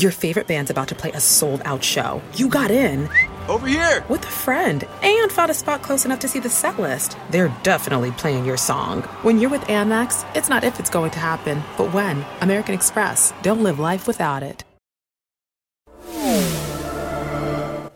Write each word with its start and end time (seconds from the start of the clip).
Your 0.00 0.12
favorite 0.12 0.46
band's 0.46 0.70
about 0.70 0.88
to 0.88 0.94
play 0.94 1.12
a 1.12 1.20
sold 1.20 1.60
out 1.66 1.84
show. 1.84 2.22
You 2.34 2.48
got 2.48 2.70
in. 2.70 3.06
Over 3.48 3.66
here! 3.66 4.02
With 4.08 4.24
a 4.24 4.28
friend 4.28 4.82
and 5.02 5.30
found 5.30 5.50
a 5.50 5.54
spot 5.54 5.82
close 5.82 6.06
enough 6.06 6.20
to 6.20 6.28
see 6.28 6.38
the 6.38 6.48
set 6.48 6.78
list. 6.78 7.18
They're 7.30 7.54
definitely 7.62 8.12
playing 8.12 8.46
your 8.46 8.56
song. 8.56 9.02
When 9.24 9.38
you're 9.38 9.50
with 9.50 9.60
Amex, 9.62 10.24
it's 10.34 10.48
not 10.48 10.64
if 10.64 10.80
it's 10.80 10.88
going 10.88 11.10
to 11.10 11.18
happen, 11.18 11.62
but 11.76 11.92
when. 11.92 12.24
American 12.40 12.74
Express. 12.74 13.34
Don't 13.42 13.62
live 13.62 13.78
life 13.78 14.06
without 14.06 14.42
it. 14.42 14.64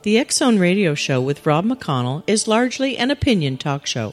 The 0.02 0.18
X 0.18 0.36
Zone 0.36 0.58
Radio 0.58 0.94
Show 0.94 1.22
with 1.22 1.46
Rob 1.46 1.64
McConnell 1.64 2.22
is 2.26 2.46
largely 2.46 2.98
an 2.98 3.10
opinion 3.10 3.56
talk 3.56 3.86
show. 3.86 4.12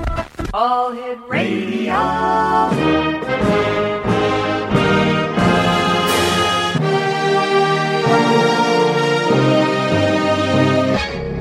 All 0.53 0.91
Hit 0.91 1.17
Radio. 1.29 1.93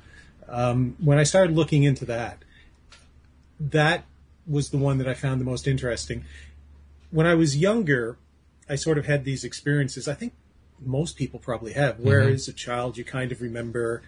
Um, 0.48 0.96
when 0.98 1.18
I 1.18 1.22
started 1.22 1.54
looking 1.54 1.84
into 1.84 2.04
that, 2.06 2.42
that 3.60 4.04
was 4.50 4.70
the 4.70 4.78
one 4.78 4.98
that 4.98 5.08
I 5.08 5.14
found 5.14 5.40
the 5.40 5.44
most 5.44 5.66
interesting. 5.66 6.24
When 7.10 7.26
I 7.26 7.34
was 7.34 7.56
younger, 7.56 8.18
I 8.68 8.74
sort 8.74 8.98
of 8.98 9.06
had 9.06 9.24
these 9.24 9.44
experiences. 9.44 10.08
I 10.08 10.14
think 10.14 10.32
most 10.80 11.16
people 11.16 11.38
probably 11.38 11.72
have, 11.72 12.00
where 12.00 12.22
mm-hmm. 12.22 12.34
as 12.34 12.48
a 12.48 12.52
child 12.52 12.96
you 12.96 13.04
kind 13.04 13.32
of 13.32 13.40
remember 13.40 14.02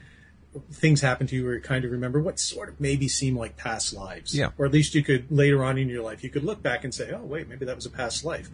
things 0.70 1.00
happen 1.00 1.26
to 1.26 1.34
you 1.34 1.44
where 1.44 1.54
you 1.54 1.60
kind 1.60 1.84
of 1.84 1.90
remember 1.90 2.20
what 2.20 2.38
sort 2.38 2.68
of 2.68 2.78
maybe 2.78 3.08
seem 3.08 3.36
like 3.36 3.56
past 3.56 3.94
lives. 3.94 4.36
Yeah. 4.36 4.50
Or 4.58 4.66
at 4.66 4.72
least 4.72 4.94
you 4.94 5.02
could 5.02 5.30
later 5.30 5.64
on 5.64 5.78
in 5.78 5.88
your 5.88 6.02
life 6.02 6.22
you 6.22 6.30
could 6.30 6.44
look 6.44 6.62
back 6.62 6.84
and 6.84 6.94
say, 6.94 7.10
oh 7.12 7.22
wait, 7.22 7.48
maybe 7.48 7.64
that 7.64 7.76
was 7.76 7.86
a 7.86 7.90
past 7.90 8.24
life. 8.24 8.50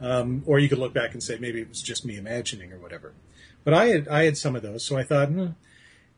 Um, 0.00 0.42
or 0.46 0.58
you 0.58 0.68
could 0.68 0.78
look 0.78 0.94
back 0.94 1.12
and 1.12 1.22
say 1.22 1.38
maybe 1.38 1.60
it 1.60 1.68
was 1.68 1.82
just 1.82 2.04
me 2.04 2.16
imagining 2.16 2.72
or 2.72 2.78
whatever. 2.78 3.12
But 3.64 3.74
I 3.74 3.86
had 3.86 4.08
I 4.08 4.24
had 4.24 4.38
some 4.38 4.56
of 4.56 4.62
those, 4.62 4.84
so 4.84 4.96
I 4.96 5.02
thought, 5.02 5.28
hmm. 5.28 5.48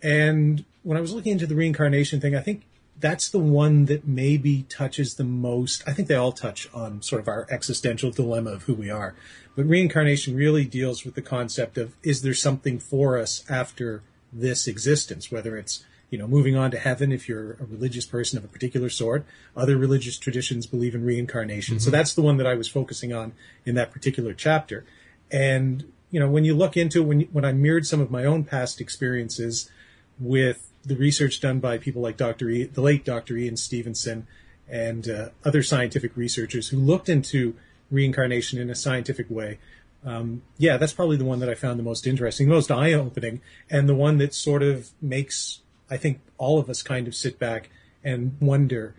and 0.03 0.65
when 0.83 0.97
I 0.97 1.01
was 1.01 1.13
looking 1.13 1.33
into 1.33 1.47
the 1.47 1.57
reincarnation 1.57 2.21
thing, 2.21 2.37
I 2.37 2.41
think 2.41 2.63
that's 3.03 3.29
the 3.29 3.39
one 3.39 3.87
that 3.87 4.07
maybe 4.07 4.63
touches 4.71 5.17
the 5.17 5.25
most. 5.25 5.83
I 5.87 5.93
think 5.93 6.09
they 6.09 6.15
all 6.15 6.33
touch 6.33 6.69
on 6.73 7.03
sort 7.03 7.21
of 7.21 7.29
our 7.29 7.47
existential 7.51 8.11
dilemma 8.11 8.53
of 8.53 8.63
who 8.63 8.75
we 8.75 8.89
are. 8.89 9.15
But 9.55 9.67
reincarnation 9.67 10.35
really 10.35 10.65
deals 10.65 11.05
with 11.05 11.15
the 11.15 11.23
concept 11.23 11.77
of 11.77 11.95
is 12.03 12.23
there 12.23 12.33
something 12.33 12.79
for 12.79 13.19
us 13.19 13.45
after 13.51 14.03
this 14.33 14.67
existence, 14.67 15.31
whether 15.31 15.59
it's 15.59 15.85
you 16.13 16.19
know, 16.19 16.29
moving 16.29 16.55
on 16.55 16.71
to 16.71 16.79
heaven 16.79 17.11
if 17.11 17.27
you're 17.27 17.53
a 17.53 17.65
religious 17.65 18.05
person 18.05 18.37
of 18.37 18.45
a 18.45 18.49
particular 18.49 18.91
sort. 18.91 19.25
Other 19.57 19.79
religious 19.79 20.19
traditions 20.19 20.67
believe 20.67 20.95
in 20.95 21.07
reincarnation. 21.07 21.77
Mm-hmm. 21.77 21.85
So 21.85 21.91
that's 21.91 22.13
the 22.13 22.21
one 22.21 22.37
that 22.37 22.47
I 22.47 22.55
was 22.55 22.69
focusing 22.69 23.15
on 23.15 23.33
in 23.65 23.75
that 23.77 23.91
particular 23.91 24.35
chapter. 24.35 24.85
And, 25.31 25.91
you 26.11 26.21
know, 26.21 26.29
when 26.29 26.45
you 26.45 26.55
look 26.55 26.77
into 26.77 27.03
when, 27.03 27.23
when 27.33 27.47
I 27.47 27.53
mirrored 27.53 27.87
some 27.87 28.01
of 28.01 28.11
my 28.11 28.27
own 28.27 28.45
past 28.45 28.79
experiences 28.79 29.71
with 30.21 30.71
the 30.85 30.97
research 30.97 31.41
done 31.41 31.61
by 31.61 31.79
people 31.79 32.03
like 32.03 32.17
Dr. 32.17 32.49
E, 32.51 32.65
the 32.65 32.81
late 32.81 33.05
Dr. 33.05 33.37
Ian 33.37 33.57
Stevenson 33.57 34.27
and 34.69 35.09
uh, 35.09 35.29
other 35.45 35.63
scientific 35.63 36.17
researchers 36.17 36.69
who 36.69 36.79
looked 36.79 37.09
into 37.09 37.55
reincarnation 37.91 38.59
in 38.59 38.71
a 38.71 38.75
scientific 38.75 39.27
way. 39.29 39.59
Um, 40.05 40.43
yeah, 40.59 40.79
that's 40.79 40.93
probably 40.93 41.17
the 41.17 41.25
one 41.25 41.39
that 41.41 41.49
I 41.49 41.55
found 41.55 41.79
the 41.79 41.85
most 41.85 42.07
interesting, 42.07 42.49
the 42.49 42.55
most 42.55 42.71
eye 42.71 42.93
opening, 42.93 43.41
and 43.71 43.89
the 43.89 43.95
one 43.95 44.19
that 44.19 44.35
sort 44.35 44.63
of 44.63 44.91
makes, 45.01 45.61
I 45.91 45.97
think, 45.97 46.21
all 46.39 46.59
of 46.59 46.69
us 46.69 46.83
kind 46.83 47.07
of 47.07 47.15
sit 47.15 47.39
back 47.39 47.71
and 48.03 48.37
wonder, 48.41 48.95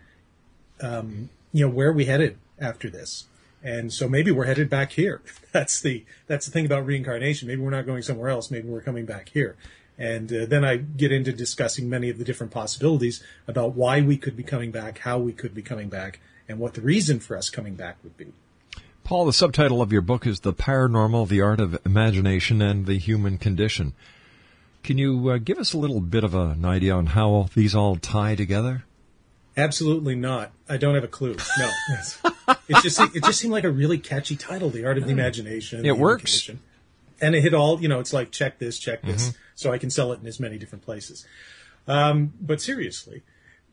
um, 0.79 1.29
you 1.51 1.65
know, 1.65 1.73
where 1.73 1.91
we 1.91 2.05
headed 2.05 2.37
after 2.59 2.89
this? 2.89 3.25
And 3.61 3.91
so 3.91 4.07
maybe 4.07 4.31
we're 4.31 4.45
headed 4.45 4.69
back 4.69 4.93
here. 4.93 5.21
That's 5.51 5.81
the 5.81 6.03
that's 6.25 6.47
the 6.47 6.51
thing 6.51 6.65
about 6.65 6.85
reincarnation. 6.85 7.47
Maybe 7.47 7.61
we're 7.61 7.69
not 7.69 7.85
going 7.85 8.01
somewhere 8.01 8.29
else. 8.29 8.49
Maybe 8.49 8.67
we're 8.67 8.81
coming 8.81 9.05
back 9.05 9.29
here. 9.29 9.55
And 9.97 10.31
uh, 10.33 10.45
then 10.45 10.65
I 10.65 10.77
get 10.77 11.11
into 11.11 11.31
discussing 11.31 11.89
many 11.89 12.09
of 12.09 12.17
the 12.17 12.23
different 12.23 12.51
possibilities 12.51 13.23
about 13.47 13.75
why 13.75 14.01
we 14.01 14.17
could 14.17 14.35
be 14.35 14.43
coming 14.43 14.71
back, 14.71 14.99
how 14.99 15.19
we 15.19 15.33
could 15.33 15.53
be 15.53 15.61
coming 15.61 15.89
back, 15.89 16.19
and 16.47 16.59
what 16.59 16.73
the 16.73 16.81
reason 16.81 17.19
for 17.19 17.37
us 17.37 17.49
coming 17.49 17.75
back 17.75 17.97
would 18.03 18.17
be. 18.17 18.33
Paul, 19.03 19.25
the 19.25 19.33
subtitle 19.33 19.81
of 19.81 19.91
your 19.91 20.01
book 20.01 20.25
is 20.25 20.39
The 20.39 20.53
Paranormal, 20.53 21.27
the 21.27 21.41
Art 21.41 21.59
of 21.59 21.77
Imagination, 21.85 22.61
and 22.61 22.85
the 22.85 22.97
Human 22.97 23.37
Condition. 23.37 23.93
Can 24.81 24.97
you 24.97 25.29
uh, 25.29 25.37
give 25.37 25.57
us 25.59 25.73
a 25.73 25.77
little 25.77 25.99
bit 25.99 26.23
of 26.23 26.33
an 26.33 26.65
idea 26.65 26.95
on 26.95 27.07
how 27.07 27.49
these 27.53 27.75
all 27.75 27.95
tie 27.97 28.35
together? 28.35 28.85
Absolutely 29.55 30.15
not. 30.15 30.51
I 30.67 30.77
don't 30.77 30.95
have 30.95 31.03
a 31.03 31.09
clue. 31.09 31.35
No, 31.59 31.69
it 32.67 32.81
just 32.81 32.99
it 32.99 33.23
just 33.23 33.39
seemed 33.39 33.53
like 33.53 33.63
a 33.63 33.69
really 33.69 33.99
catchy 33.99 34.35
title, 34.35 34.71
"The 34.71 34.83
Art 34.85 34.97
of 34.97 35.05
the 35.05 35.11
Imagination." 35.11 35.85
It 35.85 35.95
works. 35.95 36.23
Condition 36.23 36.59
and 37.23 37.35
it 37.35 37.41
hit 37.41 37.53
all 37.53 37.81
you 37.81 37.87
know 37.87 37.99
it's 37.99 38.13
like 38.13 38.31
check 38.31 38.59
this 38.59 38.77
check 38.77 39.01
this 39.01 39.29
mm-hmm. 39.29 39.37
so 39.55 39.71
i 39.71 39.77
can 39.77 39.89
sell 39.89 40.11
it 40.11 40.19
in 40.19 40.27
as 40.27 40.39
many 40.39 40.57
different 40.57 40.83
places 40.83 41.25
um, 41.87 42.33
but 42.39 42.61
seriously 42.61 43.23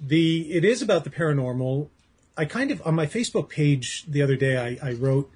the 0.01 0.51
it 0.53 0.65
is 0.65 0.81
about 0.83 1.05
the 1.05 1.11
paranormal 1.11 1.89
i 2.37 2.45
kind 2.45 2.71
of 2.71 2.81
on 2.87 2.95
my 2.95 3.07
facebook 3.07 3.49
page 3.49 4.05
the 4.09 4.23
other 4.23 4.37
day 4.37 4.57
I, 4.57 4.91
I 4.91 4.93
wrote 4.93 5.31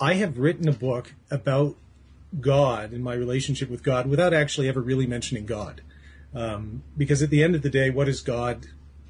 i 0.00 0.14
have 0.14 0.38
written 0.38 0.68
a 0.68 0.72
book 0.72 1.14
about 1.30 1.76
god 2.40 2.92
and 2.92 3.02
my 3.02 3.14
relationship 3.14 3.70
with 3.70 3.82
god 3.82 4.06
without 4.06 4.32
actually 4.32 4.68
ever 4.68 4.80
really 4.80 5.06
mentioning 5.06 5.46
god 5.46 5.80
um, 6.34 6.82
because 6.96 7.22
at 7.22 7.30
the 7.30 7.42
end 7.42 7.54
of 7.54 7.62
the 7.62 7.70
day 7.70 7.90
what 7.90 8.08
is 8.08 8.20
god 8.20 8.66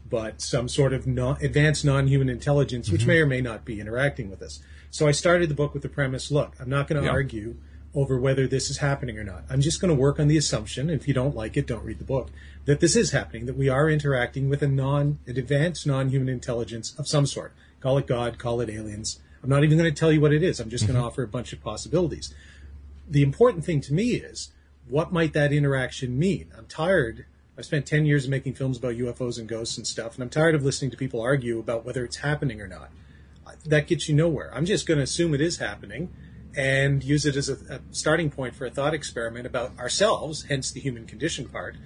but 0.08 0.40
some 0.40 0.68
sort 0.68 0.92
of 0.92 1.06
non- 1.06 1.38
advanced 1.42 1.84
non-human 1.84 2.28
intelligence, 2.28 2.90
which 2.90 3.06
may 3.06 3.18
or 3.18 3.26
may 3.26 3.40
not 3.40 3.64
be 3.64 3.80
interacting 3.80 4.30
with 4.30 4.42
us. 4.42 4.60
So 4.90 5.08
I 5.08 5.10
started 5.10 5.50
the 5.50 5.54
book 5.54 5.74
with 5.74 5.82
the 5.82 5.88
premise: 5.88 6.30
Look, 6.30 6.54
I'm 6.60 6.68
not 6.68 6.88
going 6.88 7.00
to 7.00 7.06
Yeah. 7.06 7.12
argue 7.12 7.56
over 7.96 8.18
whether 8.18 8.46
this 8.46 8.70
is 8.70 8.78
happening 8.78 9.18
or 9.18 9.24
not. 9.24 9.44
I'm 9.50 9.60
just 9.60 9.80
going 9.80 9.88
to 9.88 10.00
work 10.00 10.20
on 10.20 10.28
the 10.28 10.36
assumption. 10.36 10.88
If 10.88 11.08
you 11.08 11.14
don't 11.14 11.34
like 11.34 11.56
it, 11.56 11.66
don't 11.66 11.84
read 11.84 11.98
the 11.98 12.04
book. 12.04 12.30
That 12.66 12.78
this 12.80 12.94
is 12.94 13.10
happening. 13.10 13.46
That 13.46 13.56
we 13.56 13.68
are 13.68 13.90
interacting 13.90 14.48
with 14.48 14.62
a 14.62 14.68
non, 14.68 15.18
an 15.26 15.36
advanced 15.36 15.86
non-human 15.86 16.28
intelligence 16.28 16.94
of 16.98 17.08
some 17.08 17.26
sort. 17.26 17.52
Call 17.80 17.98
it 17.98 18.06
God, 18.06 18.38
call 18.38 18.60
it 18.60 18.70
aliens. 18.70 19.18
I'm 19.42 19.50
not 19.50 19.64
even 19.64 19.78
going 19.78 19.92
to 19.92 19.98
tell 19.98 20.12
you 20.12 20.20
what 20.20 20.32
it 20.32 20.42
is. 20.42 20.60
I'm 20.60 20.70
just 20.70 20.86
going 20.86 20.94
to 20.94 21.00
mm-hmm. 21.00 21.08
offer 21.08 21.22
a 21.22 21.28
bunch 21.28 21.52
of 21.52 21.62
possibilities 21.62 22.32
the 23.08 23.22
important 23.22 23.64
thing 23.64 23.80
to 23.82 23.94
me 23.94 24.14
is 24.14 24.50
what 24.88 25.12
might 25.12 25.32
that 25.32 25.52
interaction 25.52 26.18
mean? 26.18 26.52
I'm 26.56 26.66
tired. 26.66 27.26
I 27.58 27.62
spent 27.62 27.86
10 27.86 28.04
years 28.04 28.28
making 28.28 28.54
films 28.54 28.78
about 28.78 28.94
UFOs 28.94 29.38
and 29.38 29.48
ghosts 29.48 29.76
and 29.76 29.86
stuff, 29.86 30.14
and 30.14 30.22
I'm 30.22 30.30
tired 30.30 30.54
of 30.54 30.64
listening 30.64 30.90
to 30.90 30.96
people 30.96 31.20
argue 31.20 31.58
about 31.58 31.84
whether 31.84 32.04
it's 32.04 32.16
happening 32.16 32.60
or 32.60 32.68
not. 32.68 32.90
That 33.64 33.86
gets 33.86 34.08
you 34.08 34.14
nowhere. 34.14 34.52
I'm 34.54 34.66
just 34.66 34.86
going 34.86 34.98
to 34.98 35.04
assume 35.04 35.34
it 35.34 35.40
is 35.40 35.58
happening 35.58 36.12
and 36.56 37.04
use 37.04 37.26
it 37.26 37.36
as 37.36 37.48
a, 37.48 37.54
a 37.74 37.80
starting 37.90 38.30
point 38.30 38.54
for 38.54 38.66
a 38.66 38.70
thought 38.70 38.94
experiment 38.94 39.46
about 39.46 39.78
ourselves, 39.78 40.44
hence 40.44 40.72
the 40.72 40.80
human 40.80 41.06
condition 41.06 41.48
part, 41.48 41.76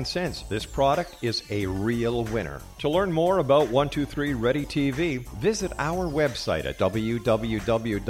this 0.49 0.65
product 0.65 1.15
is 1.21 1.43
a 1.49 1.65
real 1.65 2.23
winner. 2.25 2.61
To 2.79 2.89
learn 2.89 3.11
more 3.11 3.37
about 3.39 3.69
123 3.69 4.33
Ready 4.33 4.65
TV, 4.65 5.25
visit 5.39 5.71
our 5.77 6.05
website 6.07 6.65
at 6.65 6.77
www.xzbn.net. 6.77 8.01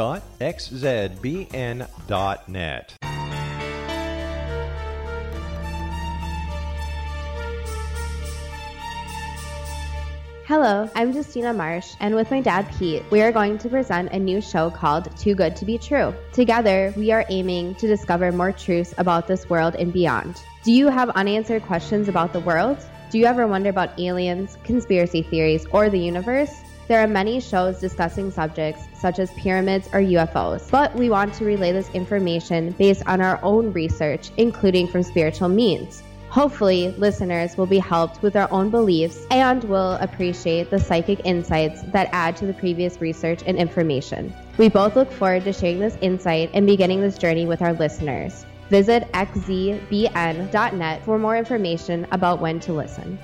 Hello, 10.51 10.89
I'm 10.95 11.13
Justina 11.13 11.53
Marsh, 11.53 11.95
and 12.01 12.13
with 12.13 12.29
my 12.29 12.41
dad 12.41 12.67
Pete, 12.77 13.03
we 13.09 13.21
are 13.21 13.31
going 13.31 13.57
to 13.59 13.69
present 13.69 14.11
a 14.11 14.19
new 14.19 14.41
show 14.41 14.69
called 14.69 15.15
Too 15.17 15.33
Good 15.33 15.55
to 15.55 15.63
Be 15.63 15.77
True. 15.77 16.13
Together, 16.33 16.93
we 16.97 17.11
are 17.11 17.23
aiming 17.29 17.75
to 17.75 17.87
discover 17.87 18.33
more 18.33 18.51
truths 18.51 18.93
about 18.97 19.27
this 19.27 19.49
world 19.49 19.75
and 19.75 19.93
beyond. 19.93 20.43
Do 20.63 20.71
you 20.71 20.89
have 20.89 21.09
unanswered 21.11 21.63
questions 21.63 22.07
about 22.07 22.33
the 22.33 22.39
world? 22.39 22.77
Do 23.09 23.17
you 23.17 23.25
ever 23.25 23.47
wonder 23.47 23.71
about 23.71 23.99
aliens, 23.99 24.59
conspiracy 24.63 25.23
theories, 25.23 25.65
or 25.71 25.89
the 25.89 25.97
universe? 25.97 26.53
There 26.87 26.99
are 26.99 27.07
many 27.07 27.39
shows 27.39 27.79
discussing 27.79 28.29
subjects 28.29 28.83
such 28.93 29.17
as 29.17 29.31
pyramids 29.31 29.87
or 29.87 30.01
UFOs, 30.01 30.69
but 30.69 30.93
we 30.93 31.09
want 31.09 31.33
to 31.35 31.45
relay 31.45 31.71
this 31.71 31.89
information 31.95 32.73
based 32.73 33.01
on 33.07 33.21
our 33.21 33.39
own 33.41 33.73
research, 33.73 34.29
including 34.37 34.87
from 34.87 35.01
spiritual 35.01 35.49
means. 35.49 36.03
Hopefully, 36.29 36.93
listeners 36.99 37.57
will 37.57 37.65
be 37.65 37.79
helped 37.79 38.21
with 38.21 38.33
their 38.33 38.53
own 38.53 38.69
beliefs 38.69 39.25
and 39.31 39.63
will 39.63 39.93
appreciate 39.93 40.69
the 40.69 40.79
psychic 40.79 41.21
insights 41.25 41.81
that 41.87 42.07
add 42.11 42.37
to 42.37 42.45
the 42.45 42.53
previous 42.53 43.01
research 43.01 43.41
and 43.47 43.57
information. 43.57 44.31
We 44.59 44.69
both 44.69 44.95
look 44.95 45.11
forward 45.11 45.43
to 45.45 45.53
sharing 45.53 45.79
this 45.79 45.97
insight 46.01 46.51
and 46.53 46.67
beginning 46.67 47.01
this 47.01 47.17
journey 47.17 47.47
with 47.47 47.63
our 47.63 47.73
listeners. 47.73 48.45
Visit 48.71 49.11
xzbn.net 49.11 51.03
for 51.03 51.19
more 51.19 51.35
information 51.35 52.07
about 52.09 52.39
when 52.39 52.61
to 52.61 52.71
listen. 52.71 53.19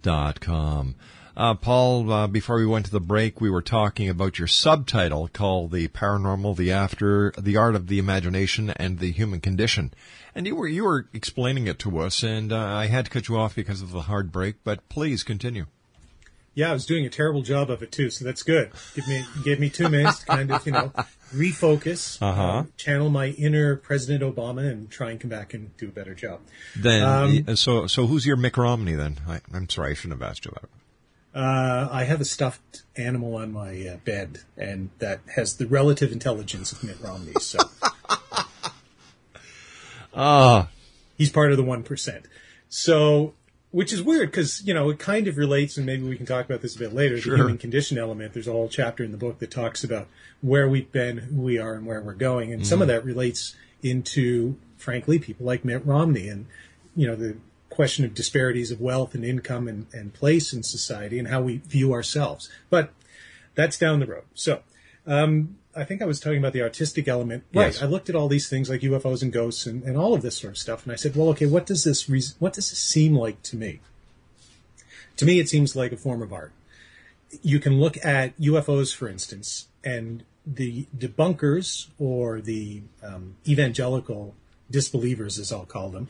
redstarfilmtv.com. 0.02 0.96
Uh, 1.36 1.54
Paul, 1.56 2.12
uh, 2.12 2.28
before 2.28 2.58
we 2.58 2.66
went 2.66 2.86
to 2.88 2.92
the 2.92 3.00
break, 3.00 3.40
we 3.40 3.50
were 3.50 3.62
talking 3.62 4.10
about 4.10 4.38
your 4.38 4.50
subtitle 4.50 5.30
called 5.30 5.72
"The 5.72 5.88
Paranormal, 5.88 6.58
the 6.58 6.72
After, 6.72 7.32
the 7.40 7.56
Art 7.56 7.74
of 7.74 7.88
the 7.88 8.00
Imagination, 8.00 8.72
and 8.72 9.00
the 9.00 9.12
Human 9.14 9.40
Condition," 9.40 9.94
and 10.36 10.46
you 10.46 10.56
were 10.56 10.68
you 10.68 10.84
were 10.84 11.08
explaining 11.14 11.68
it 11.68 11.80
to 11.80 12.00
us, 12.00 12.22
and 12.22 12.52
uh, 12.52 12.58
I 12.58 12.88
had 12.88 13.06
to 13.06 13.12
cut 13.12 13.30
you 13.30 13.38
off 13.38 13.56
because 13.56 13.82
of 13.82 13.92
the 13.92 14.02
hard 14.02 14.32
break. 14.32 14.58
But 14.66 14.88
please 14.90 15.24
continue. 15.24 15.68
Yeah, 16.54 16.70
I 16.70 16.74
was 16.74 16.86
doing 16.86 17.06
a 17.06 17.10
terrible 17.10 17.42
job 17.44 17.70
of 17.70 17.82
it 17.82 17.92
too, 17.94 18.10
so 18.10 18.26
that's 18.26 18.44
good. 18.44 18.72
Give 18.94 19.08
me 19.08 19.24
gave 19.46 19.60
me 19.60 19.70
two 19.70 19.88
minutes 19.88 20.20
to 20.20 20.26
kind 20.26 20.52
of 20.52 20.66
you 20.66 20.74
know 20.74 20.92
refocus, 21.34 22.22
Uh-huh. 22.22 22.42
uh, 22.44 22.64
channel 22.76 23.10
my 23.10 23.28
inner 23.30 23.78
President 23.78 24.22
Obama, 24.22 24.70
and 24.70 24.90
try 24.92 25.12
and 25.12 25.20
come 25.20 25.30
back 25.30 25.54
and 25.54 25.76
do 25.78 25.88
a 25.88 25.92
better 25.92 26.14
job. 26.14 26.42
Then, 26.76 27.04
Um, 27.48 27.56
so 27.56 27.88
so 27.88 28.06
who's 28.06 28.26
your 28.26 28.36
Mitt 28.36 28.58
Romney 28.58 28.96
then? 28.96 29.18
I, 29.28 29.40
I'm 29.54 29.70
sorry, 29.70 29.92
I 29.92 29.94
shouldn't 29.94 30.20
have 30.22 30.30
asked 30.30 30.44
you 30.46 30.52
that. 30.62 30.70
Uh, 31.34 31.88
I 31.90 32.04
have 32.04 32.20
a 32.20 32.26
stuffed 32.26 32.84
animal 32.98 33.36
on 33.38 33.54
my 33.54 33.88
uh, 33.88 33.96
bed, 34.04 34.40
and 34.58 34.90
that 35.00 35.22
has 35.36 35.56
the 35.56 35.66
relative 35.68 36.12
intelligence 36.12 36.74
of 36.74 36.84
Mitt 36.84 37.00
Romney. 37.00 37.32
So 37.40 37.60
Ah, 40.14 40.68
he's 41.18 41.32
part 41.32 41.52
of 41.52 41.58
the 41.58 41.64
one 41.64 41.84
percent. 41.84 42.26
So, 42.68 43.34
which 43.72 43.94
is 43.94 44.04
weird 44.04 44.30
because 44.30 44.66
you 44.66 44.74
know 44.74 44.90
it 44.90 45.00
kind 45.00 45.28
of 45.28 45.38
relates, 45.38 45.78
and 45.78 45.86
maybe 45.86 46.08
we 46.08 46.18
can 46.18 46.26
talk 46.26 46.46
about 46.46 46.62
this 46.62 46.76
a 46.76 46.80
bit 46.80 46.94
later. 46.94 47.20
Sure. 47.20 47.38
The 47.38 47.44
human 47.44 47.58
condition 47.58 47.98
element. 47.98 48.34
There's 48.34 48.48
a 48.48 48.52
whole 48.52 48.70
chapter 48.70 49.04
in 49.04 49.12
the 49.12 49.18
book 49.18 49.40
that 49.40 49.52
talks 49.52 49.84
about 49.84 50.08
where 50.42 50.68
we've 50.68 50.92
been, 50.92 51.18
who 51.18 51.42
we 51.42 51.58
are, 51.58 51.74
and 51.74 51.86
where 51.86 52.02
we're 52.02 52.14
going, 52.14 52.54
and 52.54 52.66
some 52.66 52.82
of 52.82 52.88
that 52.88 53.04
relates 53.04 53.56
into, 53.82 54.58
frankly, 54.78 55.20
people 55.20 55.46
like 55.46 55.66
Mitt 55.66 55.86
Romney, 55.86 56.28
and 56.28 56.46
you 56.96 57.08
know 57.08 57.16
the 57.16 57.38
question 57.70 58.04
of 58.04 58.14
disparities 58.14 58.70
of 58.72 58.82
wealth 58.82 59.16
and 59.16 59.24
income 59.24 59.68
and, 59.68 59.88
and 59.94 60.14
place 60.14 60.54
in 60.54 60.64
society, 60.64 61.18
and 61.18 61.30
how 61.30 61.42
we 61.42 61.58
view 61.58 61.94
ourselves. 61.94 62.50
But 62.70 62.92
that's 63.56 63.78
down 63.78 64.00
the 64.00 64.08
road. 64.08 64.26
So. 64.34 64.62
Um, 65.08 65.58
I 65.76 65.84
think 65.84 66.02
I 66.02 66.06
was 66.06 66.20
talking 66.20 66.40
about 66.40 66.54
the 66.54 66.62
artistic 66.62 67.08
element. 67.08 67.44
Right. 67.54 67.68
Yes. 67.68 67.82
I 67.82 67.86
looked 67.86 68.10
at 68.10 68.16
all 68.16 68.28
these 68.28 68.50
things 68.50 68.70
like 68.70 68.82
UFOs 68.82 69.22
and 69.22 69.32
ghosts 69.32 69.66
and, 69.66 69.84
and 69.84 69.98
all 69.98 70.14
of 70.14 70.22
this 70.22 70.38
sort 70.38 70.52
of 70.52 70.58
stuff, 70.58 70.84
and 70.84 70.92
I 70.92 70.96
said, 70.96 71.16
well, 71.16 71.30
okay, 71.30 71.46
what 71.46 71.66
does 71.66 71.84
this 71.84 72.10
re- 72.10 72.22
what 72.40 72.54
does 72.54 72.70
this 72.70 72.80
seem 72.80 73.16
like 73.16 73.42
to 73.44 73.56
me? 73.56 73.80
To 75.18 75.26
me, 75.26 75.40
it 75.40 75.50
seems 75.50 75.76
like 75.76 75.92
a 75.92 75.98
form 75.98 76.22
of 76.22 76.34
art. 76.34 76.52
You 77.42 77.60
can 77.60 77.80
look 77.80 78.04
at 78.04 78.38
UFOs, 78.40 78.94
for 78.94 79.08
instance, 79.08 79.68
and 79.84 80.24
the 80.46 80.88
debunkers 80.98 81.88
or 82.00 82.42
the 82.42 82.82
um, 83.04 83.36
evangelical 83.48 84.36
disbelievers, 84.70 85.38
as 85.38 85.52
I'll 85.52 85.66
call 85.66 85.90
them, 85.90 86.08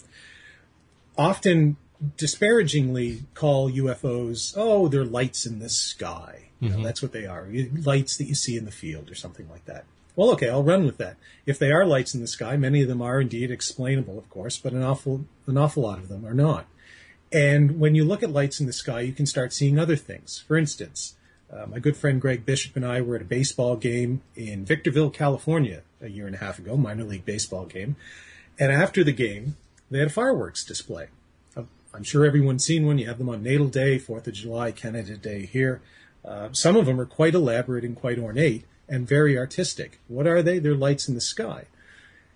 often 1.17 1.77
disparagingly 2.17 3.23
call 3.33 3.71
UFOs, 3.71 4.53
oh, 4.55 4.87
they're 4.87 5.05
lights 5.05 5.45
in 5.45 5.59
the 5.59 5.69
sky. 5.69 6.49
You 6.61 6.69
know, 6.69 6.83
that's 6.83 7.01
what 7.01 7.11
they 7.11 7.25
are. 7.25 7.47
Lights 7.83 8.17
that 8.17 8.25
you 8.25 8.35
see 8.35 8.55
in 8.55 8.65
the 8.65 8.71
field 8.71 9.09
or 9.09 9.15
something 9.15 9.49
like 9.49 9.65
that. 9.65 9.85
Well, 10.15 10.29
okay, 10.31 10.49
I'll 10.49 10.63
run 10.63 10.85
with 10.85 10.97
that. 10.97 11.17
If 11.47 11.57
they 11.57 11.71
are 11.71 11.85
lights 11.85 12.13
in 12.13 12.21
the 12.21 12.27
sky, 12.27 12.55
many 12.55 12.83
of 12.83 12.87
them 12.87 13.01
are 13.01 13.19
indeed 13.19 13.49
explainable, 13.49 14.19
of 14.19 14.29
course, 14.29 14.59
but 14.59 14.73
an 14.73 14.83
awful, 14.83 15.25
an 15.47 15.57
awful 15.57 15.83
lot 15.83 15.97
of 15.97 16.07
them 16.07 16.23
are 16.25 16.35
not. 16.35 16.67
And 17.31 17.79
when 17.79 17.95
you 17.95 18.03
look 18.03 18.21
at 18.21 18.29
lights 18.29 18.59
in 18.59 18.67
the 18.67 18.73
sky, 18.73 19.01
you 19.01 19.13
can 19.13 19.25
start 19.25 19.53
seeing 19.53 19.79
other 19.79 19.95
things. 19.95 20.43
For 20.47 20.55
instance, 20.57 21.15
uh, 21.51 21.65
my 21.65 21.79
good 21.79 21.97
friend 21.97 22.21
Greg 22.21 22.45
Bishop 22.45 22.75
and 22.75 22.85
I 22.85 23.01
were 23.01 23.15
at 23.15 23.21
a 23.21 23.25
baseball 23.25 23.75
game 23.75 24.21
in 24.35 24.65
Victorville, 24.65 25.09
California, 25.09 25.81
a 26.01 26.09
year 26.09 26.27
and 26.27 26.35
a 26.35 26.39
half 26.39 26.59
ago, 26.59 26.77
minor 26.77 27.05
league 27.05 27.25
baseball 27.25 27.65
game. 27.65 27.95
And 28.59 28.71
after 28.71 29.03
the 29.03 29.13
game, 29.13 29.55
they 29.89 29.99
had 29.99 30.09
a 30.09 30.11
fireworks 30.11 30.63
display. 30.63 31.07
I'm 31.93 32.03
sure 32.03 32.25
everyone's 32.25 32.65
seen 32.65 32.85
one. 32.85 32.97
You 32.97 33.07
have 33.07 33.17
them 33.17 33.29
on 33.29 33.43
Natal 33.43 33.67
Day, 33.67 33.97
Fourth 33.97 34.27
of 34.27 34.33
July, 34.33 34.71
Canada 34.71 35.17
Day 35.17 35.45
here. 35.45 35.81
Uh, 36.23 36.49
some 36.51 36.75
of 36.75 36.85
them 36.85 36.99
are 36.99 37.05
quite 37.05 37.33
elaborate 37.35 37.83
and 37.83 37.95
quite 37.95 38.19
ornate 38.19 38.65
and 38.87 39.07
very 39.07 39.37
artistic. 39.37 39.99
What 40.07 40.27
are 40.27 40.41
they? 40.41 40.59
They're 40.59 40.75
lights 40.75 41.07
in 41.07 41.15
the 41.15 41.21
sky. 41.21 41.65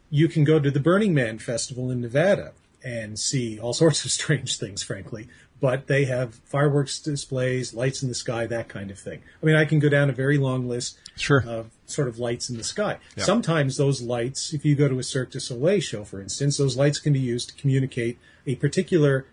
You 0.09 0.27
can 0.27 0.43
go 0.43 0.59
to 0.59 0.71
the 0.71 0.79
Burning 0.79 1.13
Man 1.13 1.39
Festival 1.39 1.91
in 1.91 2.01
Nevada 2.01 2.53
and 2.83 3.19
see 3.19 3.59
all 3.59 3.73
sorts 3.83 4.03
of 4.05 4.11
strange 4.11 4.57
things, 4.57 4.83
frankly. 4.83 5.27
But 5.61 5.87
they 5.87 6.03
have 6.05 6.35
fireworks 6.43 6.99
displays, 6.99 7.73
lights 7.73 8.03
in 8.03 8.09
the 8.09 8.15
sky, 8.15 8.45
that 8.47 8.67
kind 8.67 8.91
of 8.91 8.99
thing. 8.99 9.21
I 9.41 9.45
mean, 9.45 9.55
I 9.55 9.63
can 9.63 9.79
go 9.79 9.87
down 9.87 10.09
a 10.09 10.13
very 10.13 10.37
long 10.37 10.67
list 10.67 10.97
Sure. 11.15 11.43
of 11.47 11.69
sort 11.85 12.09
of 12.09 12.19
lights 12.19 12.49
in 12.49 12.57
the 12.57 12.63
sky. 12.63 12.97
Yeah. 13.15 13.23
Sometimes 13.23 13.77
those 13.77 14.01
lights, 14.01 14.53
if 14.53 14.65
you 14.65 14.75
go 14.75 14.89
to 14.89 14.99
a 14.99 15.03
Cirque 15.03 15.31
du 15.31 15.39
Soleil 15.39 15.79
show, 15.79 16.03
for 16.03 16.21
instance, 16.21 16.57
those 16.57 16.75
lights 16.75 16.99
can 16.99 17.13
be 17.13 17.21
used 17.21 17.49
to 17.49 17.55
communicate 17.55 18.19
a 18.45 18.55
particular, 18.55 19.25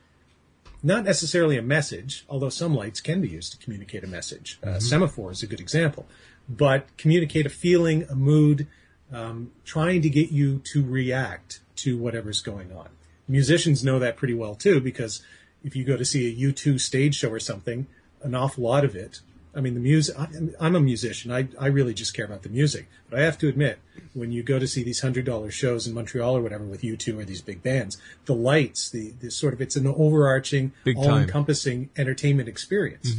not 0.83 1.05
necessarily 1.05 1.57
a 1.57 1.63
message, 1.63 2.25
although 2.29 2.49
some 2.49 2.75
lights 2.75 3.01
can 3.01 3.21
be 3.21 3.29
used 3.29 3.53
to 3.53 3.59
communicate 3.59 4.03
a 4.03 4.07
message. 4.07 4.59
Uh, 4.63 4.79
semaphore 4.79 5.31
is 5.31 5.43
a 5.43 5.47
good 5.47 5.61
example, 5.61 6.07
but 6.49 6.97
communicate 6.97 7.47
a 7.47 7.51
feeling, 7.51 8.05
a 8.11 8.15
mood, 8.15 8.67
um, 9.13 9.53
trying 9.65 10.03
to 10.03 10.11
get 10.11 10.31
you 10.31 10.59
to 10.73 10.85
react 10.85 11.61
to 11.77 11.99
whatever's 11.99 12.41
going 12.41 12.73
on. 12.73 12.89
Musicians 13.29 13.85
know 13.85 13.99
that 13.99 14.17
pretty 14.17 14.35
well 14.35 14.55
too, 14.55 14.81
because 14.81 15.23
if 15.63 15.77
you 15.77 15.85
go 15.85 15.97
to 15.97 16.05
see 16.05 16.29
a 16.29 16.53
U2 16.53 16.81
stage 16.81 17.15
show 17.17 17.31
or 17.31 17.39
something, 17.39 17.87
an 18.23 18.35
awful 18.35 18.65
lot 18.65 18.85
of 18.85 18.97
it. 18.97 19.21
I 19.55 19.61
mean, 19.61 19.75
the 19.75 19.81
music. 19.81 20.17
I'm 20.61 20.77
a 20.77 20.81
musician. 20.81 21.31
I, 21.31 21.49
I 21.61 21.67
really 21.67 21.93
just 21.93 22.15
care 22.15 22.25
about 22.25 22.43
the 22.43 22.49
music. 22.49 22.89
But 23.11 23.21
I 23.21 23.23
have 23.23 23.37
to 23.39 23.49
admit, 23.49 23.79
when 24.15 24.33
you 24.33 24.43
go 24.43 24.59
to 24.59 24.67
see 24.67 24.83
these 24.83 25.01
hundred 25.01 25.27
dollar 25.27 25.51
shows 25.51 25.87
in 25.87 25.93
Montreal 25.93 26.37
or 26.37 26.43
whatever 26.43 26.65
with 26.65 26.83
U2 26.83 27.21
or 27.21 27.25
these 27.25 27.43
big 27.43 27.63
bands, 27.63 27.99
the 28.25 28.35
lights, 28.35 28.89
the, 28.89 29.11
the 29.21 29.31
sort 29.31 29.53
of 29.53 29.61
it's 29.61 29.77
an 29.77 29.87
overarching, 29.87 30.73
all 30.97 31.17
encompassing 31.17 31.91
entertainment 31.97 32.49
experience 32.49 33.15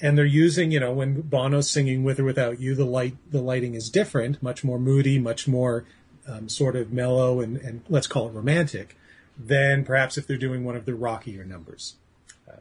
and 0.00 0.16
they're 0.16 0.24
using 0.24 0.70
you 0.70 0.80
know 0.80 0.92
when 0.92 1.22
bono's 1.22 1.70
singing 1.70 2.04
with 2.04 2.18
or 2.18 2.24
without 2.24 2.60
you 2.60 2.74
the 2.74 2.84
light 2.84 3.16
the 3.30 3.40
lighting 3.40 3.74
is 3.74 3.90
different 3.90 4.42
much 4.42 4.62
more 4.64 4.78
moody 4.78 5.18
much 5.18 5.48
more 5.48 5.84
um, 6.28 6.48
sort 6.48 6.74
of 6.76 6.92
mellow 6.92 7.40
and, 7.40 7.56
and 7.58 7.82
let's 7.88 8.06
call 8.06 8.28
it 8.28 8.32
romantic 8.32 8.96
than 9.38 9.84
perhaps 9.84 10.18
if 10.18 10.26
they're 10.26 10.36
doing 10.36 10.64
one 10.64 10.76
of 10.76 10.84
the 10.84 10.94
rockier 10.94 11.44
numbers 11.44 11.94
um, 11.96 12.05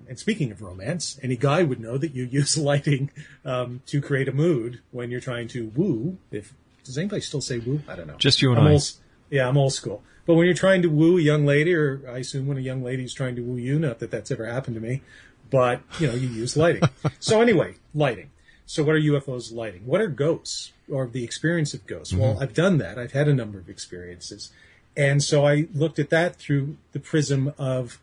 and 0.08 0.20
speaking 0.20 0.52
of 0.52 0.62
romance 0.62 1.20
any 1.22 1.36
guy 1.36 1.64
would 1.64 1.80
know 1.80 1.98
that 1.98 2.14
you 2.14 2.24
use 2.26 2.58
lighting 2.72 3.12
um, 3.44 3.82
to 3.88 4.02
create 4.02 4.28
a 4.28 4.32
mood 4.32 4.82
when 4.92 5.12
you're 5.12 5.22
trying 5.22 5.48
to 5.50 5.72
woo. 5.76 6.18
If 6.32 6.54
does 6.84 6.98
anybody 6.98 7.22
still 7.22 7.42
say 7.42 7.60
woo? 7.60 7.82
I 7.88 7.96
don't 7.96 8.08
know. 8.08 8.16
Just 8.18 8.42
you 8.42 8.52
and 8.52 8.60
I'm 8.60 8.68
I. 8.68 8.72
old, 8.74 8.92
yeah 9.30 9.48
i'm 9.48 9.58
old 9.58 9.74
school. 9.74 10.04
But 10.26 10.36
when 10.36 10.46
you're 10.46 10.56
trying 10.56 10.82
to 10.82 10.88
woo 10.88 11.18
a 11.18 11.22
young 11.22 11.46
lady 11.46 11.74
or 11.74 12.02
i 12.10 12.20
assume 12.20 12.48
when 12.48 12.58
a 12.58 12.62
young 12.62 12.84
lady 12.84 13.04
is 13.04 13.14
trying 13.14 13.36
to 13.36 13.42
woo 13.42 13.58
you 13.58 13.80
not 13.80 14.00
that 14.00 14.12
that's 14.12 14.32
ever 14.32 14.46
happened 14.46 14.76
to 14.76 14.82
me 14.82 15.02
but 15.50 15.82
you 16.00 16.08
know 16.08 16.14
you 16.14 16.28
use 16.28 16.58
lighting. 16.58 16.84
So 17.20 17.42
anyway 17.42 17.76
lighting. 17.94 18.32
So 18.66 18.84
what 18.84 18.96
are 18.96 19.00
ufos 19.00 19.54
lighting? 19.54 19.86
What 19.86 20.02
are 20.02 20.08
ghosts 20.08 20.74
or 20.92 21.08
the 21.08 21.24
experience 21.24 21.74
of 21.74 21.86
ghosts? 21.86 22.14
Well 22.14 22.38
i've 22.40 22.54
done 22.54 22.78
that. 22.80 22.98
I've 22.98 23.14
had 23.14 23.28
a 23.28 23.34
number 23.34 23.58
of 23.60 23.70
experiences. 23.70 24.52
And 24.98 25.22
so 25.24 25.46
i 25.46 25.68
looked 25.74 26.00
at 26.00 26.10
that 26.10 26.36
through 26.36 26.78
the 26.94 27.00
prism 27.00 27.54
of 27.58 28.00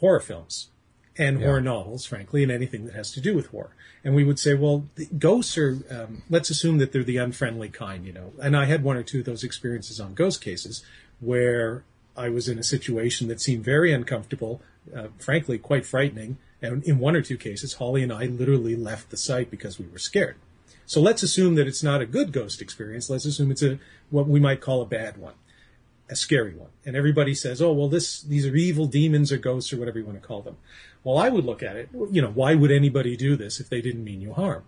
horror 0.00 0.20
films 0.20 0.68
and 1.16 1.42
horror 1.42 1.60
novels, 1.60 2.04
frankly, 2.04 2.42
and 2.42 2.50
anything 2.50 2.84
that 2.86 2.94
has 2.94 3.12
to 3.12 3.20
do 3.20 3.34
with 3.34 3.46
horror. 3.48 3.74
And 4.02 4.14
we 4.14 4.24
would 4.24 4.38
say, 4.38 4.54
well, 4.54 4.88
the 4.96 5.06
ghosts 5.06 5.56
are, 5.56 5.78
um, 5.90 6.22
let's 6.28 6.50
assume 6.50 6.78
that 6.78 6.92
they're 6.92 7.04
the 7.04 7.18
unfriendly 7.18 7.68
kind, 7.68 8.04
you 8.04 8.12
know. 8.12 8.32
And 8.42 8.56
I 8.56 8.64
had 8.64 8.82
one 8.82 8.96
or 8.96 9.02
two 9.02 9.20
of 9.20 9.24
those 9.24 9.44
experiences 9.44 10.00
on 10.00 10.14
ghost 10.14 10.40
cases 10.40 10.84
where 11.20 11.84
I 12.16 12.28
was 12.28 12.48
in 12.48 12.58
a 12.58 12.64
situation 12.64 13.28
that 13.28 13.40
seemed 13.40 13.64
very 13.64 13.92
uncomfortable, 13.92 14.60
uh, 14.94 15.08
frankly, 15.18 15.58
quite 15.58 15.86
frightening. 15.86 16.38
And 16.60 16.82
in 16.84 16.98
one 16.98 17.16
or 17.16 17.22
two 17.22 17.36
cases, 17.36 17.74
Holly 17.74 18.02
and 18.02 18.12
I 18.12 18.26
literally 18.26 18.76
left 18.76 19.10
the 19.10 19.16
site 19.16 19.50
because 19.50 19.78
we 19.78 19.86
were 19.86 19.98
scared. 19.98 20.36
So 20.86 21.00
let's 21.00 21.22
assume 21.22 21.54
that 21.54 21.66
it's 21.66 21.82
not 21.82 22.00
a 22.00 22.06
good 22.06 22.32
ghost 22.32 22.60
experience. 22.60 23.08
Let's 23.08 23.24
assume 23.24 23.50
it's 23.50 23.62
a 23.62 23.78
what 24.10 24.26
we 24.26 24.40
might 24.40 24.60
call 24.60 24.82
a 24.82 24.86
bad 24.86 25.16
one, 25.16 25.34
a 26.14 26.16
scary 26.16 26.54
one. 26.54 26.70
And 26.86 26.96
everybody 26.96 27.34
says, 27.34 27.60
"Oh, 27.60 27.72
well, 27.72 27.88
this 27.88 28.22
these 28.22 28.46
are 28.46 28.54
evil 28.54 28.86
demons 28.86 29.30
or 29.30 29.36
ghosts 29.36 29.72
or 29.72 29.76
whatever 29.78 29.98
you 29.98 30.04
want 30.04 30.20
to 30.20 30.26
call 30.26 30.42
them." 30.42 30.56
Well, 31.02 31.18
I 31.18 31.28
would 31.28 31.44
look 31.44 31.62
at 31.62 31.76
it. 31.76 31.88
You 32.10 32.22
know, 32.22 32.30
why 32.30 32.54
would 32.54 32.70
anybody 32.70 33.16
do 33.16 33.36
this 33.36 33.60
if 33.60 33.68
they 33.68 33.80
didn't 33.82 34.04
mean 34.04 34.20
you 34.20 34.32
harm? 34.32 34.64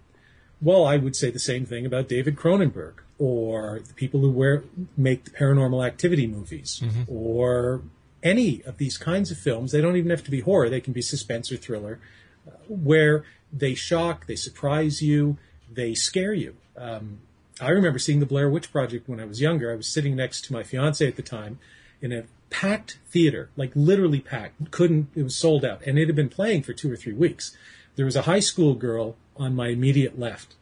Well, 0.61 0.85
I 0.85 0.97
would 0.97 1.17
say 1.17 1.31
the 1.31 1.39
same 1.39 1.67
thing 1.67 1.87
about 1.87 2.09
David 2.09 2.37
Cronenberg 2.37 2.95
or 3.19 3.81
the 3.87 3.95
people 3.95 4.21
who 4.21 4.31
wear, 4.31 4.65
make 4.97 5.25
the 5.25 5.31
paranormal 5.31 5.87
activity 5.87 6.27
movies 6.27 6.83
or 7.09 7.83
any 8.23 8.63
of 8.65 8.79
these 8.79 8.99
kinds 8.99 9.31
of 9.31 9.39
films. 9.39 9.73
They 9.73 9.81
don't 9.81 9.97
even 9.97 10.11
have 10.11 10.25
to 10.25 10.31
be 10.31 10.41
horror. 10.41 10.69
They 10.69 10.81
can 10.81 10.93
be 10.93 11.03
suspense 11.03 11.53
or 11.53 11.57
thriller 11.57 11.99
uh, 12.47 12.53
where 12.69 13.25
they 13.53 13.75
shock, 13.75 14.27
they 14.27 14.37
surprise 14.37 15.03
you, 15.03 15.39
they 15.71 15.95
scare 15.95 16.35
you. 16.35 16.57
Um, 16.77 17.21
I 17.61 17.71
remember 17.71 17.99
seeing 17.99 18.21
the 18.21 18.27
Blair 18.27 18.51
Witch 18.51 18.71
Project 18.71 19.09
when 19.09 19.21
I 19.21 19.25
was 19.25 19.41
younger. 19.41 19.73
I 19.73 19.77
was 19.77 19.87
sitting 19.87 20.15
next 20.15 20.45
to 20.47 20.53
my 20.53 20.63
fiance 20.63 21.07
at 21.07 21.17
the 21.17 21.23
time 21.23 21.59
in 22.03 22.13
a 22.13 22.25
packed 22.51 22.99
theater, 23.09 23.49
like 23.57 23.73
literally 23.75 24.21
packed. 24.21 24.71
Couldn't, 24.71 25.09
it 25.15 25.23
was 25.23 25.37
sold 25.37 25.65
out. 25.65 25.83
And 25.87 25.99
it 25.99 26.07
had 26.07 26.17
been 26.17 26.29
playing 26.29 26.63
for 26.63 26.73
two 26.73 26.93
or 26.93 26.97
three 26.97 27.15
weeks. 27.15 27.57
There 27.97 28.05
was 28.05 28.17
a 28.17 28.23
high 28.23 28.41
school 28.41 28.75
girl 28.75 29.17
on 29.37 29.55
my 29.55 29.69
immediate 29.69 30.19
left. 30.19 30.55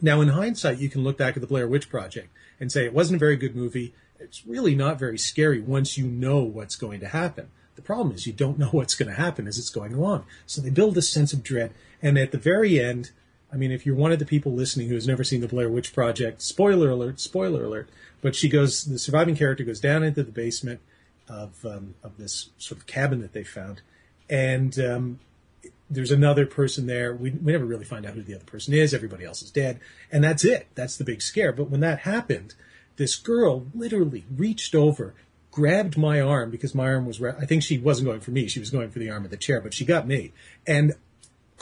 Now, 0.00 0.20
in 0.20 0.28
hindsight, 0.28 0.78
you 0.78 0.88
can 0.88 1.02
look 1.02 1.18
back 1.18 1.36
at 1.36 1.40
the 1.40 1.46
Blair 1.46 1.66
Witch 1.66 1.88
Project 1.88 2.28
and 2.60 2.70
say 2.70 2.84
it 2.84 2.94
wasn't 2.94 3.16
a 3.16 3.18
very 3.18 3.36
good 3.36 3.56
movie. 3.56 3.92
It's 4.20 4.46
really 4.46 4.74
not 4.74 4.98
very 4.98 5.18
scary 5.18 5.60
once 5.60 5.98
you 5.98 6.06
know 6.06 6.42
what's 6.42 6.76
going 6.76 7.00
to 7.00 7.08
happen. 7.08 7.48
The 7.74 7.82
problem 7.82 8.14
is 8.14 8.26
you 8.26 8.32
don't 8.32 8.58
know 8.58 8.68
what's 8.72 8.94
going 8.94 9.08
to 9.08 9.20
happen 9.20 9.48
as 9.48 9.58
it's 9.58 9.70
going 9.70 9.94
along. 9.94 10.26
So 10.46 10.60
they 10.60 10.70
build 10.70 10.94
this 10.94 11.08
sense 11.08 11.32
of 11.32 11.42
dread. 11.42 11.72
And 12.00 12.18
at 12.18 12.30
the 12.30 12.38
very 12.38 12.80
end, 12.80 13.10
I 13.54 13.56
mean, 13.56 13.70
if 13.70 13.86
you're 13.86 13.94
one 13.94 14.10
of 14.10 14.18
the 14.18 14.26
people 14.26 14.52
listening 14.52 14.88
who 14.88 14.94
has 14.94 15.06
never 15.06 15.22
seen 15.22 15.40
the 15.40 15.48
Blair 15.48 15.68
Witch 15.68 15.92
Project, 15.94 16.42
spoiler 16.42 16.90
alert, 16.90 17.20
spoiler 17.20 17.64
alert, 17.64 17.88
but 18.20 18.34
she 18.34 18.48
goes, 18.48 18.84
the 18.84 18.98
surviving 18.98 19.36
character 19.36 19.62
goes 19.62 19.78
down 19.78 20.02
into 20.02 20.24
the 20.24 20.32
basement 20.32 20.80
of, 21.28 21.64
um, 21.64 21.94
of 22.02 22.16
this 22.18 22.50
sort 22.58 22.80
of 22.80 22.86
cabin 22.86 23.20
that 23.20 23.32
they 23.32 23.44
found. 23.44 23.80
And, 24.28 24.76
um, 24.80 25.20
there's 25.88 26.10
another 26.10 26.46
person 26.46 26.86
there. 26.86 27.14
We, 27.14 27.30
we 27.30 27.52
never 27.52 27.64
really 27.64 27.84
find 27.84 28.04
out 28.04 28.14
who 28.14 28.22
the 28.22 28.34
other 28.34 28.44
person 28.44 28.74
is. 28.74 28.92
Everybody 28.92 29.24
else 29.24 29.42
is 29.42 29.50
dead. 29.50 29.80
And 30.10 30.24
that's 30.24 30.44
it. 30.44 30.66
That's 30.74 30.96
the 30.96 31.04
big 31.04 31.22
scare. 31.22 31.52
But 31.52 31.70
when 31.70 31.80
that 31.80 32.00
happened, 32.00 32.54
this 32.96 33.14
girl 33.16 33.66
literally 33.74 34.24
reached 34.34 34.74
over, 34.74 35.14
grabbed 35.50 35.96
my 35.96 36.20
arm 36.20 36.50
because 36.50 36.74
my 36.74 36.86
arm 36.86 37.06
was, 37.06 37.22
I 37.22 37.44
think 37.44 37.62
she 37.62 37.78
wasn't 37.78 38.08
going 38.08 38.20
for 38.20 38.30
me. 38.30 38.48
She 38.48 38.60
was 38.60 38.70
going 38.70 38.90
for 38.90 38.98
the 38.98 39.10
arm 39.10 39.24
of 39.24 39.30
the 39.30 39.36
chair, 39.36 39.60
but 39.60 39.74
she 39.74 39.84
got 39.84 40.06
me. 40.06 40.32
And 40.66 40.94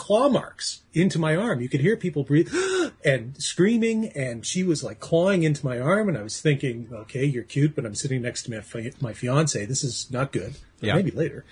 claw 0.03 0.29
marks 0.29 0.83
into 0.93 1.17
my 1.17 1.37
arm. 1.37 1.61
You 1.61 1.69
could 1.69 1.81
hear 1.81 1.97
people 1.97 2.25
breathe 2.25 2.53
and 3.05 3.41
screaming, 3.41 4.09
and 4.09 4.45
she 4.45 4.65
was 4.65 4.83
like 4.83 4.99
clawing 4.99 5.45
into 5.45 5.65
my 5.65 5.79
arm. 5.79 6.09
And 6.09 6.19
I 6.19 6.25
was 6.25 6.41
thinking, 6.41 6.89
okay, 6.93 7.25
you're 7.25 7.45
cute, 7.45 7.77
but 7.77 7.87
I'm 7.87 7.95
sitting 7.95 8.21
next 8.21 8.43
to 8.45 8.51
my, 8.51 8.63
fi- 8.63 8.93
my 9.01 9.13
fiance. 9.13 9.65
This 9.65 9.85
is 9.85 10.11
not 10.11 10.33
good. 10.33 10.57
Yeah. 10.81 10.97
Maybe 10.97 11.13
later. 11.13 11.45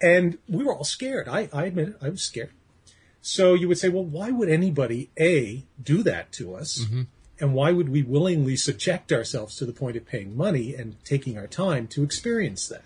And 0.00 0.38
we 0.48 0.64
were 0.64 0.74
all 0.74 0.84
scared. 0.84 1.28
I, 1.28 1.50
I 1.52 1.66
admit 1.66 1.88
it, 1.88 1.96
I 2.00 2.08
was 2.08 2.22
scared. 2.22 2.48
So 3.20 3.52
you 3.52 3.68
would 3.68 3.76
say, 3.76 3.90
well, 3.90 4.06
why 4.06 4.30
would 4.30 4.48
anybody, 4.48 5.10
A, 5.20 5.64
do 5.80 6.02
that 6.02 6.32
to 6.32 6.54
us? 6.54 6.80
Mm-hmm. 6.80 7.02
And 7.40 7.52
why 7.52 7.72
would 7.72 7.90
we 7.90 8.02
willingly 8.02 8.56
subject 8.56 9.12
ourselves 9.12 9.56
to 9.56 9.66
the 9.66 9.72
point 9.74 9.98
of 9.98 10.06
paying 10.06 10.34
money 10.34 10.74
and 10.74 10.96
taking 11.04 11.36
our 11.36 11.46
time 11.46 11.88
to 11.88 12.02
experience 12.02 12.66
that? 12.68 12.84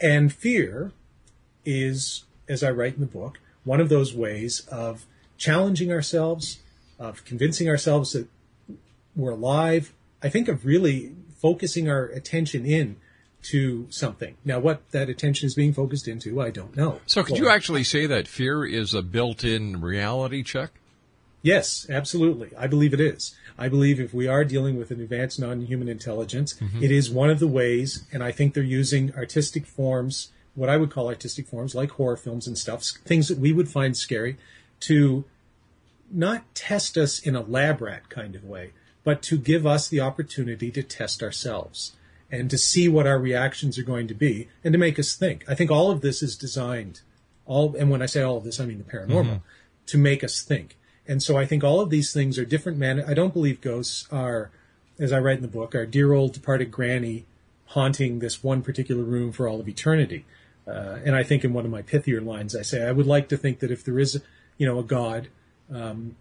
And 0.00 0.32
fear 0.32 0.92
is, 1.66 2.24
as 2.48 2.62
I 2.62 2.70
write 2.70 2.94
in 2.94 3.00
the 3.00 3.06
book, 3.06 3.38
one 3.64 3.80
of 3.80 3.88
those 3.88 4.14
ways 4.14 4.66
of 4.68 5.06
challenging 5.38 5.90
ourselves, 5.92 6.58
of 6.98 7.24
convincing 7.24 7.68
ourselves 7.68 8.12
that 8.12 8.28
we're 9.16 9.32
alive. 9.32 9.92
I 10.22 10.28
think 10.28 10.48
of 10.48 10.64
really 10.64 11.12
focusing 11.36 11.88
our 11.88 12.04
attention 12.06 12.64
in 12.64 12.96
to 13.42 13.86
something. 13.90 14.36
Now, 14.44 14.60
what 14.60 14.88
that 14.92 15.08
attention 15.08 15.46
is 15.48 15.54
being 15.56 15.72
focused 15.72 16.06
into, 16.06 16.40
I 16.40 16.50
don't 16.50 16.76
know. 16.76 17.00
So 17.06 17.24
could 17.24 17.32
Well, 17.32 17.42
you 17.42 17.48
actually 17.48 17.82
say 17.82 18.06
that 18.06 18.28
fear 18.28 18.64
is 18.64 18.94
a 18.94 19.02
built-in 19.02 19.80
reality 19.80 20.44
check? 20.44 20.70
Yes, 21.42 21.86
absolutely. 21.90 22.50
I 22.56 22.68
believe 22.68 22.94
it 22.94 23.00
is. 23.00 23.34
I 23.58 23.68
believe 23.68 23.98
if 23.98 24.14
we 24.14 24.28
are 24.28 24.44
dealing 24.44 24.78
with 24.78 24.92
an 24.92 25.00
advanced 25.00 25.40
non-human 25.40 25.88
intelligence, 25.88 26.54
Mm-hmm. 26.54 26.84
it 26.84 26.92
is 26.92 27.10
one 27.10 27.30
of 27.30 27.40
the 27.40 27.48
ways, 27.48 28.04
and 28.12 28.22
I 28.22 28.30
think 28.30 28.54
they're 28.54 28.62
using 28.62 29.12
artistic 29.16 29.66
forms, 29.66 30.30
what 30.54 30.68
I 30.68 30.76
would 30.76 30.90
call 30.90 31.08
artistic 31.08 31.46
forms, 31.46 31.74
like 31.74 31.92
horror 31.92 32.16
films 32.16 32.46
and 32.46 32.58
stuff, 32.58 32.84
things 33.04 33.28
that 33.28 33.38
we 33.38 33.52
would 33.52 33.68
find 33.68 33.96
scary, 33.96 34.36
to 34.80 35.24
not 36.10 36.54
test 36.54 36.98
us 36.98 37.18
in 37.18 37.34
a 37.34 37.40
lab 37.40 37.80
rat 37.80 38.08
kind 38.08 38.34
of 38.34 38.44
way, 38.44 38.72
but 39.04 39.22
to 39.22 39.38
give 39.38 39.66
us 39.66 39.88
the 39.88 40.00
opportunity 40.00 40.70
to 40.70 40.82
test 40.82 41.22
ourselves 41.22 41.92
and 42.30 42.50
to 42.50 42.58
see 42.58 42.88
what 42.88 43.06
our 43.06 43.18
reactions 43.18 43.78
are 43.78 43.82
going 43.82 44.08
to 44.08 44.14
be 44.14 44.48
and 44.62 44.72
to 44.72 44.78
make 44.78 44.98
us 44.98 45.14
think. 45.14 45.44
I 45.48 45.54
think 45.54 45.70
all 45.70 45.90
of 45.90 46.00
this 46.00 46.22
is 46.22 46.36
designed, 46.36 47.00
all, 47.46 47.74
and 47.76 47.90
when 47.90 48.02
I 48.02 48.06
say 48.06 48.22
all 48.22 48.36
of 48.36 48.44
this, 48.44 48.60
I 48.60 48.66
mean 48.66 48.78
the 48.78 48.84
paranormal, 48.84 49.24
mm-hmm. 49.24 49.36
to 49.86 49.98
make 49.98 50.22
us 50.22 50.42
think. 50.42 50.76
And 51.06 51.22
so 51.22 51.36
I 51.36 51.46
think 51.46 51.64
all 51.64 51.80
of 51.80 51.90
these 51.90 52.12
things 52.12 52.38
are 52.38 52.44
different 52.44 52.78
man. 52.78 53.04
I 53.06 53.14
don't 53.14 53.34
believe 53.34 53.60
ghosts 53.60 54.06
are, 54.12 54.50
as 54.98 55.12
I 55.12 55.18
write 55.18 55.36
in 55.36 55.42
the 55.42 55.48
book, 55.48 55.74
our 55.74 55.86
dear 55.86 56.12
old 56.12 56.32
departed 56.32 56.70
granny 56.70 57.24
haunting 57.66 58.18
this 58.18 58.42
one 58.44 58.62
particular 58.62 59.02
room 59.02 59.32
for 59.32 59.48
all 59.48 59.60
of 59.60 59.68
eternity. 59.68 60.24
Uh, 60.66 60.98
and 61.04 61.16
I 61.16 61.22
think 61.22 61.44
in 61.44 61.52
one 61.52 61.64
of 61.64 61.70
my 61.70 61.82
pithier 61.82 62.24
lines, 62.24 62.54
I 62.54 62.62
say, 62.62 62.86
I 62.86 62.92
would 62.92 63.06
like 63.06 63.28
to 63.30 63.36
think 63.36 63.58
that 63.60 63.70
if 63.70 63.84
there 63.84 63.98
is, 63.98 64.22
you 64.58 64.66
know, 64.66 64.78
a 64.78 64.84
God, 64.84 65.28
um, 65.72 66.16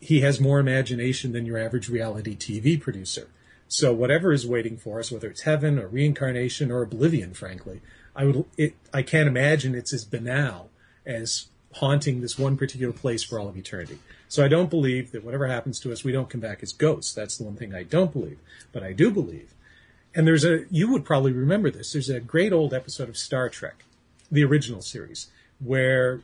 he 0.00 0.20
has 0.20 0.40
more 0.40 0.58
imagination 0.58 1.32
than 1.32 1.46
your 1.46 1.58
average 1.58 1.88
reality 1.88 2.36
TV 2.36 2.80
producer. 2.80 3.28
So 3.68 3.92
whatever 3.92 4.32
is 4.32 4.46
waiting 4.46 4.76
for 4.76 4.98
us, 4.98 5.10
whether 5.10 5.28
it's 5.28 5.42
heaven 5.42 5.78
or 5.78 5.88
reincarnation 5.88 6.70
or 6.70 6.82
oblivion, 6.82 7.34
frankly, 7.34 7.80
I 8.14 8.24
would, 8.24 8.44
it, 8.56 8.74
I 8.92 9.02
can't 9.02 9.28
imagine 9.28 9.74
it's 9.74 9.92
as 9.92 10.04
banal 10.04 10.70
as 11.06 11.46
haunting 11.76 12.20
this 12.20 12.38
one 12.38 12.56
particular 12.56 12.92
place 12.92 13.22
for 13.22 13.38
all 13.38 13.48
of 13.48 13.56
eternity. 13.56 13.98
So 14.28 14.44
I 14.44 14.48
don't 14.48 14.70
believe 14.70 15.12
that 15.12 15.24
whatever 15.24 15.46
happens 15.46 15.80
to 15.80 15.92
us, 15.92 16.04
we 16.04 16.12
don't 16.12 16.28
come 16.28 16.40
back 16.40 16.62
as 16.62 16.72
ghosts. 16.72 17.14
That's 17.14 17.38
the 17.38 17.44
one 17.44 17.56
thing 17.56 17.74
I 17.74 17.82
don't 17.82 18.12
believe. 18.12 18.38
But 18.72 18.82
I 18.82 18.92
do 18.92 19.10
believe 19.10 19.53
and 20.14 20.26
there's 20.26 20.44
a, 20.44 20.64
you 20.70 20.90
would 20.90 21.04
probably 21.04 21.32
remember 21.32 21.70
this. 21.70 21.92
There's 21.92 22.10
a 22.10 22.20
great 22.20 22.52
old 22.52 22.72
episode 22.72 23.08
of 23.08 23.16
Star 23.16 23.48
Trek, 23.48 23.84
the 24.30 24.44
original 24.44 24.80
series, 24.80 25.28
where 25.58 26.20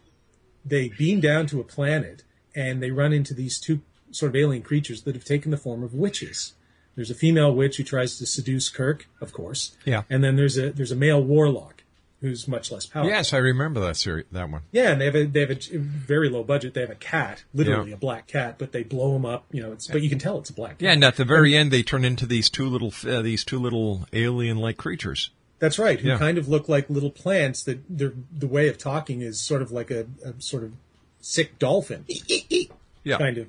they 0.64 0.88
beam 0.88 1.20
down 1.20 1.46
to 1.46 1.61
a 1.61 1.64
planet 1.64 2.22
and 2.55 2.83
they 2.83 2.90
run 2.90 3.12
into 3.12 3.35
these 3.35 3.59
two 3.59 3.81
sort 4.11 4.31
of 4.31 4.37
alien 4.37 4.62
creatures 4.62 5.03
that 5.03 5.14
have 5.14 5.24
taken 5.24 5.50
the 5.50 5.57
form 5.57 5.83
of 5.83 5.94
witches. 5.94 6.55
There's 6.96 7.11
a 7.11 7.14
female 7.14 7.55
witch 7.55 7.76
who 7.76 7.85
tries 7.85 8.18
to 8.18 8.26
seduce 8.26 8.68
Kirk, 8.68 9.07
of 9.20 9.33
course. 9.33 9.76
Yeah. 9.85 10.03
And 10.11 10.22
then 10.22 10.37
there's 10.37 10.59
a, 10.59 10.70
there's 10.70 10.92
a 10.92 10.96
male 10.96 11.22
warlock 11.22 11.80
who's 12.20 12.46
much 12.46 12.70
less 12.70 12.87
powerful. 12.87 13.11
Yes, 13.11 13.33
I 13.33 13.38
remember 13.38 13.80
that 13.80 13.96
series, 13.96 14.26
that 14.33 14.50
one. 14.50 14.62
Yeah, 14.72 14.90
and 14.92 15.00
they 15.00 15.06
have 15.06 15.14
a 15.16 15.24
they 15.24 15.40
have 15.40 15.50
a 15.50 15.78
very 15.78 16.28
low 16.28 16.44
budget. 16.44 16.74
They 16.74 16.83
have 16.83 16.90
a 16.90 16.94
cat, 16.94 17.44
literally 17.54 17.90
Yeah. 17.90 17.94
a 17.96 17.98
black 17.98 18.26
cat, 18.26 18.56
but 18.59 18.72
they 18.72 18.83
blow 18.83 19.16
him 19.16 19.24
up. 19.24 19.46
You 19.52 19.62
know, 19.62 19.72
it's 19.72 19.87
but 19.87 20.02
you 20.02 20.09
can 20.11 20.18
tell 20.18 20.38
it's 20.38 20.50
a 20.50 20.52
black. 20.54 20.72
Cat. 20.78 20.83
Yeah, 20.83 20.92
and 20.92 21.02
at 21.04 21.16
the 21.16 21.24
very 21.24 21.56
end, 21.56 21.70
they 21.70 21.83
turn 21.83 22.04
into 22.04 22.26
these 22.26 22.50
two 22.50 22.66
little 22.68 22.92
uh, 23.06 23.22
these 23.22 23.44
two 23.44 23.59
little 23.59 24.06
alien-like 24.12 24.76
creatures. 24.76 25.30
That's 25.59 25.78
right. 25.78 26.00
Who 26.00 26.09
Yeah. 26.09 26.18
kind 26.18 26.38
of 26.38 26.48
look 26.48 26.68
like 26.68 26.88
little 26.90 27.11
plants. 27.11 27.62
That 27.64 27.80
their 27.88 28.12
the 28.33 28.46
way 28.46 28.68
of 28.68 28.78
talking 28.78 29.20
is 29.22 29.40
sort 29.40 29.62
of 29.62 29.70
like 29.72 29.90
a, 29.90 30.06
a 30.24 30.35
sort 30.40 30.64
of 30.64 30.72
sick 31.20 31.59
dolphin, 31.59 32.04
Yeah, 33.04 33.18
kind 33.18 33.38
of, 33.38 33.48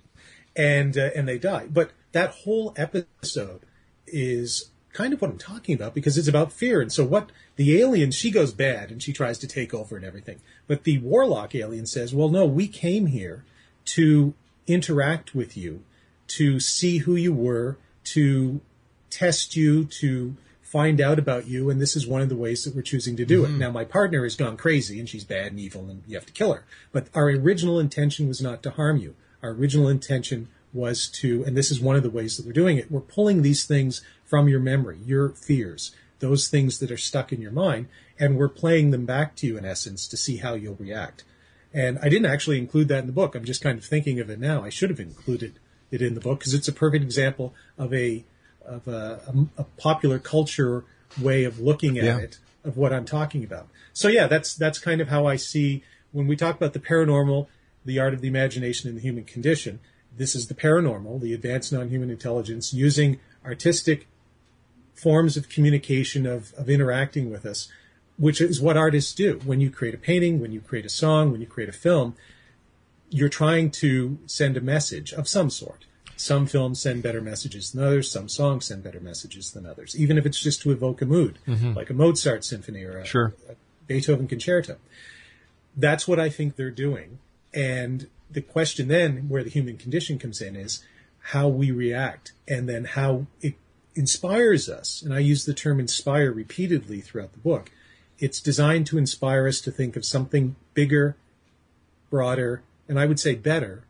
and 0.56 0.98
uh, 0.98 1.10
and 1.16 1.28
they 1.28 1.38
die. 1.38 1.68
But 1.70 1.92
that 2.14 2.32
whole 2.32 2.74
episode 2.78 3.62
is 4.08 4.72
kind 4.94 5.14
of 5.14 5.22
what 5.22 5.32
I'm 5.32 5.38
talking 5.38 5.74
about 5.76 5.94
because 5.94 6.18
it's 6.18 6.28
about 6.28 6.52
fear. 6.52 6.82
And 6.82 6.92
so 6.92 7.06
what 7.06 7.32
the 7.62 7.80
alien 7.80 8.10
she 8.10 8.32
goes 8.32 8.54
bad 8.54 8.90
and 8.90 9.04
she 9.04 9.14
tries 9.14 9.38
to 9.38 9.48
take 9.48 9.72
over 9.72 9.96
and 9.96 10.04
everything. 10.04 10.40
But 10.66 10.84
the 10.84 10.98
warlock 10.98 11.54
alien 11.54 11.86
says, 11.86 12.12
"Well, 12.12 12.30
no, 12.30 12.44
we 12.46 12.68
came 12.68 13.06
here 13.06 13.46
to 13.86 14.34
interact 14.66 15.36
with 15.36 15.56
you, 15.56 15.84
to 16.28 16.60
see 16.60 17.00
who 17.00 17.16
you 17.16 17.34
were, 17.34 17.78
to 18.06 18.62
test 19.12 19.56
you, 19.56 19.86
to 19.86 20.36
find 20.62 21.00
out 21.00 21.20
about 21.20 21.48
you, 21.48 21.70
and 21.70 21.80
this 21.80 21.96
is 21.96 22.08
one 22.08 22.22
of 22.22 22.30
the 22.30 22.36
ways 22.36 22.64
that 22.64 22.74
we're 22.74 22.82
choosing 22.82 23.18
to 23.18 23.26
do 23.26 23.44
it. 23.44 23.50
Mm-hmm. 23.50 23.60
Now, 23.60 23.72
my 23.72 23.84
partner 23.84 24.24
has 24.24 24.36
gone 24.36 24.56
crazy 24.56 25.00
and 25.00 25.08
she's 25.08 25.26
bad 25.26 25.48
and 25.48 25.60
evil 25.60 25.90
and 25.90 26.02
you 26.08 26.16
have 26.16 26.26
to 26.26 26.32
kill 26.32 26.54
her. 26.54 26.64
But 26.94 27.08
our 27.14 27.26
original 27.26 27.78
intention 27.78 28.28
was 28.28 28.42
not 28.42 28.64
to 28.64 28.72
harm 28.72 28.98
you. 28.98 29.16
Our 29.44 29.50
original 29.50 29.90
intention 29.90 30.48
was 30.74 31.10
to, 31.10 31.44
and 31.44 31.58
this 31.58 31.72
is 31.72 31.82
one 31.82 31.98
of 31.98 32.04
the 32.04 32.10
ways 32.10 32.38
that 32.38 32.46
we're 32.46 32.54
doing 32.54 32.78
it, 32.78 32.90
we're 32.90 33.02
pulling 33.02 33.42
these 33.42 33.66
things 33.66 34.02
from 34.24 34.48
your 34.48 34.62
memory, 34.62 35.00
your 35.06 35.30
fears, 35.30 35.94
those 36.22 36.48
things 36.48 36.80
that 36.80 36.90
are 36.92 36.98
stuck 36.98 37.34
in 37.34 37.42
your 37.42 37.52
mind, 37.52 37.88
and 38.18 38.38
we're 38.38 38.48
playing 38.50 38.92
them 38.92 39.06
back 39.06 39.36
to 39.38 39.48
you 39.48 39.58
in 39.58 39.66
essence 39.66 40.08
to 40.08 40.16
see 40.16 40.38
how 40.38 40.54
you'll 40.54 40.76
react. 40.76 41.26
And 41.74 42.00
I 42.00 42.10
didn't 42.10 42.26
actually 42.32 42.58
include 42.58 42.88
that 42.88 43.00
in 43.00 43.08
the 43.08 43.14
book. 43.14 43.36
I'm 43.36 43.44
just 43.46 43.62
kind 43.62 43.78
of 43.78 43.84
thinking 43.86 44.20
of 44.20 44.30
it 44.30 44.40
now. 44.40 44.64
I 44.64 44.70
should 44.70 44.90
have 44.90 45.00
included 45.00 45.60
it 45.92 46.02
in 46.02 46.16
the 46.16 46.22
book 46.22 46.40
because 46.40 46.54
it's 46.54 46.68
a 46.68 46.74
perfect 46.74 47.04
example 47.04 47.54
of 47.78 47.94
a 47.94 48.24
of 48.66 48.88
a, 48.88 49.22
a, 49.58 49.62
a 49.62 49.64
popular 49.78 50.20
culture 50.20 50.86
way 51.20 51.44
of 51.44 51.60
looking 51.60 51.98
at 51.98 52.04
Yeah. 52.06 52.18
it 52.20 52.40
of 52.64 52.78
what 52.78 52.94
I'm 52.94 53.06
talking 53.06 53.44
about. 53.44 53.68
So 53.94 54.08
yeah, 54.08 54.28
that's 54.28 54.54
that's 54.56 54.80
kind 54.80 55.02
of 55.02 55.08
how 55.10 55.26
I 55.26 55.36
see 55.36 55.84
when 56.12 56.28
we 56.28 56.36
talk 56.36 56.56
about 56.56 56.74
the 56.74 56.80
paranormal, 56.80 57.48
the 57.86 58.00
art 58.00 58.14
of 58.14 58.22
the 58.22 58.28
imagination 58.28 58.88
and 58.90 58.98
the 58.98 59.02
human 59.02 59.24
condition. 59.24 59.80
This 60.16 60.36
is 60.36 60.48
the 60.48 60.54
paranormal, 60.54 61.22
the 61.22 61.34
advanced 61.34 61.72
non-human 61.74 62.10
intelligence 62.10 62.74
using 62.74 63.20
artistic 63.46 64.08
forms 64.94 65.38
of 65.38 65.50
communication 65.50 66.26
of, 66.26 66.54
of 66.54 66.70
interacting 66.70 67.30
with 67.30 67.46
us, 67.46 67.68
which 68.18 68.40
is 68.42 68.62
what 68.62 68.78
artists 68.78 69.14
do. 69.14 69.40
When 69.46 69.60
you 69.62 69.70
create 69.70 69.96
a 69.96 69.98
painting, 69.98 70.40
when 70.40 70.52
you 70.52 70.62
create 70.62 70.86
a 70.86 70.90
song, 70.90 71.32
when 71.32 71.42
you 71.42 71.48
create 71.48 71.70
a 71.70 71.74
film, 71.74 72.16
you're 73.10 73.30
trying 73.30 73.72
to 73.72 74.20
send 74.26 74.58
a 74.58 74.62
message 74.62 75.12
of 75.14 75.28
some 75.28 75.50
sort. 75.50 75.86
Some 76.16 76.46
films 76.46 76.80
send 76.80 77.02
better 77.02 77.20
messages 77.20 77.72
than 77.72 77.84
others. 77.84 78.12
Some 78.12 78.30
songs 78.30 78.68
send 78.68 78.84
better 78.84 79.00
messages 79.00 79.52
than 79.52 79.66
others, 79.66 80.00
even 80.00 80.20
if 80.20 80.26
it's 80.26 80.40
just 80.40 80.62
to 80.62 80.72
evoke 80.72 81.02
a 81.02 81.06
mood, 81.06 81.40
mm-hmm. 81.48 81.74
like 81.74 81.90
a 81.90 81.96
Mozart 81.96 82.46
symphony 82.46 82.84
or 82.84 83.00
a, 83.00 83.06
Sure. 83.06 83.34
a 83.50 83.56
Beethoven 83.88 84.28
concerto. 84.28 84.78
That's 85.76 86.08
what 86.08 86.20
I 86.20 86.30
think 86.30 86.56
they're 86.56 86.70
doing. 86.70 87.18
And 87.54 88.08
the 88.30 88.42
question 88.42 88.88
then, 88.88 89.30
where 89.30 89.44
the 89.44 89.50
human 89.50 89.78
condition 89.78 90.20
comes 90.20 90.42
in, 90.42 90.56
is 90.56 90.86
how 91.22 91.48
we 91.48 91.72
react 91.72 92.34
and 92.48 92.70
then 92.70 92.86
how 92.86 93.26
it 93.42 93.56
inspires 93.96 94.70
us. 94.70 95.02
And 95.02 95.14
I 95.14 95.20
use 95.20 95.46
the 95.46 95.54
term 95.54 95.80
inspire 95.80 96.32
repeatedly 96.32 97.02
throughout 97.02 97.34
the 97.34 97.40
book. 97.40 97.72
It's 98.20 98.40
designed 98.40 98.88
to 98.88 98.98
inspire 98.98 99.48
us 99.48 99.62
to 99.62 99.72
think 99.72 99.96
of 99.96 100.06
something 100.06 100.56
bigger, 100.74 101.16
broader, 102.10 102.62
and 102.88 103.00
I 103.00 103.06
would 103.06 103.20
say 103.20 103.36
better 103.36 103.84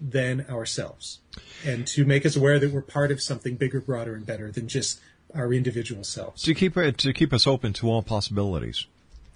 than 0.00 0.46
ourselves. 0.48 1.18
And 1.66 1.86
to 1.88 2.04
make 2.04 2.24
us 2.24 2.36
aware 2.36 2.58
that 2.58 2.72
we're 2.72 2.82
part 2.82 3.10
of 3.10 3.20
something 3.20 3.56
bigger, 3.56 3.80
broader, 3.80 4.14
and 4.14 4.24
better 4.24 4.50
than 4.50 4.68
just 4.68 5.00
our 5.34 5.52
individual 5.52 6.04
selves. 6.04 6.42
to 6.42 6.54
keep 6.54 6.76
it 6.76 6.98
to 6.98 7.12
keep 7.12 7.32
us 7.32 7.46
open 7.46 7.72
to 7.74 7.90
all 7.90 8.02
possibilities. 8.02 8.86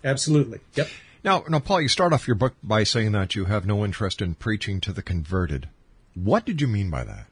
Absolutely. 0.04 0.60
Yep. 0.74 0.88
Now, 1.24 1.44
now, 1.48 1.58
Paul, 1.58 1.80
you 1.80 1.88
start 1.88 2.12
off 2.12 2.28
your 2.28 2.36
book 2.36 2.54
by 2.62 2.84
saying 2.84 3.12
that 3.12 3.34
you 3.34 3.46
have 3.46 3.66
no 3.66 3.84
interest 3.84 4.22
in 4.22 4.34
preaching 4.34 4.80
to 4.82 4.92
the 4.92 5.02
converted. 5.02 5.68
What 6.14 6.44
did 6.44 6.60
you 6.60 6.68
mean 6.68 6.90
by 6.90 7.02
that? 7.04 7.26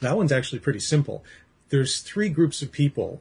That 0.00 0.16
one's 0.16 0.32
actually 0.32 0.60
pretty 0.60 0.80
simple. 0.80 1.24
There's 1.70 2.00
three 2.00 2.28
groups 2.28 2.62
of 2.62 2.72
people. 2.72 3.20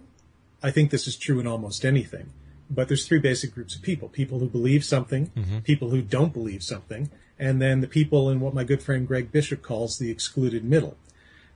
I 0.63 0.71
think 0.71 0.91
this 0.91 1.07
is 1.07 1.17
true 1.17 1.39
in 1.39 1.47
almost 1.47 1.85
anything. 1.85 2.31
but 2.69 2.87
there's 2.87 3.07
three 3.07 3.19
basic 3.19 3.53
groups 3.53 3.75
of 3.75 3.81
people: 3.81 4.09
people 4.09 4.39
who 4.39 4.47
believe 4.47 4.83
something, 4.83 5.27
mm-hmm. 5.27 5.59
people 5.59 5.89
who 5.89 6.01
don't 6.01 6.33
believe 6.33 6.63
something, 6.63 7.09
and 7.39 7.61
then 7.61 7.81
the 7.81 7.87
people 7.87 8.29
in 8.29 8.39
what 8.39 8.53
my 8.53 8.63
good 8.63 8.81
friend 8.81 9.07
Greg 9.07 9.31
Bishop 9.31 9.61
calls 9.61 9.97
the 9.97 10.11
excluded 10.11 10.63
middle, 10.63 10.97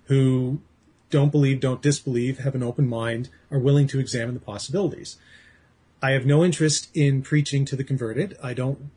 who 0.06 0.62
don't 1.10 1.32
believe, 1.32 1.60
don't 1.60 1.82
disbelieve, 1.82 2.40
have 2.40 2.56
an 2.56 2.64
open 2.64 2.88
mind, 2.88 3.30
are 3.50 3.60
willing 3.60 3.88
to 3.88 4.00
examine 4.00 4.34
the 4.34 4.40
possibilities. 4.40 5.18
I 6.02 6.12
have 6.12 6.26
no 6.26 6.44
interest 6.44 6.90
in 6.96 7.22
preaching 7.22 7.66
to 7.66 7.76
the 7.76 7.84
converted. 7.84 8.38
I 8.42 8.54
don't 8.54 8.90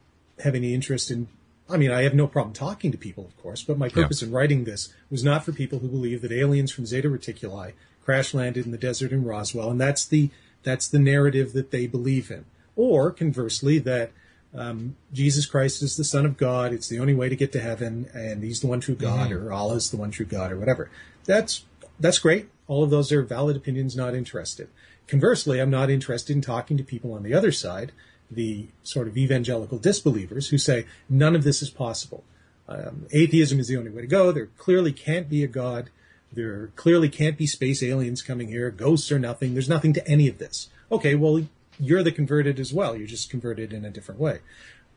have 0.43 0.55
any 0.55 0.73
interest 0.73 1.11
in, 1.11 1.29
I 1.69 1.79
mean, 1.79 1.91
I 1.91 2.03
have 2.03 2.15
no 2.15 2.27
problem 2.27 2.53
talking 2.53 2.93
to 2.93 2.99
people, 2.99 3.25
of 3.25 3.37
course, 3.43 3.63
but 3.63 3.79
my 3.79 3.89
purpose 3.89 4.23
in 4.23 4.31
writing 4.31 4.65
this 4.65 4.93
was 5.11 5.25
not 5.25 5.45
for 5.45 5.53
people 5.53 5.79
who 5.79 5.89
believe 5.89 6.21
that 6.23 6.33
aliens 6.33 6.71
from 6.71 6.85
Zeta 6.85 7.09
Reticuli 7.09 7.73
crash 8.05 8.35
landed 8.35 8.67
in 8.67 8.73
the 8.73 8.79
desert 8.79 9.13
in 9.13 9.25
Roswell, 9.25 9.71
and 9.71 9.81
that's 9.81 10.05
the, 10.05 10.31
that's 10.63 10.87
the 10.87 10.99
narrative 10.99 11.55
that 11.55 11.71
they 11.71 11.87
believe 11.87 12.31
in. 12.31 12.45
Or 12.77 13.11
conversely, 13.11 13.79
that 13.79 14.13
um, 14.55 14.97
Jesus 15.13 15.47
Christ 15.47 15.83
is 15.83 15.97
the 15.97 16.05
Son 16.05 16.27
of 16.27 16.37
God, 16.37 16.73
it's 16.73 16.89
the 16.89 16.99
only 16.99 17.15
way 17.15 17.31
to 17.31 17.37
get 17.37 17.51
to 17.53 17.61
heaven, 17.61 18.11
and 18.13 18.43
He's 18.45 18.61
the 18.61 18.67
one 18.67 18.81
true 18.81 18.95
God, 18.95 19.33
or 19.33 19.51
Allah 19.51 19.77
is 19.77 19.91
the 19.91 19.97
one 19.97 20.11
true 20.11 20.27
God, 20.27 20.53
or 20.53 20.59
whatever. 20.59 20.91
That's, 21.25 21.65
that's 21.99 22.19
great. 22.19 22.51
All 22.69 22.85
of 22.85 22.91
those 22.91 23.11
are 23.11 23.23
valid 23.23 23.57
opinions, 23.57 23.97
not 23.97 24.15
interested. 24.15 24.69
Conversely, 25.07 25.61
I'm 25.61 25.71
not 25.71 25.91
interested 25.91 26.35
in 26.35 26.43
talking 26.43 26.77
to 26.77 26.85
people 26.85 27.15
on 27.15 27.23
the 27.23 27.35
other 27.35 27.53
side, 27.53 27.93
the 28.31 28.69
sort 28.83 29.09
of 29.09 29.17
evangelical 29.17 29.79
disbelievers 29.79 30.49
who 30.49 30.59
say 30.59 30.87
none 31.09 31.37
of 31.37 31.45
this 31.45 31.63
is 31.63 31.71
possible. 31.71 32.25
Um, 32.69 33.07
atheism 33.13 33.61
is 33.61 33.69
the 33.69 33.77
only 33.77 33.91
way 33.91 34.03
to 34.03 34.07
go. 34.07 34.33
There 34.33 34.47
clearly 34.59 34.93
can't 34.93 35.29
be 35.29 35.45
a 35.45 35.47
God. 35.47 35.91
There 36.33 36.69
clearly 36.77 37.09
can't 37.09 37.37
be 37.37 37.47
space 37.47 37.83
aliens 37.83 38.23
coming 38.23 38.49
here. 38.49 38.71
Ghosts 38.71 39.13
are 39.13 39.19
nothing. 39.19 39.53
There's 39.53 39.69
nothing 39.69 39.93
to 39.93 40.09
any 40.09 40.29
of 40.29 40.39
this. 40.39 40.69
Okay, 40.91 41.15
well, 41.15 41.47
you're 41.79 42.03
the 42.03 42.13
converted 42.13 42.59
as 42.59 42.73
well. 42.73 42.97
You're 42.97 43.07
just 43.07 43.31
converted 43.31 43.73
in 43.73 43.85
a 43.85 43.91
different 43.91 44.21
way. 44.21 44.41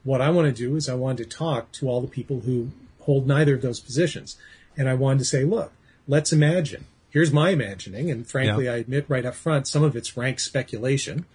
What 0.03 0.21
I 0.21 0.29
want 0.29 0.47
to 0.47 0.53
do 0.53 0.75
is 0.75 0.87
I 0.87 0.95
want 0.95 1.17
to 1.17 1.25
talk 1.25 1.71
to 1.73 1.89
all 1.89 2.01
the 2.01 2.07
people 2.07 2.41
who 2.41 2.69
hold 3.01 3.27
neither 3.27 3.55
of 3.55 3.61
those 3.61 3.79
positions. 3.79 4.37
And 4.77 4.87
I 4.87 4.93
wanted 4.93 5.19
to 5.19 5.25
say, 5.25 5.43
look, 5.43 5.73
let's 6.07 6.31
imagine 6.31 6.85
here's 7.09 7.33
my 7.33 7.49
imagining, 7.49 8.11
and 8.11 8.27
frankly, 8.27 8.65
Yeah. 8.65 8.73
I 8.73 8.75
admit 8.77 9.05
right 9.07 9.25
up 9.25 9.35
front, 9.35 9.67
some 9.67 9.83
of 9.83 9.95
it's 9.95 10.15
rank 10.17 10.39
speculation, 10.39 11.25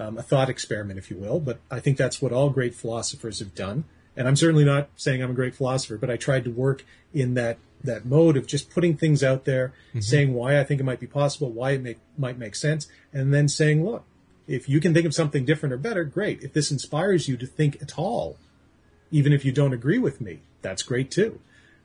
um, 0.00 0.18
a 0.18 0.22
thought 0.22 0.48
experiment, 0.48 0.98
if 0.98 1.10
you 1.10 1.16
will. 1.16 1.40
But 1.40 1.60
I 1.70 1.80
think 1.80 1.96
that's 1.96 2.20
what 2.20 2.32
all 2.32 2.50
great 2.50 2.74
philosophers 2.74 3.38
have 3.38 3.54
done. 3.54 3.84
And 4.16 4.26
I'm 4.26 4.36
certainly 4.36 4.64
not 4.64 4.88
saying 4.96 5.22
I'm 5.22 5.30
a 5.30 5.34
great 5.34 5.54
philosopher, 5.54 5.96
but 5.96 6.10
I 6.10 6.16
tried 6.16 6.44
to 6.44 6.50
work 6.50 6.84
in 7.12 7.34
that 7.34 7.58
that 7.82 8.04
mode 8.04 8.36
of 8.36 8.46
just 8.46 8.70
putting 8.70 8.94
things 8.94 9.24
out 9.24 9.46
there, 9.46 9.72
saying 10.00 10.34
why 10.34 10.60
I 10.60 10.64
think 10.64 10.80
it 10.80 10.84
might 10.84 11.00
be 11.00 11.06
possible, 11.06 11.50
why 11.50 11.70
it 11.70 11.82
make, 11.82 11.96
might 12.18 12.36
make 12.36 12.54
sense, 12.54 12.88
and 13.10 13.32
then 13.32 13.48
saying, 13.48 13.82
look, 13.84 14.04
if 14.46 14.68
you 14.68 14.80
can 14.80 14.92
think 14.92 15.06
of 15.06 15.14
something 15.14 15.46
different 15.46 15.72
or 15.72 15.78
better, 15.78 16.04
great. 16.04 16.42
If 16.42 16.52
this 16.52 16.70
inspires 16.70 17.26
you 17.26 17.38
to 17.38 17.46
think 17.46 17.80
at 17.80 17.98
all, 17.98 18.36
even 19.10 19.32
if 19.32 19.46
you 19.46 19.52
don't 19.52 19.72
agree 19.72 19.98
with 19.98 20.20
me, 20.20 20.40
that's 20.60 20.82
great 20.82 21.10
too. 21.10 21.40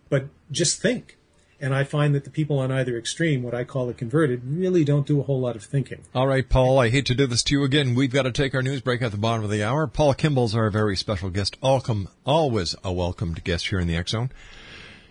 But 0.09 0.25
just 0.51 0.81
think. 0.81 1.17
And 1.59 1.73
I 1.73 1.83
find 1.85 2.13
that 2.13 2.25
the 2.25 2.29
people 2.29 2.59
on 2.59 2.71
either 2.71 2.95
extreme, 2.97 3.41
what 3.41 3.55
I 3.55 3.63
call 3.63 3.87
the 3.87 3.93
converted, 3.93 4.41
really 4.43 4.83
don't 4.83 5.07
do 5.07 5.21
a 5.21 5.23
whole 5.23 5.39
lot 5.39 5.55
of 5.55 5.63
thinking. 5.63 6.01
All 6.13 6.27
right, 6.27 6.47
Paul, 6.47 6.77
I 6.79 6.89
hate 6.89 7.05
to 7.05 7.15
do 7.15 7.25
this 7.27 7.43
to 7.43 7.53
you 7.53 7.63
again. 7.63 7.95
We've 7.95 8.11
got 8.11 8.23
to 8.23 8.31
take 8.31 8.53
our 8.53 8.61
news 8.61 8.81
break 8.81 9.01
at 9.01 9.11
the 9.11 9.17
bottom 9.17 9.45
of 9.45 9.49
the 9.49 9.63
hour. 9.63 9.87
Paul 9.87 10.13
Kimball's 10.13 10.53
our 10.53 10.69
very 10.69 10.97
special 10.97 11.29
guest. 11.29 11.57
Welcome, 11.61 12.09
always 12.25 12.75
a 12.83 12.91
welcomed 12.91 13.45
guest 13.45 13.69
here 13.69 13.79
in 13.79 13.87
the 13.87 13.95
X 13.95 14.11
Zone. 14.11 14.31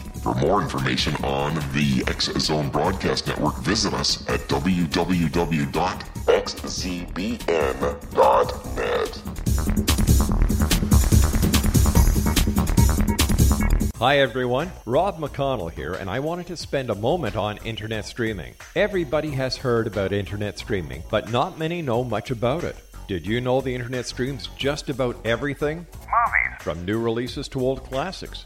For 0.21 0.35
more 0.35 0.61
information 0.61 1.15
on 1.23 1.55
the 1.73 2.03
X 2.07 2.25
Zone 2.37 2.69
Broadcast 2.69 3.25
Network, 3.25 3.57
visit 3.61 3.91
us 3.91 4.21
at 4.29 4.41
www.xzbn.net. 4.41 4.81
Hi 13.97 14.19
everyone, 14.19 14.71
Rob 14.85 15.17
McConnell 15.17 15.71
here, 15.71 15.93
and 15.93 16.07
I 16.07 16.19
wanted 16.19 16.45
to 16.47 16.57
spend 16.57 16.91
a 16.91 16.95
moment 16.95 17.35
on 17.35 17.57
internet 17.65 18.05
streaming. 18.05 18.53
Everybody 18.75 19.31
has 19.31 19.57
heard 19.57 19.87
about 19.87 20.13
internet 20.13 20.59
streaming, 20.59 21.01
but 21.09 21.31
not 21.31 21.57
many 21.57 21.81
know 21.81 22.03
much 22.03 22.29
about 22.29 22.63
it. 22.63 22.75
Did 23.07 23.25
you 23.25 23.41
know 23.41 23.59
the 23.59 23.73
internet 23.73 24.05
streams 24.05 24.49
just 24.55 24.89
about 24.89 25.17
everything? 25.25 25.87
Movies, 25.99 26.61
From 26.61 26.85
new 26.85 26.99
releases 26.99 27.47
to 27.49 27.59
old 27.59 27.83
classics. 27.83 28.45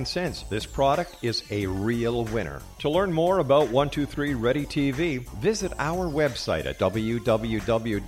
this 0.49 0.65
product 0.65 1.15
is 1.21 1.43
a 1.51 1.67
real 1.67 2.23
winner. 2.25 2.61
To 2.79 2.89
learn 2.89 3.13
more 3.13 3.37
about 3.39 3.69
123 3.69 4.33
Ready 4.33 4.65
TV, 4.65 5.19
visit 5.39 5.71
our 5.77 6.07
website 6.07 6.65
at 6.65 6.79
www.xzbn.net. 6.79 8.01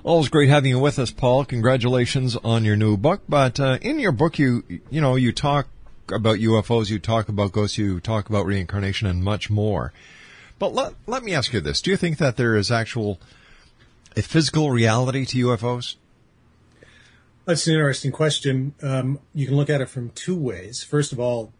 Always 0.03 0.27
great 0.27 0.49
having 0.49 0.71
you 0.71 0.79
with 0.79 0.99
us, 0.99 1.11
Paul. 1.11 1.45
Congratulations 1.45 2.35
on 2.43 2.65
your 2.65 2.75
new 2.75 2.97
book. 2.97 3.21
But 3.29 3.59
uh, 3.59 3.77
in 3.81 3.99
your 3.99 4.11
book, 4.11 4.37
you 4.37 4.63
you 4.89 4.99
know 4.99 5.15
you 5.15 5.31
talk 5.31 5.67
about 6.11 6.39
UFOs, 6.39 6.89
you 6.89 6.99
talk 6.99 7.29
about 7.29 7.51
ghosts, 7.51 7.77
you 7.77 7.99
talk 7.99 8.29
about 8.29 8.45
reincarnation, 8.45 9.07
and 9.07 9.23
much 9.23 9.49
more. 9.49 9.93
But 10.59 10.73
let 10.73 10.93
let 11.07 11.23
me 11.23 11.33
ask 11.33 11.53
you 11.53 11.61
this: 11.61 11.81
Do 11.81 11.91
you 11.91 11.97
think 11.97 12.17
that 12.17 12.37
there 12.37 12.55
is 12.55 12.71
actual 12.71 13.19
a 14.15 14.21
physical 14.21 14.71
reality 14.71 15.25
to 15.25 15.47
UFOs? 15.47 15.95
That's 17.45 17.67
an 17.67 17.73
interesting 17.73 18.11
question. 18.11 18.73
Um, 18.81 19.19
you 19.33 19.45
can 19.45 19.57
look 19.57 19.69
at 19.69 19.81
it 19.81 19.89
from 19.89 20.11
two 20.11 20.35
ways. 20.35 20.83
First 20.83 21.11
of 21.11 21.19
all, 21.19 21.51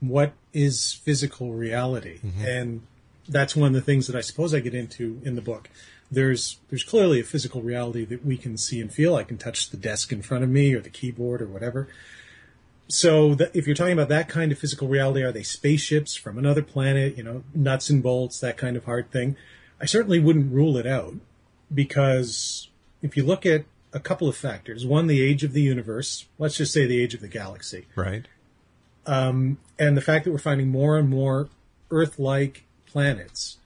what 0.00 0.32
is 0.52 0.94
physical 1.04 1.52
reality? 1.52 2.18
And 2.44 2.82
that's 3.28 3.54
one 3.54 3.68
of 3.68 3.74
the 3.74 3.80
things 3.80 4.06
that 4.06 4.16
I 4.16 4.20
suppose 4.20 4.54
I 4.54 4.60
get 4.60 4.74
into 4.74 5.20
in 5.24 5.36
the 5.36 5.42
book. 5.42 5.68
There's 6.10 6.58
there's 6.70 6.82
clearly 6.82 7.20
a 7.20 7.24
physical 7.24 7.62
reality 7.62 8.04
that 8.06 8.24
we 8.24 8.36
can 8.36 8.56
see 8.56 8.80
and 8.80 8.92
feel. 8.92 9.14
I 9.14 9.24
can 9.24 9.38
touch 9.38 9.70
the 9.70 9.76
desk 9.76 10.10
in 10.10 10.22
front 10.22 10.42
of 10.42 10.50
me 10.50 10.72
or 10.74 10.80
the 10.80 10.90
keyboard 10.90 11.42
or 11.42 11.46
whatever. 11.46 11.88
So 12.90 13.34
that, 13.34 13.54
if 13.54 13.66
you're 13.66 13.76
talking 13.76 13.92
about 13.92 14.08
that 14.08 14.28
kind 14.28 14.50
of 14.50 14.58
physical 14.58 14.88
reality, 14.88 15.22
are 15.22 15.32
they 15.32 15.42
spaceships 15.42 16.14
from 16.14 16.38
another 16.38 16.62
planet? 16.62 17.16
You 17.18 17.22
know, 17.22 17.44
nuts 17.54 17.90
and 17.90 18.02
bolts, 18.02 18.40
that 18.40 18.56
kind 18.56 18.76
of 18.76 18.84
hard 18.86 19.10
thing. 19.10 19.36
I 19.80 19.84
certainly 19.84 20.18
wouldn't 20.18 20.52
rule 20.52 20.76
it 20.78 20.86
out 20.86 21.14
because 21.72 22.68
if 23.02 23.16
you 23.16 23.24
look 23.24 23.44
at 23.44 23.64
a 23.92 24.00
couple 24.00 24.28
of 24.28 24.36
factors, 24.36 24.86
one, 24.86 25.06
the 25.06 25.22
age 25.22 25.44
of 25.44 25.52
the 25.52 25.62
universe, 25.62 26.26
let's 26.38 26.56
just 26.56 26.72
say 26.72 26.86
the 26.86 27.00
age 27.00 27.14
of 27.14 27.20
the 27.20 27.28
galaxy, 27.28 27.86
Right. 27.94 28.26
and 29.06 29.56
the 29.78 30.00
fact 30.00 30.24
that 30.24 30.32
we're 30.32 30.38
finding 30.38 30.68
more 30.68 30.98
and 30.98 31.08
more 31.08 31.48
Earth-like 31.90 32.64
planets 32.86 33.58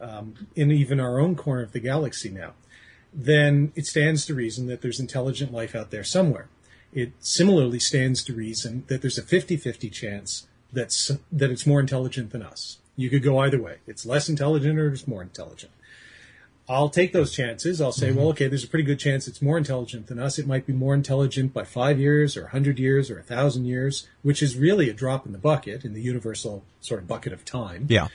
um, 0.00 0.48
in 0.54 0.70
even 0.70 1.00
our 1.00 1.18
own 1.18 1.34
corner 1.34 1.62
of 1.62 1.72
the 1.72 1.80
galaxy 1.80 2.28
now, 2.28 2.52
then 3.12 3.72
it 3.74 3.86
stands 3.86 4.26
to 4.26 4.34
reason 4.34 4.66
that 4.66 4.80
there's 4.82 5.00
intelligent 5.00 5.52
life 5.52 5.74
out 5.74 5.90
there 5.90 6.04
somewhere. 6.04 6.48
It 6.94 7.12
similarly 7.18 7.80
stands 7.80 8.22
to 8.24 8.32
reason 8.32 8.84
that 8.86 9.02
there's 9.02 9.18
a 9.18 9.22
50-50 9.22 9.92
chance 9.92 10.46
that's 10.72 11.10
that 11.32 11.50
it's 11.50 11.66
more 11.66 11.80
intelligent 11.80 12.30
than 12.30 12.42
us. 12.42 12.78
You 12.96 13.10
could 13.10 13.22
go 13.22 13.38
either 13.38 13.60
way. 13.60 13.78
It's 13.86 14.06
less 14.06 14.28
intelligent 14.28 14.78
or 14.78 14.92
it's 14.92 15.06
more 15.06 15.22
intelligent. 15.22 15.72
I'll 16.68 16.88
take 16.88 17.12
those 17.12 17.34
chances. 17.34 17.80
I'll 17.80 17.92
say, 17.92 18.08
mm-hmm. 18.08 18.18
well, 18.18 18.28
okay, 18.28 18.48
there's 18.48 18.64
a 18.64 18.68
pretty 18.68 18.84
good 18.84 18.98
chance 18.98 19.28
it's 19.28 19.42
more 19.42 19.58
intelligent 19.58 20.06
than 20.06 20.18
us. 20.18 20.38
It 20.38 20.46
might 20.46 20.66
be 20.66 20.72
more 20.72 20.94
intelligent 20.94 21.52
by 21.52 21.64
five 21.64 21.98
years 21.98 22.36
or 22.36 22.46
a 22.46 22.50
hundred 22.50 22.78
years 22.78 23.10
or 23.10 23.18
a 23.18 23.22
thousand 23.22 23.66
years, 23.66 24.08
which 24.22 24.42
is 24.42 24.56
really 24.56 24.88
a 24.88 24.94
drop 24.94 25.26
in 25.26 25.32
the 25.32 25.38
bucket 25.38 25.84
in 25.84 25.92
the 25.92 26.00
universal 26.00 26.64
sort 26.80 27.00
of 27.00 27.08
bucket 27.08 27.32
of 27.32 27.44
time. 27.44 27.86
Yeah. 27.90 28.08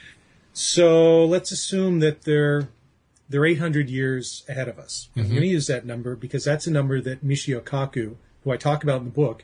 So 0.54 1.26
let's 1.26 1.52
assume 1.52 2.00
that 2.00 2.24
they're 2.24 2.70
they're 3.30 3.46
800 3.46 3.92
years 3.92 4.44
ahead 4.50 4.68
of 4.68 4.80
us. 4.80 5.10
I'm 5.16 5.24
mm-hmm. 5.24 5.32
going 5.32 5.42
to 5.44 5.48
use 5.48 5.68
that 5.68 5.86
number 5.86 6.16
because 6.16 6.44
that's 6.44 6.66
a 6.66 6.72
number 6.72 7.00
that 7.00 7.24
Michio 7.24 7.62
Kaku, 7.62 8.16
who 8.44 8.52
I 8.52 8.58
talk 8.58 8.84
about 8.84 9.00
in 9.00 9.06
the 9.06 9.12
book, 9.12 9.44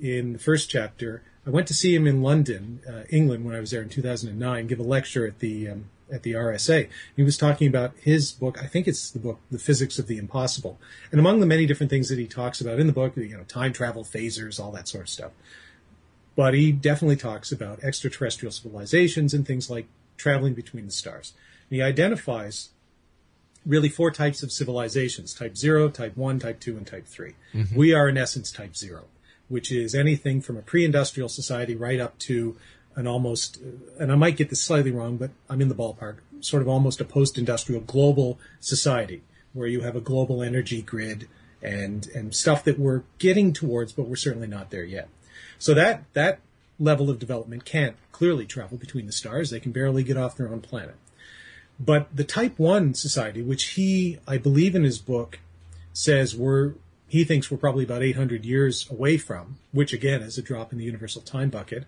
in 0.00 0.34
the 0.34 0.38
first 0.38 0.70
chapter, 0.70 1.22
I 1.46 1.50
went 1.50 1.68
to 1.68 1.74
see 1.74 1.94
him 1.94 2.06
in 2.06 2.22
London, 2.22 2.80
uh, 2.88 3.02
England, 3.08 3.44
when 3.44 3.54
I 3.54 3.60
was 3.60 3.70
there 3.70 3.82
in 3.82 3.88
2009, 3.88 4.66
give 4.66 4.80
a 4.80 4.82
lecture 4.82 5.26
at 5.26 5.38
the 5.38 5.70
um, 5.70 5.90
at 6.12 6.22
the 6.22 6.32
RSA. 6.32 6.88
He 7.16 7.22
was 7.22 7.36
talking 7.36 7.68
about 7.68 7.94
his 7.98 8.32
book. 8.32 8.62
I 8.62 8.66
think 8.66 8.86
it's 8.86 9.10
the 9.10 9.18
book, 9.18 9.40
The 9.50 9.58
Physics 9.58 9.98
of 9.98 10.06
the 10.06 10.18
Impossible. 10.18 10.78
And 11.10 11.18
among 11.18 11.40
the 11.40 11.46
many 11.46 11.66
different 11.66 11.90
things 11.90 12.08
that 12.08 12.18
he 12.18 12.26
talks 12.26 12.60
about 12.60 12.78
in 12.78 12.86
the 12.86 12.92
book, 12.92 13.16
you 13.16 13.36
know, 13.36 13.44
time 13.44 13.72
travel, 13.72 14.04
phasers, 14.04 14.60
all 14.60 14.70
that 14.72 14.88
sort 14.88 15.04
of 15.04 15.08
stuff. 15.08 15.32
But 16.36 16.54
he 16.54 16.70
definitely 16.70 17.16
talks 17.16 17.50
about 17.50 17.82
extraterrestrial 17.82 18.52
civilizations 18.52 19.34
and 19.34 19.46
things 19.46 19.70
like 19.70 19.86
traveling 20.16 20.54
between 20.54 20.86
the 20.86 20.92
stars. 20.92 21.32
And 21.70 21.76
he 21.76 21.82
identifies 21.82 22.70
really 23.66 23.88
four 23.88 24.10
types 24.10 24.42
of 24.42 24.52
civilizations 24.52 25.34
type 25.34 25.56
0 25.56 25.90
type 25.90 26.16
1 26.16 26.38
type 26.38 26.60
2 26.60 26.76
and 26.76 26.86
type 26.86 27.06
3 27.06 27.34
mm-hmm. 27.54 27.76
we 27.76 27.92
are 27.92 28.08
in 28.08 28.16
essence 28.16 28.50
type 28.50 28.76
0 28.76 29.04
which 29.48 29.70
is 29.70 29.94
anything 29.94 30.40
from 30.40 30.56
a 30.56 30.62
pre-industrial 30.62 31.28
society 31.28 31.74
right 31.74 32.00
up 32.00 32.18
to 32.18 32.56
an 32.94 33.06
almost 33.06 33.58
uh, 33.58 34.02
and 34.02 34.12
i 34.12 34.14
might 34.14 34.36
get 34.36 34.50
this 34.50 34.62
slightly 34.62 34.90
wrong 34.90 35.16
but 35.16 35.30
i'm 35.50 35.60
in 35.60 35.68
the 35.68 35.74
ballpark 35.74 36.16
sort 36.40 36.62
of 36.62 36.68
almost 36.68 37.00
a 37.00 37.04
post-industrial 37.04 37.80
global 37.82 38.38
society 38.60 39.22
where 39.52 39.66
you 39.66 39.80
have 39.80 39.96
a 39.96 40.00
global 40.00 40.42
energy 40.42 40.82
grid 40.82 41.28
and 41.62 42.06
and 42.08 42.34
stuff 42.34 42.62
that 42.64 42.78
we're 42.78 43.02
getting 43.18 43.52
towards 43.52 43.92
but 43.92 44.06
we're 44.06 44.16
certainly 44.16 44.46
not 44.46 44.70
there 44.70 44.84
yet. 44.84 45.08
So 45.58 45.74
that 45.74 46.04
that 46.12 46.40
level 46.78 47.08
of 47.08 47.18
development 47.18 47.64
can't 47.64 47.96
clearly 48.12 48.44
travel 48.44 48.76
between 48.76 49.06
the 49.06 49.12
stars. 49.12 49.50
They 49.50 49.60
can 49.60 49.72
barely 49.72 50.04
get 50.04 50.16
off 50.16 50.36
their 50.36 50.48
own 50.48 50.60
planet 50.60 50.96
but 51.78 52.14
the 52.14 52.24
type 52.24 52.58
1 52.58 52.94
society, 52.94 53.42
which 53.42 53.70
he, 53.70 54.18
I 54.26 54.38
believe 54.38 54.74
in 54.74 54.84
his 54.84 54.98
book, 54.98 55.40
says 55.92 56.34
we're, 56.34 56.74
he 57.08 57.24
thinks 57.24 57.50
we're 57.50 57.58
probably 57.58 57.84
about 57.84 58.02
800 58.02 58.44
years 58.44 58.90
away 58.90 59.18
from, 59.18 59.58
which 59.72 59.92
again 59.92 60.22
is 60.22 60.38
a 60.38 60.42
drop 60.42 60.72
in 60.72 60.78
the 60.78 60.84
universal 60.84 61.22
time 61.22 61.50
bucket. 61.50 61.84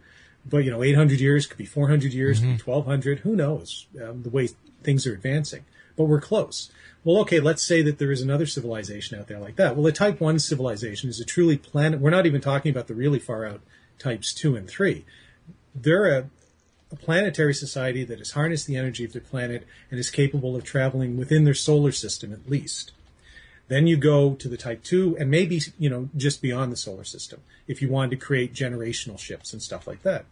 But, 0.48 0.58
you 0.58 0.70
know, 0.70 0.82
800 0.82 1.20
years 1.20 1.46
could 1.46 1.58
be 1.58 1.66
400 1.66 2.12
years, 2.12 2.38
could 2.38 2.46
be 2.46 2.62
1200, 2.62 3.20
who 3.20 3.36
knows, 3.36 3.86
um, 4.02 4.22
the 4.22 4.30
way 4.30 4.48
things 4.82 5.06
are 5.06 5.12
advancing. 5.12 5.64
But 5.96 6.04
we're 6.04 6.20
close. 6.20 6.70
Well, 7.04 7.18
okay, 7.18 7.40
let's 7.40 7.62
say 7.62 7.82
that 7.82 7.98
there 7.98 8.12
is 8.12 8.22
another 8.22 8.46
civilization 8.46 9.18
out 9.18 9.26
there 9.26 9.40
like 9.40 9.56
that. 9.56 9.76
Well, 9.76 9.86
a 9.86 9.92
type 9.92 10.20
1 10.20 10.38
civilization 10.38 11.10
is 11.10 11.20
a 11.20 11.24
truly 11.24 11.56
planet, 11.56 12.00
we're 12.00 12.10
not 12.10 12.26
even 12.26 12.40
talking 12.40 12.70
about 12.70 12.86
the 12.86 12.94
really 12.94 13.18
far 13.18 13.44
out 13.44 13.60
types 13.98 14.32
2 14.32 14.56
and 14.56 14.68
3. 14.68 15.04
They're 15.74 16.18
a, 16.18 16.30
a 16.90 16.96
planetary 16.96 17.54
society 17.54 18.04
that 18.04 18.18
has 18.18 18.32
harnessed 18.32 18.66
the 18.66 18.76
energy 18.76 19.04
of 19.04 19.12
their 19.12 19.22
planet 19.22 19.66
and 19.90 20.00
is 20.00 20.10
capable 20.10 20.56
of 20.56 20.64
traveling 20.64 21.16
within 21.16 21.44
their 21.44 21.54
solar 21.54 21.92
system 21.92 22.32
at 22.32 22.48
least. 22.50 22.92
Then 23.68 23.86
you 23.86 23.98
go 23.98 24.34
to 24.34 24.48
the 24.48 24.56
type 24.56 24.82
2 24.82 25.18
and 25.20 25.30
maybe, 25.30 25.60
you 25.78 25.90
know, 25.90 26.08
just 26.16 26.40
beyond 26.40 26.72
the 26.72 26.76
solar 26.76 27.04
system 27.04 27.40
if 27.66 27.82
you 27.82 27.90
wanted 27.90 28.10
to 28.12 28.16
create 28.16 28.54
generational 28.54 29.18
ships 29.18 29.52
and 29.52 29.62
stuff 29.62 29.86
like 29.86 30.02
that. 30.02 30.24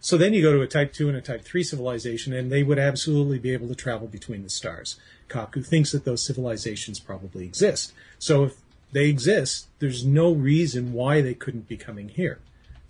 So 0.00 0.18
then 0.18 0.34
you 0.34 0.42
go 0.42 0.52
to 0.52 0.60
a 0.60 0.66
type 0.66 0.92
2 0.92 1.08
and 1.08 1.16
a 1.16 1.22
type 1.22 1.42
3 1.44 1.62
civilization 1.62 2.34
and 2.34 2.52
they 2.52 2.62
would 2.62 2.78
absolutely 2.78 3.38
be 3.38 3.54
able 3.54 3.68
to 3.68 3.74
travel 3.74 4.06
between 4.06 4.42
the 4.42 4.50
stars. 4.50 5.00
Kaku 5.30 5.66
thinks 5.66 5.92
that 5.92 6.04
those 6.04 6.22
civilizations 6.22 7.00
probably 7.00 7.46
exist. 7.46 7.94
So 8.18 8.44
if 8.44 8.56
they 8.92 9.08
exist, 9.08 9.68
there's 9.78 10.04
no 10.04 10.30
reason 10.30 10.92
why 10.92 11.22
they 11.22 11.32
couldn't 11.32 11.68
be 11.68 11.78
coming 11.78 12.10
here. 12.10 12.38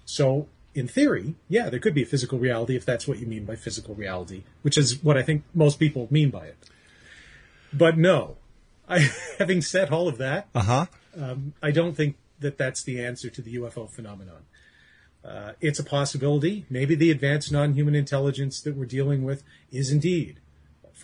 So 0.05 0.48
in 0.74 0.88
theory, 0.88 1.34
yeah, 1.48 1.70
there 1.70 1.78
could 1.80 1.94
be 1.94 2.02
a 2.02 2.06
physical 2.06 2.38
reality 2.38 2.76
if 2.76 2.84
that's 2.84 3.06
what 3.06 3.18
you 3.18 3.26
mean 3.26 3.44
by 3.44 3.56
physical 3.56 3.94
reality, 3.94 4.42
which 4.62 4.76
is 4.76 5.02
what 5.02 5.16
I 5.16 5.22
think 5.22 5.44
most 5.54 5.78
people 5.78 6.08
mean 6.10 6.30
by 6.30 6.46
it. 6.46 6.56
But 7.72 7.96
no, 7.98 8.37
I, 8.88 9.10
having 9.38 9.62
said 9.62 9.90
all 9.90 10.08
of 10.08 10.18
that, 10.18 10.48
Uh 10.54 10.60
huh. 10.62 10.87
um, 11.16 11.54
I 11.62 11.70
don't 11.70 11.96
think 11.96 12.16
that 12.40 12.58
that's 12.58 12.82
the 12.82 13.02
answer 13.04 13.30
to 13.30 13.40
the 13.42 13.56
UFO 13.56 13.88
phenomenon. 13.90 14.42
Uh, 15.24 15.52
it's 15.60 15.78
a 15.78 15.84
possibility. 15.84 16.66
Maybe 16.68 16.94
the 16.94 17.10
advanced 17.10 17.50
non-human 17.50 17.94
intelligence 17.94 18.60
that 18.60 18.76
we're 18.76 18.84
dealing 18.84 19.24
with 19.24 19.42
is 19.72 19.90
indeed 19.90 20.38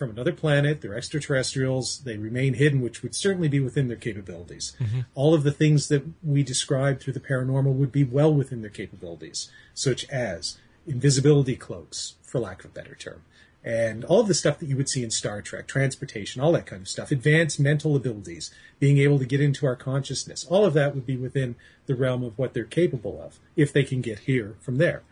from 0.01 0.09
another 0.09 0.33
planet. 0.33 0.81
They're 0.81 0.97
extraterrestrials. 0.97 1.99
They 1.99 2.17
remain 2.17 2.55
hidden, 2.55 2.81
which 2.81 3.03
would 3.03 3.13
certainly 3.13 3.47
be 3.47 3.59
within 3.59 3.87
their 3.87 3.95
capabilities. 3.95 4.75
Mm-hmm. 4.79 5.01
All 5.13 5.35
of 5.35 5.43
the 5.43 5.51
things 5.51 5.89
that 5.89 6.03
we 6.23 6.41
describe 6.41 6.99
through 6.99 7.13
the 7.13 7.19
paranormal 7.19 7.75
would 7.75 7.91
be 7.91 8.03
well 8.03 8.33
within 8.33 8.61
their 8.61 8.71
capabilities, 8.71 9.51
such 9.75 10.09
as 10.09 10.57
invisibility 10.87 11.55
cloaks, 11.55 12.15
for 12.23 12.39
lack 12.39 12.63
of 12.63 12.71
a 12.71 12.73
better 12.73 12.95
term, 12.95 13.21
and 13.63 14.03
all 14.03 14.21
of 14.21 14.27
the 14.27 14.33
stuff 14.33 14.57
that 14.57 14.65
you 14.65 14.75
would 14.75 14.89
see 14.89 15.03
in 15.03 15.11
Star 15.11 15.39
Trek, 15.39 15.67
transportation, 15.67 16.41
all 16.41 16.53
that 16.53 16.65
kind 16.65 16.81
of 16.81 16.87
stuff, 16.87 17.11
advanced 17.11 17.59
mental 17.59 17.95
abilities, 17.95 18.49
being 18.79 18.97
able 18.97 19.19
to 19.19 19.25
get 19.25 19.39
into 19.39 19.67
our 19.67 19.75
consciousness, 19.75 20.47
all 20.49 20.65
of 20.65 20.73
that 20.73 20.95
would 20.95 21.05
be 21.05 21.15
within 21.15 21.53
the 21.85 21.93
realm 21.93 22.23
of 22.23 22.35
what 22.39 22.55
they're 22.55 22.63
capable 22.63 23.21
of 23.21 23.37
if 23.55 23.71
they 23.71 23.83
can 23.83 24.01
get 24.01 24.21
here 24.21 24.55
from 24.61 24.79
there. 24.79 25.03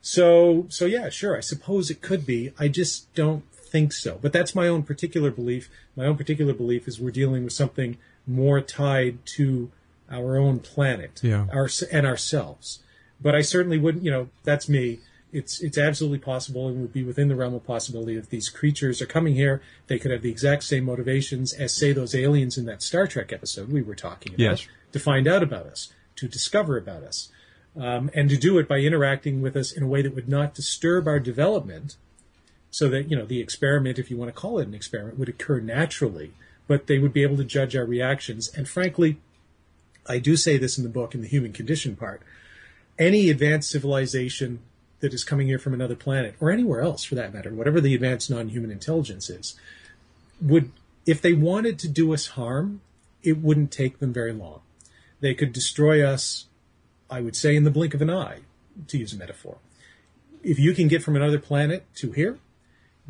So, 0.00 0.64
so 0.70 0.86
yeah, 0.86 1.10
sure, 1.10 1.36
I 1.36 1.40
suppose 1.40 1.90
it 1.90 2.00
could 2.00 2.24
be. 2.24 2.54
I 2.58 2.68
just 2.68 3.12
don't 3.14 3.44
think 3.70 3.92
so. 3.92 4.18
But 4.20 4.32
that's 4.32 4.54
my 4.54 4.66
own 4.68 4.82
particular 4.82 5.30
belief. 5.30 5.70
My 5.96 6.04
own 6.06 6.16
particular 6.16 6.52
belief 6.52 6.88
is 6.88 7.00
we're 7.00 7.10
dealing 7.10 7.44
with 7.44 7.52
something 7.52 7.96
more 8.26 8.60
tied 8.60 9.24
to 9.36 9.70
our 10.10 10.36
own 10.36 10.58
planet 10.58 11.20
Yeah. 11.22 11.46
our, 11.52 11.68
and 11.92 12.06
ourselves. 12.06 12.80
But 13.20 13.34
I 13.34 13.42
certainly 13.42 13.78
wouldn't, 13.78 14.04
you 14.04 14.10
know, 14.10 14.28
that's 14.44 14.68
me. 14.68 15.00
It's, 15.32 15.60
it's 15.60 15.78
absolutely 15.78 16.18
possible 16.18 16.66
and 16.68 16.80
would 16.80 16.92
be 16.92 17.04
within 17.04 17.28
the 17.28 17.36
realm 17.36 17.54
of 17.54 17.64
possibility 17.64 18.16
if 18.16 18.28
these 18.28 18.48
creatures 18.48 19.00
are 19.00 19.06
coming 19.06 19.34
here. 19.36 19.62
They 19.86 19.98
could 19.98 20.10
have 20.10 20.22
the 20.22 20.30
exact 20.30 20.64
same 20.64 20.84
motivations 20.84 21.52
as, 21.52 21.72
say, 21.76 21.92
those 21.92 22.14
aliens 22.16 22.58
in 22.58 22.64
that 22.66 22.82
Star 22.82 23.06
Trek 23.06 23.32
episode 23.32 23.70
we 23.70 23.82
were 23.82 23.94
talking 23.94 24.32
about 24.34 24.40
Yes. 24.40 24.66
to 24.92 24.98
find 24.98 25.28
out 25.28 25.42
about 25.44 25.66
us, 25.66 25.92
to 26.16 26.26
discover 26.26 26.76
about 26.76 27.04
us, 27.04 27.28
um, 27.76 28.10
and 28.12 28.28
to 28.30 28.36
do 28.36 28.58
it 28.58 28.66
by 28.66 28.78
interacting 28.78 29.40
with 29.40 29.54
us 29.56 29.70
in 29.70 29.84
a 29.84 29.86
way 29.86 30.02
that 30.02 30.16
would 30.16 30.28
not 30.28 30.52
disturb 30.54 31.06
our 31.06 31.20
development 31.20 31.96
so 32.70 32.88
that 32.88 33.10
you 33.10 33.16
know 33.16 33.26
the 33.26 33.40
experiment 33.40 33.98
if 33.98 34.10
you 34.10 34.16
want 34.16 34.28
to 34.28 34.40
call 34.40 34.58
it 34.58 34.68
an 34.68 34.74
experiment 34.74 35.18
would 35.18 35.28
occur 35.28 35.60
naturally 35.60 36.32
but 36.66 36.86
they 36.86 36.98
would 36.98 37.12
be 37.12 37.24
able 37.24 37.36
to 37.36 37.42
judge 37.44 37.74
our 37.74 37.84
reactions. 37.84 38.48
And 38.48 38.68
frankly 38.68 39.18
i 40.06 40.18
do 40.18 40.36
say 40.36 40.56
this 40.56 40.78
in 40.78 40.84
the 40.84 40.90
book 40.90 41.14
in 41.14 41.22
the 41.22 41.28
human 41.28 41.52
condition 41.52 41.96
part 41.96 42.22
any 42.98 43.30
advanced 43.30 43.70
civilization 43.70 44.60
that 45.00 45.14
is 45.14 45.24
coming 45.24 45.46
here 45.46 45.58
from 45.58 45.74
another 45.74 45.96
planet 45.96 46.34
or 46.40 46.50
anywhere 46.50 46.80
else 46.80 47.04
for 47.04 47.14
that 47.14 47.34
matter 47.34 47.52
whatever 47.52 47.80
the 47.80 47.94
advanced 47.94 48.30
non-human 48.30 48.70
intelligence 48.70 49.28
is 49.28 49.56
would 50.40 50.70
if 51.06 51.20
they 51.20 51.32
wanted 51.32 51.78
to 51.78 51.88
do 51.88 52.12
us 52.12 52.28
harm 52.28 52.80
it 53.22 53.38
wouldn't 53.38 53.70
take 53.70 53.98
them 53.98 54.12
very 54.12 54.32
long. 54.32 54.60
They 55.20 55.34
could 55.34 55.52
destroy 55.52 56.04
us 56.04 56.46
i 57.10 57.20
would 57.20 57.36
say 57.36 57.56
in 57.56 57.64
the 57.64 57.70
blink 57.70 57.92
of 57.92 58.02
an 58.02 58.10
eye 58.10 58.40
to 58.86 58.98
use 58.98 59.12
a 59.12 59.16
metaphor. 59.16 59.58
If 60.42 60.58
you 60.58 60.72
can 60.72 60.88
get 60.88 61.02
from 61.02 61.16
another 61.16 61.38
planet 61.38 61.84
to 61.96 62.12
here 62.12 62.38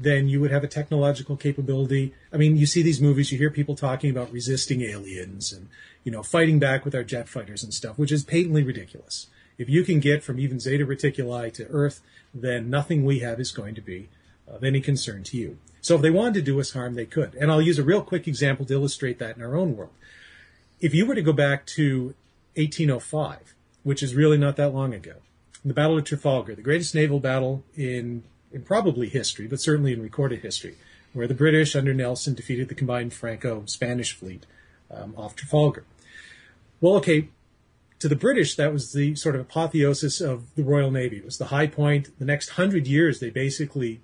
then 0.01 0.29
you 0.29 0.41
would 0.41 0.51
have 0.51 0.65
a 0.65 0.69
technological 0.69 1.37
capability. 1.37 2.15
I 2.33 2.39
mean, 2.39 2.57
you 2.57 2.65
see 2.65 2.81
these 2.81 3.03
movies, 3.03 3.31
you 3.31 3.37
hear 3.37 3.51
people 3.51 3.77
talking 3.77 4.11
about 4.11 4.33
resisting 4.33 4.81
aliens 4.81 5.53
and, 5.53 5.69
you 6.05 6.11
know, 6.11 6.23
fighting 6.23 6.59
back 6.59 6.87
with 6.87 6.95
our 6.95 7.05
jet 7.05 7.29
fighters 7.29 7.63
and 7.63 7.75
stuff, 7.75 7.99
which 7.99 8.11
is 8.11 8.25
patently 8.25 8.63
ridiculous. 8.63 9.27
If 9.59 9.69
you 9.69 9.85
can 9.85 10.01
get 10.01 10.25
from 10.25 10.39
even 10.41 10.59
Zeta 10.59 10.87
Reticuli 10.87 11.53
to 11.53 11.67
Earth, 11.67 12.01
then 12.33 12.71
nothing 12.71 13.05
we 13.05 13.19
have 13.19 13.39
is 13.39 13.53
going 13.53 13.75
to 13.75 13.83
be 13.83 14.09
of 14.49 14.65
any 14.65 14.81
concern 14.81 15.23
to 15.25 15.37
you. 15.37 15.59
So 15.83 15.97
if 15.97 16.03
they 16.03 16.11
wanted 16.11 16.35
to 16.35 16.43
do 16.43 16.59
us 16.61 16.73
harm, 16.73 16.95
they 16.95 17.05
could. 17.05 17.35
And 17.35 17.53
I'll 17.53 17.61
use 17.61 17.79
a 17.79 17.85
real 17.85 18.01
quick 18.01 18.27
example 18.27 18.65
to 18.67 18.73
illustrate 18.73 19.19
that 19.19 19.37
in 19.37 19.43
our 19.43 19.55
own 19.55 19.77
world. 19.77 19.93
If 20.81 20.95
you 20.95 21.05
were 21.05 21.15
to 21.15 21.21
go 21.21 21.35
back 21.35 21.67
to 21.67 22.15
1805, 22.57 23.55
which 23.83 24.03
is 24.03 24.15
really 24.15 24.39
not 24.39 24.57
that 24.57 24.75
long 24.75 24.95
ago, 24.95 25.17
the 25.63 25.75
Battle 25.75 25.99
of 25.99 26.05
Trafalgar, 26.05 26.55
the 26.55 26.63
greatest 26.63 26.95
naval 26.95 27.21
battle 27.21 27.63
in 27.77 28.23
in 28.53 28.63
probably 28.63 29.09
history, 29.09 29.47
but 29.47 29.61
certainly 29.61 29.93
in 29.93 30.03
recorded 30.03 30.41
history, 30.41 30.77
where 31.13 31.27
the 31.27 31.35
British 31.35 31.75
under 31.77 31.95
Nelson 31.95 32.35
defeated 32.35 32.69
the 32.69 32.75
combined 32.75 33.13
Franco-Spanish 33.13 34.13
fleet 34.15 34.47
um, 34.91 35.15
off 35.17 35.37
Trafalgar. 35.37 35.85
Well, 36.81 36.95
okay, 36.97 37.29
to 37.99 38.09
the 38.09 38.17
British, 38.17 38.55
that 38.57 38.73
was 38.73 38.93
the 38.93 39.15
sort 39.15 39.35
of 39.35 39.43
apotheosis 39.43 40.21
of 40.21 40.55
the 40.55 40.63
Royal 40.63 40.91
Navy. 40.91 41.19
It 41.19 41.25
was 41.25 41.39
the 41.39 41.47
high 41.47 41.67
point. 41.67 42.19
The 42.19 42.25
next 42.25 42.51
hundred 42.51 42.87
years, 42.87 43.21
they 43.21 43.31
basically 43.31 44.01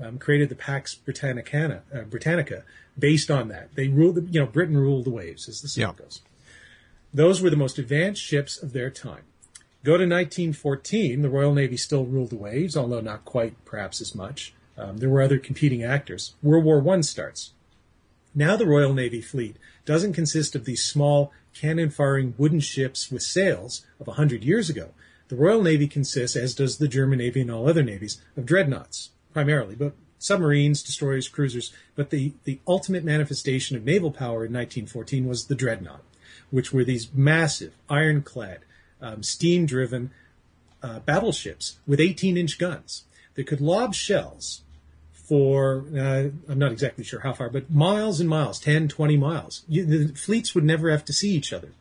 um, 0.00 0.18
created 0.18 0.48
the 0.48 0.54
Pax 0.54 0.94
Britannicana, 0.94 1.80
uh, 1.94 2.02
Britannica 2.02 2.64
based 2.98 3.30
on 3.30 3.48
that. 3.48 3.74
They 3.74 3.88
ruled, 3.88 4.16
the, 4.16 4.22
you 4.22 4.40
know, 4.40 4.46
Britain 4.46 4.76
ruled 4.76 5.06
the 5.06 5.10
waves, 5.10 5.48
as 5.48 5.62
the 5.62 5.68
saying 5.68 5.88
Yeah. 5.88 6.04
goes. 6.04 6.20
Those 7.14 7.40
were 7.40 7.48
the 7.48 7.56
most 7.56 7.78
advanced 7.78 8.22
ships 8.22 8.62
of 8.62 8.72
their 8.74 8.90
time. 8.90 9.22
Go 9.84 9.92
to 9.92 10.04
1914, 10.04 11.22
the 11.22 11.30
Royal 11.30 11.54
Navy 11.54 11.76
still 11.76 12.04
ruled 12.04 12.30
the 12.30 12.36
waves, 12.36 12.76
although 12.76 13.00
not 13.00 13.24
quite 13.24 13.64
perhaps 13.64 14.00
as 14.00 14.14
much. 14.14 14.52
Um, 14.76 14.98
there 14.98 15.08
were 15.08 15.22
other 15.22 15.38
competing 15.38 15.82
actors. 15.82 16.34
World 16.42 16.64
War 16.64 16.86
I 16.94 17.00
starts. 17.02 17.52
Now 18.34 18.56
the 18.56 18.66
Royal 18.66 18.92
Navy 18.92 19.20
fleet 19.20 19.56
doesn't 19.84 20.12
consist 20.12 20.54
of 20.54 20.64
these 20.64 20.84
small 20.84 21.32
cannon 21.54 21.90
firing 21.90 22.34
wooden 22.38 22.60
ships 22.60 23.10
with 23.10 23.22
sails 23.22 23.84
of 23.98 24.06
100 24.06 24.44
years 24.44 24.68
ago. 24.68 24.90
The 25.28 25.36
Royal 25.36 25.62
Navy 25.62 25.86
consists, 25.86 26.36
as 26.36 26.54
does 26.54 26.78
the 26.78 26.88
German 26.88 27.18
Navy 27.18 27.40
and 27.40 27.50
all 27.50 27.68
other 27.68 27.82
navies, 27.82 28.20
of 28.36 28.46
dreadnoughts 28.46 29.10
primarily, 29.32 29.74
but 29.74 29.94
submarines, 30.18 30.82
destroyers, 30.82 31.28
cruisers. 31.28 31.72
But 31.94 32.10
the, 32.10 32.32
the 32.44 32.60
ultimate 32.66 33.04
manifestation 33.04 33.76
of 33.76 33.84
naval 33.84 34.10
power 34.10 34.44
in 34.44 34.52
1914 34.52 35.26
was 35.26 35.46
the 35.46 35.54
dreadnought, 35.54 36.02
which 36.50 36.72
were 36.72 36.84
these 36.84 37.12
massive, 37.14 37.74
ironclad, 37.88 38.60
um, 39.00 39.22
steam 39.22 39.66
driven 39.66 40.10
uh, 40.82 41.00
battleships 41.00 41.78
with 41.86 42.00
18 42.00 42.36
inch 42.36 42.58
guns 42.58 43.04
that 43.34 43.46
could 43.46 43.60
lob 43.60 43.94
shells 43.94 44.62
for, 45.12 45.84
uh, 45.94 46.28
I'm 46.48 46.58
not 46.58 46.72
exactly 46.72 47.04
sure 47.04 47.20
how 47.20 47.34
far, 47.34 47.50
but 47.50 47.70
miles 47.70 48.18
and 48.18 48.30
miles, 48.30 48.58
10, 48.58 48.88
20 48.88 49.16
miles. 49.18 49.62
You, 49.68 49.84
the 49.84 50.14
fleets 50.14 50.54
would 50.54 50.64
never 50.64 50.90
have 50.90 51.04
to 51.04 51.12
see 51.12 51.32
each 51.32 51.52
other. 51.52 51.72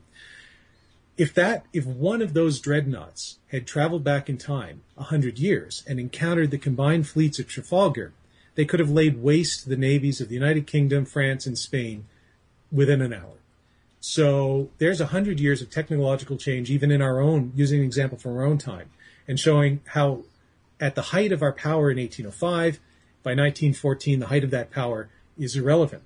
If 1.15 1.33
that, 1.33 1.65
if 1.73 1.85
one 1.85 2.21
of 2.21 2.33
those 2.33 2.59
dreadnoughts 2.59 3.39
had 3.47 3.65
traveled 3.65 4.03
back 4.03 4.29
in 4.29 4.37
time 4.37 4.81
a 4.97 5.03
hundred 5.03 5.39
years 5.39 5.83
and 5.87 5.99
encountered 5.99 6.51
the 6.51 6.57
combined 6.57 7.07
fleets 7.07 7.39
of 7.39 7.47
Trafalgar, 7.47 8.11
they 8.55 8.65
could 8.65 8.79
have 8.79 8.89
laid 8.89 9.23
waste 9.23 9.63
to 9.63 9.69
the 9.69 9.77
navies 9.77 10.19
of 10.19 10.27
the 10.27 10.35
United 10.35 10.67
Kingdom, 10.67 11.05
France, 11.05 11.47
and 11.47 11.57
Spain 11.57 12.05
within 12.71 13.01
an 13.01 13.13
hour. 13.13 13.37
So 13.99 14.69
there's 14.77 15.01
a 15.01 15.07
hundred 15.07 15.39
years 15.39 15.61
of 15.61 15.69
technological 15.69 16.37
change, 16.37 16.69
even 16.69 16.91
in 16.91 17.01
our 17.01 17.19
own, 17.19 17.51
using 17.55 17.79
an 17.79 17.85
example 17.85 18.17
from 18.17 18.37
our 18.37 18.45
own 18.45 18.57
time, 18.57 18.89
and 19.27 19.39
showing 19.39 19.81
how 19.87 20.23
at 20.79 20.95
the 20.95 21.01
height 21.01 21.31
of 21.31 21.41
our 21.41 21.51
power 21.51 21.89
in 21.89 21.97
1805, 21.97 22.79
by 23.23 23.31
1914, 23.31 24.19
the 24.19 24.27
height 24.27 24.43
of 24.43 24.51
that 24.51 24.71
power 24.71 25.09
is 25.37 25.55
irrelevant. 25.55 26.03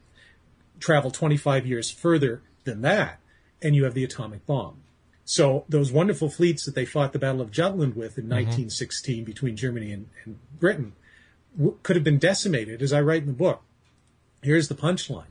Travel 0.80 1.12
25 1.12 1.68
years 1.68 1.92
further 1.92 2.42
than 2.64 2.82
that, 2.82 3.20
and 3.62 3.76
you 3.76 3.84
have 3.84 3.94
the 3.94 4.04
atomic 4.04 4.46
bomb. 4.46 4.78
So 5.24 5.66
those 5.70 5.92
wonderful 5.92 6.30
fleets 6.30 6.66
that 6.66 6.76
they 6.76 6.86
fought 6.86 7.14
the 7.14 7.20
Battle 7.20 7.42
of 7.42 7.52
Jutland 7.52 7.96
with 7.96 8.18
in 8.18 8.26
mm-hmm. 8.26 8.34
1916 8.34 9.24
between 9.24 9.56
Germany 9.56 9.92
and, 9.92 10.10
and 10.26 10.40
Britain 10.60 10.94
w- 11.56 11.78
could 11.84 11.96
have 11.96 12.04
been 12.04 12.18
decimated, 12.18 12.82
as 12.82 12.92
I 12.92 13.02
write 13.02 13.22
in 13.22 13.28
the 13.28 13.34
book. 13.34 13.62
Here's 14.42 14.68
the 14.68 14.76
punchline. 14.76 15.31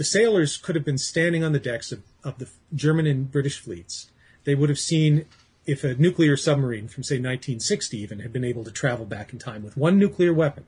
The 0.00 0.04
sailors 0.04 0.56
could 0.56 0.76
have 0.76 0.84
been 0.86 0.96
standing 0.96 1.44
on 1.44 1.52
the 1.52 1.58
decks 1.58 1.92
of, 1.92 2.02
of 2.24 2.38
the 2.38 2.48
German 2.74 3.06
and 3.06 3.30
British 3.30 3.58
fleets. 3.58 4.10
They 4.44 4.54
would 4.54 4.70
have 4.70 4.78
seen 4.78 5.26
if 5.66 5.84
a 5.84 5.94
nuclear 5.94 6.38
submarine 6.38 6.88
from, 6.88 7.02
say, 7.02 7.16
1960 7.16 7.98
even 7.98 8.20
had 8.20 8.32
been 8.32 8.42
able 8.42 8.64
to 8.64 8.70
travel 8.70 9.04
back 9.04 9.34
in 9.34 9.38
time 9.38 9.62
with 9.62 9.76
one 9.76 9.98
nuclear 9.98 10.32
weapon 10.32 10.64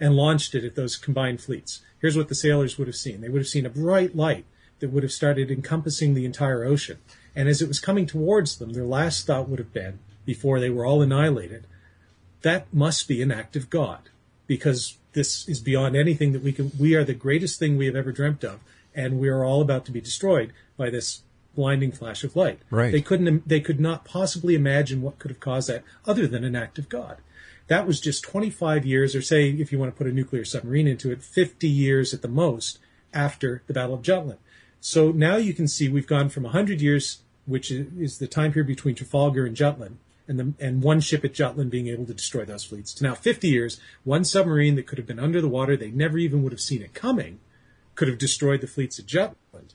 and 0.00 0.16
launched 0.16 0.52
it 0.56 0.64
at 0.64 0.74
those 0.74 0.96
combined 0.96 1.40
fleets, 1.40 1.82
here's 2.00 2.16
what 2.16 2.26
the 2.26 2.34
sailors 2.34 2.76
would 2.76 2.88
have 2.88 2.96
seen. 2.96 3.20
They 3.20 3.28
would 3.28 3.42
have 3.42 3.46
seen 3.46 3.66
a 3.66 3.70
bright 3.70 4.16
light 4.16 4.46
that 4.80 4.90
would 4.90 5.04
have 5.04 5.12
started 5.12 5.48
encompassing 5.48 6.14
the 6.14 6.24
entire 6.24 6.64
ocean. 6.64 6.98
And 7.36 7.48
as 7.48 7.62
it 7.62 7.68
was 7.68 7.78
coming 7.78 8.06
towards 8.06 8.56
them, 8.56 8.72
their 8.72 8.82
last 8.82 9.28
thought 9.28 9.48
would 9.48 9.60
have 9.60 9.72
been, 9.72 10.00
before 10.24 10.58
they 10.58 10.70
were 10.70 10.84
all 10.84 11.02
annihilated, 11.02 11.68
that 12.42 12.66
must 12.74 13.06
be 13.06 13.22
an 13.22 13.30
act 13.30 13.54
of 13.54 13.70
God, 13.70 14.10
because 14.48 14.98
this 15.16 15.48
is 15.48 15.60
beyond 15.60 15.96
anything 15.96 16.32
that 16.32 16.42
we 16.42 16.52
can. 16.52 16.70
We 16.78 16.94
are 16.94 17.02
the 17.02 17.14
greatest 17.14 17.58
thing 17.58 17.76
we 17.76 17.86
have 17.86 17.96
ever 17.96 18.12
dreamt 18.12 18.44
of, 18.44 18.60
and 18.94 19.18
we 19.18 19.28
are 19.30 19.42
all 19.42 19.62
about 19.62 19.86
to 19.86 19.92
be 19.92 20.00
destroyed 20.00 20.52
by 20.76 20.90
this 20.90 21.22
blinding 21.54 21.90
flash 21.90 22.22
of 22.22 22.36
light. 22.36 22.60
Right. 22.70 22.92
They 22.92 23.00
couldn't. 23.00 23.48
They 23.48 23.60
could 23.60 23.80
not 23.80 24.04
possibly 24.04 24.54
imagine 24.54 25.00
what 25.00 25.18
could 25.18 25.30
have 25.30 25.40
caused 25.40 25.70
that, 25.70 25.84
other 26.04 26.26
than 26.26 26.44
an 26.44 26.54
act 26.54 26.78
of 26.78 26.90
God. 26.90 27.16
That 27.68 27.86
was 27.86 27.98
just 27.98 28.24
25 28.24 28.84
years, 28.84 29.16
or 29.16 29.22
say, 29.22 29.48
if 29.48 29.72
you 29.72 29.78
want 29.78 29.92
to 29.92 29.96
put 29.96 30.06
a 30.06 30.12
nuclear 30.12 30.44
submarine 30.44 30.86
into 30.86 31.10
it, 31.10 31.22
50 31.22 31.66
years 31.66 32.12
at 32.12 32.20
the 32.22 32.28
most 32.28 32.78
after 33.12 33.62
the 33.66 33.72
Battle 33.72 33.94
of 33.94 34.02
Jutland. 34.02 34.38
So 34.80 35.10
now 35.10 35.36
you 35.36 35.54
can 35.54 35.66
see 35.66 35.88
we've 35.88 36.06
gone 36.06 36.28
from 36.28 36.44
100 36.44 36.80
years, 36.80 37.22
which 37.46 37.70
is, 37.70 37.86
is 37.98 38.18
the 38.18 38.28
time 38.28 38.52
period 38.52 38.68
between 38.68 38.94
Trafalgar 38.94 39.46
and 39.46 39.56
Jutland, 39.56 39.96
and, 40.28 40.38
the, 40.38 40.54
and 40.58 40.82
one 40.82 41.00
ship 41.00 41.24
at 41.24 41.34
Jutland 41.34 41.70
being 41.70 41.88
able 41.88 42.06
to 42.06 42.14
destroy 42.14 42.44
those 42.44 42.64
fleets, 42.64 42.92
to 42.94 43.04
now 43.04 43.14
50 43.14 43.48
years, 43.48 43.80
one 44.04 44.24
submarine 44.24 44.76
that 44.76 44.86
could 44.86 44.98
have 44.98 45.06
been 45.06 45.20
under 45.20 45.40
the 45.40 45.48
water, 45.48 45.76
they 45.76 45.90
never 45.90 46.18
even 46.18 46.42
would 46.42 46.52
have 46.52 46.60
seen 46.60 46.82
it 46.82 46.94
coming, 46.94 47.40
could 47.94 48.08
have 48.08 48.18
destroyed 48.18 48.60
the 48.60 48.66
fleets 48.66 48.98
at 48.98 49.06
Jutland. 49.06 49.74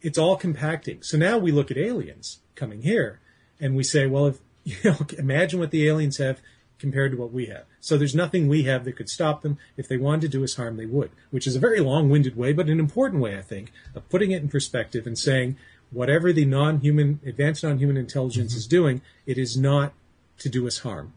It's 0.00 0.18
all 0.18 0.36
compacting. 0.36 1.02
So 1.02 1.16
now 1.16 1.38
we 1.38 1.50
look 1.50 1.70
at 1.70 1.78
aliens 1.78 2.40
coming 2.54 2.82
here, 2.82 3.20
and 3.58 3.74
we 3.74 3.84
say, 3.84 4.06
well, 4.06 4.26
if 4.26 4.38
you 4.64 4.76
know, 4.82 4.96
imagine 5.18 5.60
what 5.60 5.70
the 5.70 5.86
aliens 5.86 6.16
have 6.16 6.40
compared 6.78 7.12
to 7.12 7.18
what 7.18 7.32
we 7.32 7.46
have. 7.46 7.64
So 7.80 7.96
there's 7.96 8.14
nothing 8.14 8.48
we 8.48 8.64
have 8.64 8.84
that 8.84 8.96
could 8.96 9.08
stop 9.08 9.42
them. 9.42 9.58
If 9.76 9.88
they 9.88 9.96
wanted 9.96 10.22
to 10.22 10.28
do 10.28 10.44
us 10.44 10.56
harm, 10.56 10.76
they 10.76 10.86
would, 10.86 11.10
which 11.30 11.46
is 11.46 11.54
a 11.54 11.60
very 11.60 11.80
long-winded 11.80 12.36
way, 12.36 12.52
but 12.52 12.68
an 12.68 12.80
important 12.80 13.22
way, 13.22 13.38
I 13.38 13.42
think, 13.42 13.72
of 13.94 14.08
putting 14.08 14.32
it 14.32 14.42
in 14.42 14.48
perspective 14.48 15.06
and 15.06 15.18
saying 15.18 15.56
whatever 15.94 16.32
the 16.32 16.44
non-human, 16.44 17.20
advanced 17.24 17.64
non-human 17.64 17.96
intelligence 17.96 18.54
is 18.54 18.66
doing, 18.66 19.00
it 19.26 19.38
is 19.38 19.56
not 19.56 19.94
to 20.38 20.48
do 20.48 20.66
us 20.66 20.78
harm. 20.78 21.12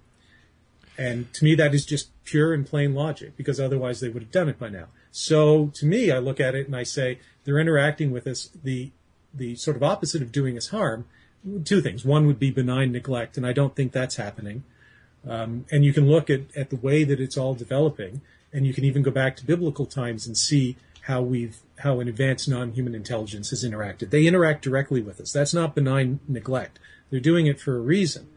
And 0.98 1.32
to 1.34 1.44
me, 1.44 1.56
that 1.56 1.76
is 1.76 1.86
just 1.86 2.10
pure 2.24 2.54
and 2.54 2.66
plain 2.66 2.94
logic 2.94 3.38
because 3.38 3.60
otherwise 3.60 4.00
they 4.00 4.10
would 4.10 4.24
have 4.24 4.32
done 4.32 4.50
it 4.50 4.58
by 4.58 4.70
now. 4.70 4.88
So 5.12 5.72
to 5.76 5.86
me, 5.86 6.12
I 6.12 6.20
look 6.20 6.40
at 6.40 6.56
it 6.56 6.68
and 6.68 6.76
I 6.76 6.84
say 6.84 7.20
they're 7.44 7.60
interacting 7.60 8.12
with 8.12 8.26
us. 8.28 8.50
The, 8.64 8.92
the 9.34 9.56
sort 9.56 9.78
of 9.78 9.84
opposite 9.84 10.22
of 10.22 10.32
doing 10.32 10.58
us 10.58 10.70
harm, 10.70 11.06
two 11.64 11.82
things. 11.82 12.04
One 12.04 12.26
would 12.28 12.40
be 12.40 12.52
benign 12.52 12.92
neglect, 12.92 13.38
and 13.38 13.46
I 13.46 13.54
don't 13.54 13.76
think 13.76 13.92
that's 13.92 14.16
happening. 14.16 14.64
Um, 15.28 15.66
and 15.72 15.86
you 15.86 15.94
can 15.94 16.08
look 16.08 16.30
at, 16.30 16.42
at 16.56 16.70
the 16.70 16.76
way 16.76 17.04
that 17.04 17.20
it's 17.20 17.38
all 17.38 17.54
developing, 17.54 18.22
and 18.52 18.66
you 18.66 18.74
can 18.74 18.84
even 18.86 19.04
go 19.04 19.12
back 19.12 19.36
to 19.38 19.46
biblical 19.46 19.86
times 19.86 20.26
and 20.26 20.38
see 20.38 20.78
how 21.08 21.22
we've 21.22 21.60
how 21.80 22.02
an 22.02 22.10
advanced 22.10 22.50
non-human 22.50 22.94
intelligence 22.94 23.52
has 23.52 23.64
interacted. 23.64 24.10
They 24.10 24.26
interact 24.28 24.62
directly 24.62 25.02
with 25.02 25.22
us. 25.22 25.32
That's 25.32 25.54
not 25.54 25.74
benign 25.74 26.20
neglect. 26.28 26.80
They're 27.10 27.22
doing 27.22 27.48
it 27.48 27.62
for 27.62 27.78
a 27.78 27.82
reason. 27.82 28.28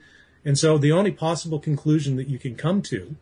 And 0.45 0.57
so 0.57 0.79
the 0.79 0.93
only 0.93 1.11
possible 1.11 1.59
conclusion 1.59 2.15
that 2.17 2.29
you 2.29 2.39
can 2.39 2.55
come 2.55 2.81
to 2.83 3.17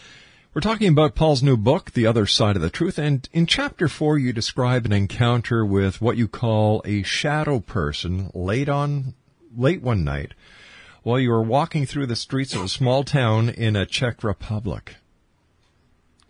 We're 0.52 0.60
talking 0.62 0.88
about 0.88 1.14
Paul's 1.14 1.44
new 1.44 1.56
book, 1.56 1.92
The 1.92 2.08
Other 2.08 2.26
Side 2.26 2.56
of 2.56 2.62
the 2.62 2.70
Truth, 2.70 2.98
and 2.98 3.28
in 3.32 3.46
chapter 3.46 3.86
four, 3.86 4.18
you 4.18 4.32
describe 4.32 4.84
an 4.84 4.92
encounter 4.92 5.64
with 5.64 6.00
what 6.00 6.16
you 6.16 6.26
call 6.26 6.82
a 6.84 7.04
shadow 7.04 7.60
person 7.60 8.32
late 8.34 8.68
on, 8.68 9.14
late 9.56 9.80
one 9.80 10.02
night 10.02 10.34
while 11.04 11.20
you 11.20 11.30
were 11.30 11.40
walking 11.40 11.86
through 11.86 12.06
the 12.06 12.16
streets 12.16 12.52
of 12.52 12.64
a 12.64 12.68
small 12.68 13.04
town 13.04 13.48
in 13.48 13.76
a 13.76 13.86
Czech 13.86 14.24
Republic. 14.24 14.96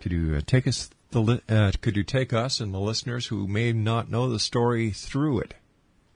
Could 0.02 0.12
you 0.12 0.36
uh, 0.36 0.42
take 0.44 0.68
us 0.68 0.90
the 1.12 1.40
uh, 1.48 1.72
could 1.80 1.96
you 1.96 2.04
take 2.04 2.34
us 2.34 2.60
and 2.60 2.74
the 2.74 2.78
listeners 2.78 3.28
who 3.28 3.48
may 3.48 3.72
not 3.72 4.10
know 4.10 4.28
the 4.28 4.38
story 4.38 4.90
through 4.90 5.40
it? 5.40 5.54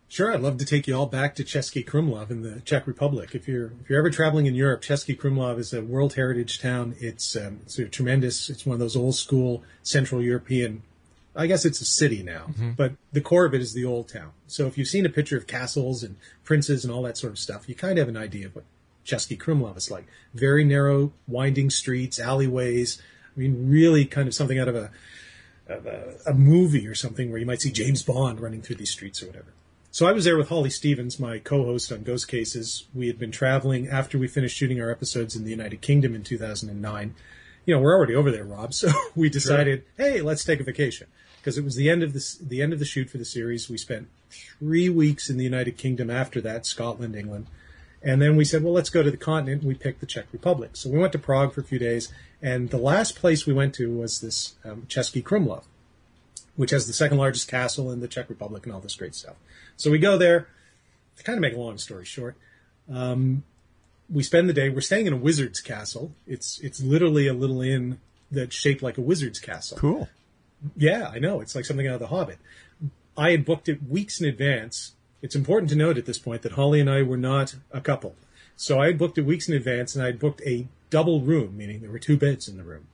Sure, 0.08 0.32
I'd 0.32 0.40
love 0.40 0.58
to 0.58 0.64
take 0.64 0.86
you 0.86 0.94
all 0.94 1.06
back 1.06 1.34
to 1.34 1.44
Český 1.44 1.84
Krumlov 1.84 2.30
in 2.30 2.42
the 2.42 2.60
Czech 2.60 2.86
Republic. 2.86 3.34
If 3.34 3.48
you're 3.48 3.72
if 3.82 3.90
you're 3.90 3.98
ever 3.98 4.10
traveling 4.10 4.46
in 4.46 4.54
Europe, 4.54 4.82
Český 4.82 5.18
Krumlov 5.18 5.58
is 5.58 5.72
a 5.72 5.82
World 5.82 6.14
Heritage 6.14 6.60
town. 6.60 6.94
It's 7.00 7.34
um, 7.34 7.60
it's 7.64 7.78
a 7.78 7.86
tremendous. 7.86 8.48
It's 8.48 8.64
one 8.64 8.74
of 8.74 8.80
those 8.80 8.96
old 8.96 9.16
school 9.16 9.62
Central 9.82 10.22
European. 10.22 10.82
I 11.36 11.48
guess 11.48 11.64
it's 11.64 11.80
a 11.80 11.84
city 11.84 12.22
now, 12.22 12.46
but 12.76 12.92
the 13.12 13.20
core 13.20 13.44
of 13.44 13.54
it 13.54 13.60
is 13.60 13.72
the 13.72 13.84
old 13.84 14.08
town. 14.08 14.30
So 14.46 14.68
if 14.68 14.78
you've 14.78 14.86
seen 14.86 15.04
a 15.04 15.08
picture 15.08 15.36
of 15.36 15.48
castles 15.48 16.04
and 16.04 16.14
princes 16.44 16.84
and 16.84 16.94
all 16.94 17.02
that 17.02 17.16
sort 17.16 17.32
of 17.32 17.40
stuff, 17.40 17.68
you 17.68 17.74
kind 17.74 17.98
of 17.98 18.06
have 18.06 18.14
an 18.14 18.22
idea 18.22 18.46
of 18.46 18.54
what 18.54 18.64
Český 19.04 19.36
Krumlov 19.36 19.76
is 19.76 19.90
like. 19.90 20.06
Very 20.32 20.62
narrow, 20.62 21.12
winding 21.26 21.70
streets, 21.70 22.20
alleyways. 22.20 23.02
I 23.36 23.40
mean, 23.40 23.68
really 23.68 24.04
kind 24.04 24.28
of 24.28 24.34
something 24.34 24.60
out 24.60 24.68
of 24.68 24.76
a 24.76 24.92
a, 25.68 26.30
a 26.30 26.34
movie 26.34 26.86
or 26.86 26.94
something 26.94 27.30
where 27.30 27.40
you 27.40 27.46
might 27.46 27.62
see 27.62 27.72
James 27.72 28.02
Bond 28.02 28.40
running 28.40 28.62
through 28.62 28.76
these 28.76 28.90
streets 28.90 29.22
or 29.22 29.26
whatever. 29.26 29.52
So 29.94 30.08
I 30.08 30.12
was 30.12 30.24
there 30.24 30.36
with 30.36 30.48
Holly 30.48 30.70
Stevens, 30.70 31.20
my 31.20 31.38
co-host 31.38 31.92
on 31.92 32.02
Ghost 32.02 32.26
Cases. 32.26 32.88
We 32.92 33.06
had 33.06 33.16
been 33.16 33.30
traveling 33.30 33.86
after 33.86 34.18
we 34.18 34.26
finished 34.26 34.56
shooting 34.56 34.80
our 34.80 34.90
episodes 34.90 35.36
in 35.36 35.44
the 35.44 35.52
United 35.52 35.82
Kingdom 35.82 36.16
in 36.16 36.24
2009. 36.24 37.14
You 37.64 37.74
know, 37.76 37.80
we're 37.80 37.94
already 37.94 38.16
over 38.16 38.32
there, 38.32 38.42
Rob. 38.42 38.74
So 38.74 38.90
we 39.14 39.28
decided, 39.28 39.84
hey, 39.96 40.20
let's 40.20 40.42
take 40.42 40.58
a 40.58 40.64
vacation 40.64 41.06
because 41.36 41.56
it 41.56 41.62
was 41.62 41.76
the 41.76 41.88
end 41.88 42.02
of 42.02 42.12
the 42.12 42.36
the 42.42 42.60
end 42.60 42.72
of 42.72 42.80
the 42.80 42.84
shoot 42.84 43.08
for 43.08 43.18
the 43.18 43.24
series. 43.24 43.70
We 43.70 43.78
spent 43.78 44.08
three 44.30 44.88
weeks 44.88 45.30
in 45.30 45.36
the 45.36 45.44
United 45.44 45.76
Kingdom 45.76 46.10
after 46.10 46.40
that, 46.40 46.66
Scotland, 46.66 47.14
England, 47.14 47.46
and 48.02 48.20
then 48.20 48.34
we 48.34 48.44
said, 48.44 48.64
well, 48.64 48.72
let's 48.72 48.90
go 48.90 49.04
to 49.04 49.12
the 49.12 49.16
continent. 49.16 49.62
We 49.62 49.74
picked 49.74 50.00
the 50.00 50.06
Czech 50.06 50.26
Republic. 50.32 50.70
So 50.72 50.90
we 50.90 50.98
went 50.98 51.12
to 51.12 51.20
Prague 51.20 51.52
for 51.52 51.60
a 51.60 51.70
few 51.70 51.78
days, 51.78 52.12
and 52.42 52.70
the 52.70 52.78
last 52.78 53.14
place 53.14 53.46
we 53.46 53.52
went 53.52 53.74
to 53.74 53.96
was 53.96 54.20
this 54.20 54.56
um, 54.64 54.86
Český 54.88 55.22
Krumlov, 55.22 55.62
which 56.56 56.70
has 56.70 56.86
the 56.86 56.92
second 56.92 57.18
largest 57.18 57.48
castle 57.48 57.90
in 57.90 58.00
the 58.00 58.08
Czech 58.08 58.28
Republic 58.28 58.64
and 58.64 58.74
all 58.74 58.80
this 58.80 58.94
great 58.94 59.14
stuff. 59.14 59.36
So 59.76 59.90
we 59.90 59.98
go 59.98 60.16
there. 60.16 60.48
To 61.16 61.22
kind 61.22 61.36
of 61.36 61.42
make 61.42 61.54
a 61.54 61.60
long 61.60 61.78
story 61.78 62.04
short, 62.04 62.34
um, 62.92 63.44
we 64.10 64.24
spend 64.24 64.48
the 64.48 64.52
day. 64.52 64.68
We're 64.68 64.80
staying 64.80 65.06
in 65.06 65.12
a 65.12 65.16
wizard's 65.16 65.60
castle. 65.60 66.10
It's 66.26 66.58
it's 66.58 66.82
literally 66.82 67.28
a 67.28 67.32
little 67.32 67.62
inn 67.62 68.00
that's 68.32 68.54
shaped 68.56 68.82
like 68.82 68.98
a 68.98 69.00
wizard's 69.00 69.38
castle. 69.38 69.78
Cool. 69.78 70.08
Yeah, 70.76 71.08
I 71.08 71.20
know. 71.20 71.40
It's 71.40 71.54
like 71.54 71.64
something 71.66 71.86
out 71.86 71.94
of 71.94 72.00
The 72.00 72.08
Hobbit. 72.08 72.38
I 73.16 73.30
had 73.30 73.44
booked 73.44 73.68
it 73.68 73.88
weeks 73.88 74.20
in 74.20 74.26
advance. 74.26 74.92
It's 75.22 75.36
important 75.36 75.70
to 75.70 75.76
note 75.76 75.98
at 75.98 76.06
this 76.06 76.18
point 76.18 76.42
that 76.42 76.52
Holly 76.52 76.80
and 76.80 76.90
I 76.90 77.02
were 77.02 77.16
not 77.16 77.54
a 77.70 77.80
couple. 77.80 78.16
So 78.56 78.80
I 78.80 78.86
had 78.86 78.98
booked 78.98 79.18
it 79.18 79.22
weeks 79.22 79.48
in 79.48 79.54
advance 79.54 79.94
and 79.94 80.02
I 80.02 80.06
had 80.06 80.18
booked 80.18 80.42
a 80.42 80.66
double 80.90 81.20
room, 81.20 81.56
meaning 81.56 81.80
there 81.80 81.90
were 81.90 81.98
two 81.98 82.16
beds 82.16 82.48
in 82.48 82.56
the 82.56 82.64
room. 82.64 82.86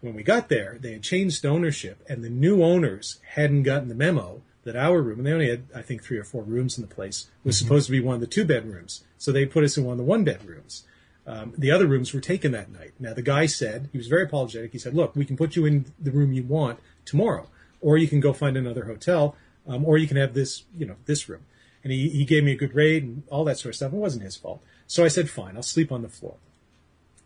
When 0.00 0.14
we 0.14 0.22
got 0.22 0.48
there, 0.48 0.78
they 0.80 0.92
had 0.92 1.02
changed 1.02 1.44
ownership 1.44 2.02
and 2.08 2.24
the 2.24 2.30
new 2.30 2.62
owners 2.62 3.18
hadn't 3.34 3.64
gotten 3.64 3.88
the 3.88 3.94
memo 3.94 4.42
that 4.64 4.76
our 4.76 5.00
room, 5.00 5.18
and 5.18 5.26
they 5.26 5.32
only 5.32 5.48
had, 5.48 5.64
I 5.74 5.82
think, 5.82 6.02
three 6.02 6.18
or 6.18 6.24
four 6.24 6.42
rooms 6.42 6.76
in 6.76 6.82
the 6.82 6.94
place, 6.94 7.28
was 7.44 7.56
Mm-hmm. 7.56 7.64
supposed 7.64 7.86
to 7.86 7.92
be 7.92 8.00
one 8.00 8.14
of 8.16 8.20
the 8.20 8.26
two 8.26 8.44
bedrooms. 8.44 9.04
So 9.16 9.32
they 9.32 9.46
put 9.46 9.64
us 9.64 9.76
in 9.76 9.84
one 9.84 9.92
of 9.92 9.98
the 9.98 10.04
one 10.04 10.24
bedrooms. 10.24 10.84
Um, 11.26 11.54
the 11.56 11.70
other 11.70 11.86
rooms 11.86 12.12
were 12.12 12.20
taken 12.20 12.52
that 12.52 12.70
night. 12.70 12.92
Now 12.98 13.14
the 13.14 13.22
guy 13.22 13.46
said 13.46 13.88
he 13.92 13.98
was 13.98 14.08
very 14.08 14.24
apologetic. 14.24 14.72
He 14.72 14.78
said, 14.78 14.94
"Look, 14.94 15.14
we 15.14 15.24
can 15.24 15.36
put 15.36 15.56
you 15.56 15.64
in 15.64 15.86
the 15.98 16.10
room 16.10 16.32
you 16.32 16.42
want 16.42 16.78
tomorrow, 17.04 17.48
or 17.80 17.96
you 17.98 18.08
can 18.08 18.20
go 18.20 18.32
find 18.32 18.56
another 18.56 18.84
hotel, 18.84 19.36
um, 19.66 19.84
or 19.84 19.96
you 19.96 20.08
can 20.08 20.16
have 20.16 20.34
this, 20.34 20.64
you 20.76 20.86
know, 20.86 20.96
this 21.06 21.28
room." 21.28 21.42
And 21.82 21.92
he, 21.92 22.08
he 22.08 22.24
gave 22.24 22.44
me 22.44 22.52
a 22.52 22.56
good 22.56 22.74
rate 22.74 23.02
and 23.02 23.22
all 23.30 23.44
that 23.44 23.58
sort 23.58 23.72
of 23.72 23.76
stuff. 23.76 23.92
It 23.92 23.96
wasn't 23.96 24.24
his 24.24 24.36
fault. 24.36 24.62
So 24.86 25.04
I 25.04 25.08
said, 25.08 25.30
"Fine, 25.30 25.56
I'll 25.56 25.62
sleep 25.62 25.92
on 25.92 26.02
the 26.02 26.08
floor." 26.08 26.36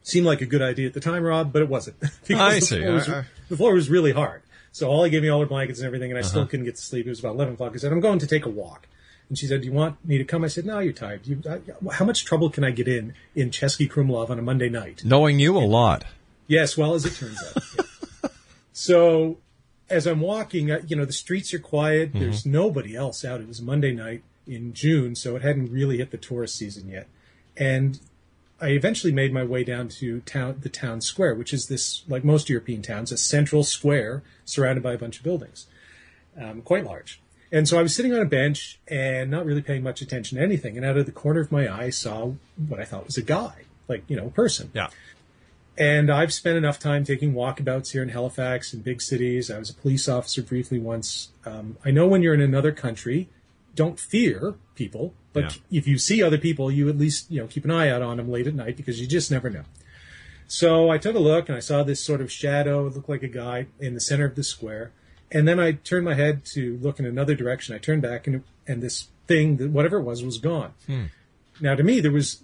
Seemed 0.04 0.26
like 0.26 0.40
a 0.40 0.46
good 0.46 0.62
idea 0.62 0.86
at 0.86 0.94
the 0.94 1.00
time, 1.00 1.24
Rob, 1.24 1.52
but 1.52 1.62
it 1.62 1.68
wasn't. 1.68 1.96
I 2.30 2.54
the 2.54 2.60
see. 2.60 2.80
Floor 2.82 2.92
was, 2.94 3.08
I- 3.08 3.18
I- 3.20 3.24
the 3.48 3.56
floor 3.56 3.74
was 3.74 3.90
really 3.90 4.12
hard. 4.12 4.42
So 4.70 4.88
Holly 4.88 5.10
gave 5.10 5.22
me 5.22 5.28
all 5.28 5.40
her 5.40 5.46
blankets 5.46 5.80
and 5.80 5.86
everything, 5.86 6.10
and 6.12 6.18
I 6.18 6.20
Uh-huh. 6.20 6.28
still 6.28 6.46
couldn't 6.46 6.66
get 6.66 6.76
to 6.76 6.82
sleep. 6.82 7.06
It 7.06 7.08
was 7.10 7.18
about 7.20 7.34
11 7.34 7.54
o'clock. 7.54 7.72
I 7.74 7.78
said, 7.78 7.90
I'm 7.92 8.00
going 8.00 8.18
to 8.20 8.26
take 8.26 8.44
a 8.46 8.48
walk. 8.50 8.86
And 9.28 9.38
she 9.38 9.46
said, 9.46 9.62
Do 9.62 9.66
you 9.66 9.72
want 9.72 10.04
me 10.04 10.18
to 10.18 10.24
come? 10.24 10.44
I 10.44 10.48
said, 10.48 10.66
No, 10.66 10.78
you're 10.78 10.92
tired. 10.92 11.26
You, 11.26 11.42
I, 11.48 11.60
how 11.94 12.04
much 12.04 12.24
trouble 12.24 12.50
can 12.50 12.62
I 12.64 12.70
get 12.70 12.86
in 12.86 13.14
in 13.34 13.50
Český 13.50 13.88
Krumlov 13.90 14.28
on 14.30 14.38
a 14.38 14.42
Monday 14.42 14.68
night? 14.68 15.02
Knowing 15.04 15.40
you 15.40 15.56
a 15.56 15.64
lot. 15.64 16.04
Yes, 16.46 16.76
well, 16.76 16.92
as 16.94 17.06
it 17.06 17.14
turns 17.14 17.42
out. 17.42 17.62
Yeah. 17.76 18.28
So 18.72 19.38
as 19.88 20.06
I'm 20.06 20.20
walking, 20.20 20.68
you 20.88 20.96
know, 20.96 21.04
the 21.04 21.12
streets 21.12 21.54
are 21.54 21.58
quiet. 21.58 22.10
Mm-hmm. 22.10 22.18
There's 22.20 22.44
nobody 22.44 22.96
else 22.96 23.24
out. 23.24 23.40
It 23.40 23.46
was 23.48 23.62
Monday 23.62 23.92
night 23.92 24.22
in 24.46 24.72
June, 24.74 25.14
so 25.14 25.36
it 25.36 25.42
hadn't 25.42 25.70
really 25.70 25.98
hit 25.98 26.10
the 26.10 26.16
tourist 26.18 26.56
season 26.56 26.88
yet. 26.88 27.06
And 27.56 28.00
I 28.60 28.68
eventually 28.68 29.12
made 29.12 29.32
my 29.32 29.44
way 29.44 29.64
down 29.64 29.88
to 29.88 30.20
town, 30.20 30.58
the 30.60 30.68
town 30.68 31.00
square, 31.00 31.34
which 31.34 31.52
is 31.52 31.66
this, 31.66 32.02
like 32.08 32.24
most 32.24 32.48
European 32.48 32.82
towns, 32.82 33.12
a 33.12 33.16
central 33.16 33.64
square 33.64 34.22
surrounded 34.44 34.82
by 34.82 34.92
a 34.92 34.98
bunch 34.98 35.18
of 35.18 35.24
buildings, 35.24 35.66
um, 36.40 36.62
quite 36.62 36.84
large. 36.84 37.20
And 37.52 37.68
so 37.68 37.78
I 37.78 37.82
was 37.82 37.94
sitting 37.94 38.12
on 38.12 38.20
a 38.20 38.26
bench 38.26 38.78
and 38.88 39.30
not 39.30 39.44
really 39.44 39.62
paying 39.62 39.82
much 39.82 40.00
attention 40.00 40.38
to 40.38 40.44
anything. 40.44 40.76
And 40.76 40.84
out 40.84 40.96
of 40.96 41.06
the 41.06 41.12
corner 41.12 41.40
of 41.40 41.52
my 41.52 41.66
eye, 41.66 41.84
I 41.84 41.90
saw 41.90 42.32
what 42.68 42.80
I 42.80 42.84
thought 42.84 43.06
was 43.06 43.16
a 43.16 43.22
guy, 43.22 43.64
like, 43.86 44.04
you 44.08 44.16
know, 44.16 44.26
a 44.26 44.30
person. 44.30 44.70
Yeah. 44.74 44.88
And 45.76 46.10
I've 46.10 46.32
spent 46.32 46.56
enough 46.56 46.78
time 46.78 47.04
taking 47.04 47.34
walkabouts 47.34 47.90
here 47.92 48.02
in 48.02 48.10
Halifax 48.10 48.72
and 48.72 48.82
big 48.82 49.02
cities. 49.02 49.50
I 49.50 49.58
was 49.58 49.70
a 49.70 49.74
police 49.74 50.08
officer 50.08 50.42
briefly 50.42 50.78
once. 50.78 51.30
Um, 51.44 51.76
I 51.84 51.90
know 51.90 52.06
when 52.06 52.22
you're 52.22 52.34
in 52.34 52.40
another 52.40 52.72
country, 52.72 53.28
don't 53.74 53.98
fear 53.98 54.54
people, 54.76 55.14
but 55.34 55.58
if 55.70 55.86
you 55.86 55.98
see 55.98 56.22
other 56.22 56.38
people, 56.38 56.70
you 56.70 56.88
at 56.88 56.96
least 56.96 57.30
you 57.30 57.42
know 57.42 57.46
keep 57.46 57.66
an 57.66 57.70
eye 57.70 57.90
out 57.90 58.00
on 58.00 58.16
them 58.16 58.30
late 58.30 58.46
at 58.46 58.54
night 58.54 58.76
because 58.76 58.98
you 59.00 59.06
just 59.06 59.30
never 59.30 59.50
know. 59.50 59.64
So 60.46 60.90
I 60.90 60.98
took 60.98 61.16
a 61.16 61.18
look 61.18 61.48
and 61.48 61.56
I 61.56 61.60
saw 61.60 61.82
this 61.82 62.02
sort 62.02 62.20
of 62.20 62.30
shadow, 62.30 62.86
it 62.86 62.94
looked 62.94 63.08
like 63.08 63.22
a 63.22 63.28
guy 63.28 63.66
in 63.80 63.94
the 63.94 64.00
center 64.00 64.24
of 64.24 64.34
the 64.34 64.44
square. 64.44 64.92
And 65.32 65.48
then 65.48 65.58
I 65.58 65.72
turned 65.72 66.04
my 66.04 66.14
head 66.14 66.44
to 66.52 66.78
look 66.80 67.00
in 67.00 67.06
another 67.06 67.34
direction. 67.34 67.74
I 67.74 67.78
turned 67.78 68.02
back 68.02 68.26
and 68.26 68.44
and 68.66 68.82
this 68.82 69.08
thing, 69.26 69.56
that 69.56 69.70
whatever 69.70 69.98
it 69.98 70.02
was, 70.02 70.22
was 70.22 70.38
gone. 70.38 70.72
Hmm. 70.86 71.04
Now, 71.60 71.74
to 71.74 71.82
me, 71.82 72.00
there 72.00 72.12
was 72.12 72.42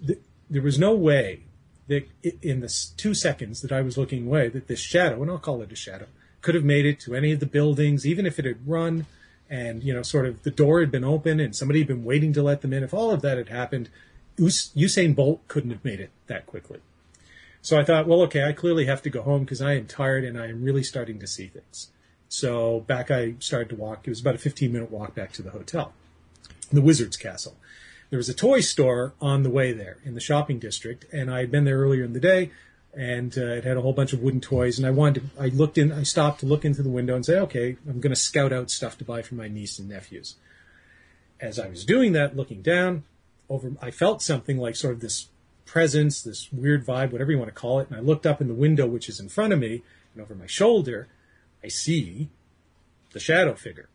there 0.49 0.61
was 0.61 0.79
no 0.79 0.93
way 0.93 1.41
that 1.87 2.07
in 2.41 2.61
the 2.61 2.91
two 2.97 3.13
seconds 3.13 3.61
that 3.61 3.71
I 3.71 3.81
was 3.81 3.97
looking 3.97 4.27
away, 4.27 4.49
that 4.49 4.67
this 4.67 4.79
shadow, 4.79 5.21
and 5.21 5.29
I'll 5.29 5.39
call 5.39 5.61
it 5.61 5.71
a 5.71 5.75
shadow, 5.75 6.07
could 6.41 6.55
have 6.55 6.63
made 6.63 6.85
it 6.85 6.99
to 7.01 7.15
any 7.15 7.31
of 7.31 7.39
the 7.39 7.45
buildings, 7.45 8.05
even 8.05 8.25
if 8.25 8.39
it 8.39 8.45
had 8.45 8.67
run, 8.67 9.05
and 9.51 9.83
you 9.83 9.93
know, 9.93 10.01
sort 10.01 10.25
of 10.25 10.41
the 10.43 10.49
door 10.49 10.79
had 10.79 10.89
been 10.89 11.03
open 11.03 11.41
and 11.41 11.53
somebody 11.53 11.79
had 11.79 11.87
been 11.87 12.05
waiting 12.05 12.31
to 12.33 12.41
let 12.41 12.61
them 12.61 12.71
in. 12.71 12.83
If 12.83 12.93
all 12.93 13.11
of 13.11 13.21
that 13.21 13.37
had 13.37 13.49
happened, 13.49 13.89
Us- 14.39 14.71
Usain 14.75 15.13
Bolt 15.13 15.45
couldn't 15.49 15.71
have 15.71 15.83
made 15.83 15.99
it 15.99 16.09
that 16.27 16.47
quickly. 16.47 16.79
So 17.61 17.77
I 17.77 17.83
thought, 17.83 18.07
well, 18.07 18.21
okay, 18.23 18.45
I 18.45 18.53
clearly 18.53 18.85
have 18.85 19.01
to 19.03 19.09
go 19.09 19.21
home 19.21 19.41
because 19.41 19.61
I 19.61 19.73
am 19.73 19.85
tired 19.85 20.23
and 20.23 20.39
I 20.39 20.47
am 20.47 20.63
really 20.63 20.83
starting 20.83 21.19
to 21.19 21.27
see 21.27 21.47
things. 21.47 21.89
So 22.29 22.79
back 22.79 23.11
I 23.11 23.35
started 23.39 23.69
to 23.69 23.75
walk. 23.75 24.07
It 24.07 24.09
was 24.09 24.21
about 24.21 24.35
a 24.35 24.39
15 24.39 24.71
minute 24.71 24.89
walk 24.89 25.13
back 25.13 25.33
to 25.33 25.41
the 25.41 25.51
hotel, 25.51 25.93
the 26.71 26.81
Wizard's 26.81 27.17
Castle. 27.17 27.57
There 28.09 28.17
was 28.17 28.29
a 28.29 28.33
toy 28.33 28.61
store 28.61 29.13
on 29.21 29.43
the 29.43 29.49
way 29.49 29.73
there 29.73 29.97
in 30.05 30.15
the 30.15 30.21
shopping 30.21 30.59
district, 30.59 31.05
and 31.13 31.29
I 31.29 31.41
had 31.41 31.51
been 31.51 31.65
there 31.65 31.79
earlier 31.79 32.03
in 32.03 32.13
the 32.13 32.19
day, 32.19 32.51
and 32.93 33.37
uh, 33.37 33.41
it 33.41 33.63
had 33.63 33.77
a 33.77 33.81
whole 33.81 33.93
bunch 33.93 34.13
of 34.13 34.21
wooden 34.21 34.41
toys. 34.41 34.77
And 34.77 34.85
I 34.85 34.91
wanted, 34.91 35.29
to, 35.35 35.41
I 35.41 35.47
looked 35.47 35.77
in, 35.77 35.91
I 35.91 36.03
stopped 36.03 36.41
to 36.41 36.45
look 36.45 36.65
into 36.65 36.83
the 36.83 36.89
window 36.89 37.15
and 37.15 37.25
say, 37.25 37.39
okay, 37.39 37.77
I'm 37.87 37.99
going 38.01 38.13
to 38.13 38.19
scout 38.19 38.51
out 38.51 38.69
stuff 38.69 38.97
to 38.97 39.05
buy 39.05 39.21
for 39.21 39.35
my 39.35 39.47
niece 39.47 39.79
and 39.79 39.87
nephews. 39.89 40.35
As 41.39 41.57
I 41.57 41.69
was 41.69 41.85
doing 41.85 42.11
that, 42.13 42.35
looking 42.35 42.61
down, 42.61 43.03
over, 43.49 43.71
I 43.81 43.91
felt 43.91 44.21
something 44.21 44.57
like 44.57 44.75
sort 44.75 44.93
of 44.93 44.99
this 44.99 45.27
presence, 45.65 46.21
this 46.21 46.51
weird 46.51 46.85
vibe, 46.85 47.11
whatever 47.11 47.31
you 47.31 47.37
want 47.37 47.49
to 47.49 47.59
call 47.59 47.79
it. 47.79 47.87
And 47.89 47.97
I 47.97 48.01
looked 48.01 48.25
up 48.25 48.41
in 48.41 48.47
the 48.47 48.53
window, 48.53 48.87
which 48.87 49.09
is 49.09 49.19
in 49.19 49.29
front 49.29 49.53
of 49.53 49.59
me, 49.59 49.83
and 50.13 50.21
over 50.21 50.35
my 50.35 50.47
shoulder, 50.47 51.07
I 51.63 51.69
see 51.69 52.29
the 53.13 53.19
shadow 53.19 53.53
figure. 53.55 53.89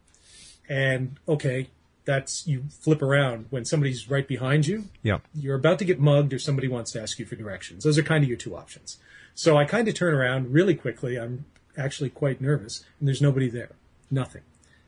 And 0.68 1.18
okay, 1.28 1.68
that's 2.06 2.46
you 2.46 2.64
flip 2.70 3.02
around 3.02 3.46
when 3.50 3.66
somebody's 3.66 4.08
right 4.08 4.26
behind 4.26 4.66
you. 4.66 4.84
Yeah. 5.02 5.18
You're 5.34 5.56
about 5.56 5.78
to 5.80 5.84
get 5.84 6.00
mugged, 6.00 6.32
or 6.32 6.38
somebody 6.38 6.68
wants 6.68 6.92
to 6.92 7.02
ask 7.02 7.18
you 7.18 7.26
for 7.26 7.36
directions. 7.36 7.84
Those 7.84 7.98
are 7.98 8.02
kind 8.02 8.24
of 8.24 8.28
your 8.28 8.38
two 8.38 8.56
options. 8.56 8.96
So 9.34 9.58
I 9.58 9.66
kind 9.66 9.86
of 9.86 9.94
turn 9.94 10.14
around 10.14 10.52
really 10.52 10.74
quickly. 10.74 11.18
I'm 11.18 11.44
actually 11.76 12.08
quite 12.08 12.40
nervous, 12.40 12.84
and 12.98 13.06
there's 13.06 13.20
nobody 13.20 13.50
there. 13.50 13.72
Nothing. 14.10 14.42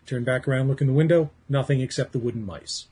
Turn 0.07 0.25
back 0.25 0.49
around, 0.49 0.69
look 0.69 0.81
in 0.81 0.87
the 0.87 0.95
window. 0.95 1.31
Nothing 1.51 1.83
except 1.83 2.13
the 2.13 2.19
wooden 2.19 2.47
mice. 2.47 2.87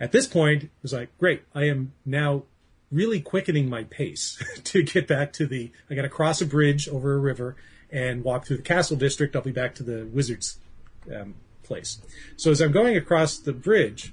At 0.00 0.10
this 0.10 0.26
point, 0.26 0.64
it 0.64 0.70
was 0.82 0.92
like, 0.92 1.16
great. 1.18 1.42
I 1.54 1.64
am 1.64 1.92
now 2.04 2.42
really 2.90 3.20
quickening 3.20 3.68
my 3.68 3.84
pace 3.84 4.42
to 4.64 4.82
get 4.82 5.06
back 5.06 5.32
to 5.34 5.46
the. 5.46 5.70
I 5.88 5.94
got 5.94 6.02
to 6.02 6.08
cross 6.08 6.40
a 6.40 6.46
bridge 6.46 6.88
over 6.88 7.14
a 7.14 7.18
river 7.18 7.54
and 7.92 8.24
walk 8.24 8.46
through 8.46 8.56
the 8.56 8.62
castle 8.62 8.96
district. 8.96 9.36
I'll 9.36 9.42
be 9.42 9.52
back 9.52 9.74
to 9.76 9.82
the 9.82 10.06
wizard's 10.06 10.58
um, 11.14 11.34
place. 11.70 11.98
So 12.36 12.50
as 12.50 12.60
I'm 12.60 12.72
going 12.72 12.96
across 12.96 13.38
the 13.38 13.52
bridge, 13.52 14.12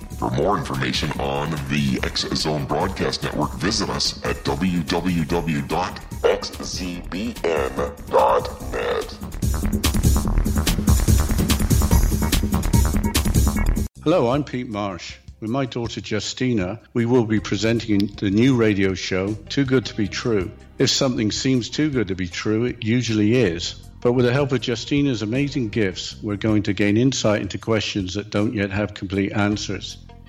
For 0.21 0.29
more 0.29 0.55
information 0.55 1.09
on 1.19 1.49
the 1.69 1.99
X 2.03 2.27
Zone 2.35 2.65
Broadcast 2.65 3.23
Network, 3.23 3.55
visit 3.55 3.89
us 3.89 4.23
at 4.23 4.35
www.xzbn.net. 4.43 4.77
Hello, 14.03 14.29
I'm 14.29 14.43
Pete 14.43 14.69
Marsh. 14.69 15.15
With 15.39 15.49
my 15.49 15.65
daughter 15.65 16.01
Justina, 16.05 16.79
we 16.93 17.07
will 17.07 17.25
be 17.25 17.39
presenting 17.39 18.05
the 18.05 18.29
new 18.29 18.55
radio 18.55 18.93
show, 18.93 19.33
Too 19.33 19.65
Good 19.65 19.87
to 19.87 19.95
Be 19.95 20.07
True. 20.07 20.51
If 20.77 20.91
something 20.91 21.31
seems 21.31 21.67
too 21.71 21.89
good 21.89 22.09
to 22.09 22.15
be 22.15 22.27
true, 22.27 22.65
it 22.65 22.83
usually 22.83 23.37
is. 23.37 23.73
But 24.01 24.13
with 24.13 24.25
the 24.25 24.33
help 24.33 24.51
of 24.51 24.61
Justina's 24.61 25.23
amazing 25.23 25.69
gifts, 25.69 26.15
we're 26.21 26.35
going 26.35 26.61
to 26.63 26.73
gain 26.73 26.97
insight 26.97 27.41
into 27.41 27.57
questions 27.57 28.13
that 28.13 28.29
don't 28.29 28.53
yet 28.53 28.69
have 28.69 28.93
complete 28.93 29.31
answers. 29.31 29.97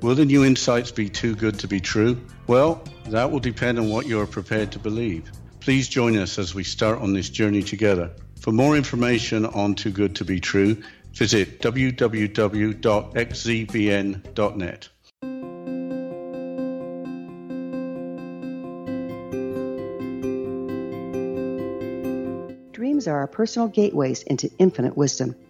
Will 0.00 0.14
the 0.14 0.24
new 0.24 0.44
insights 0.44 0.92
be 0.92 1.08
too 1.08 1.34
good 1.34 1.58
to 1.58 1.66
be 1.66 1.80
true? 1.80 2.20
Well, 2.46 2.84
that 3.06 3.32
will 3.32 3.40
depend 3.40 3.80
on 3.80 3.88
what 3.88 4.06
you 4.06 4.20
are 4.20 4.26
prepared 4.26 4.70
to 4.72 4.78
believe. 4.78 5.32
Please 5.58 5.88
join 5.88 6.16
us 6.16 6.38
as 6.38 6.54
we 6.54 6.62
start 6.62 7.00
on 7.00 7.14
this 7.14 7.28
journey 7.28 7.64
together. 7.64 8.12
For 8.40 8.52
more 8.52 8.76
information 8.76 9.44
on 9.44 9.74
Too 9.74 9.90
Good 9.90 10.14
to 10.16 10.24
Be 10.24 10.38
True, 10.38 10.76
visit 11.14 11.60
www.xzbn.net. 11.60 12.08
Dreams 22.72 23.08
are 23.08 23.18
our 23.18 23.26
personal 23.26 23.66
gateways 23.66 24.22
into 24.22 24.48
infinite 24.60 24.96
wisdom. 24.96 25.34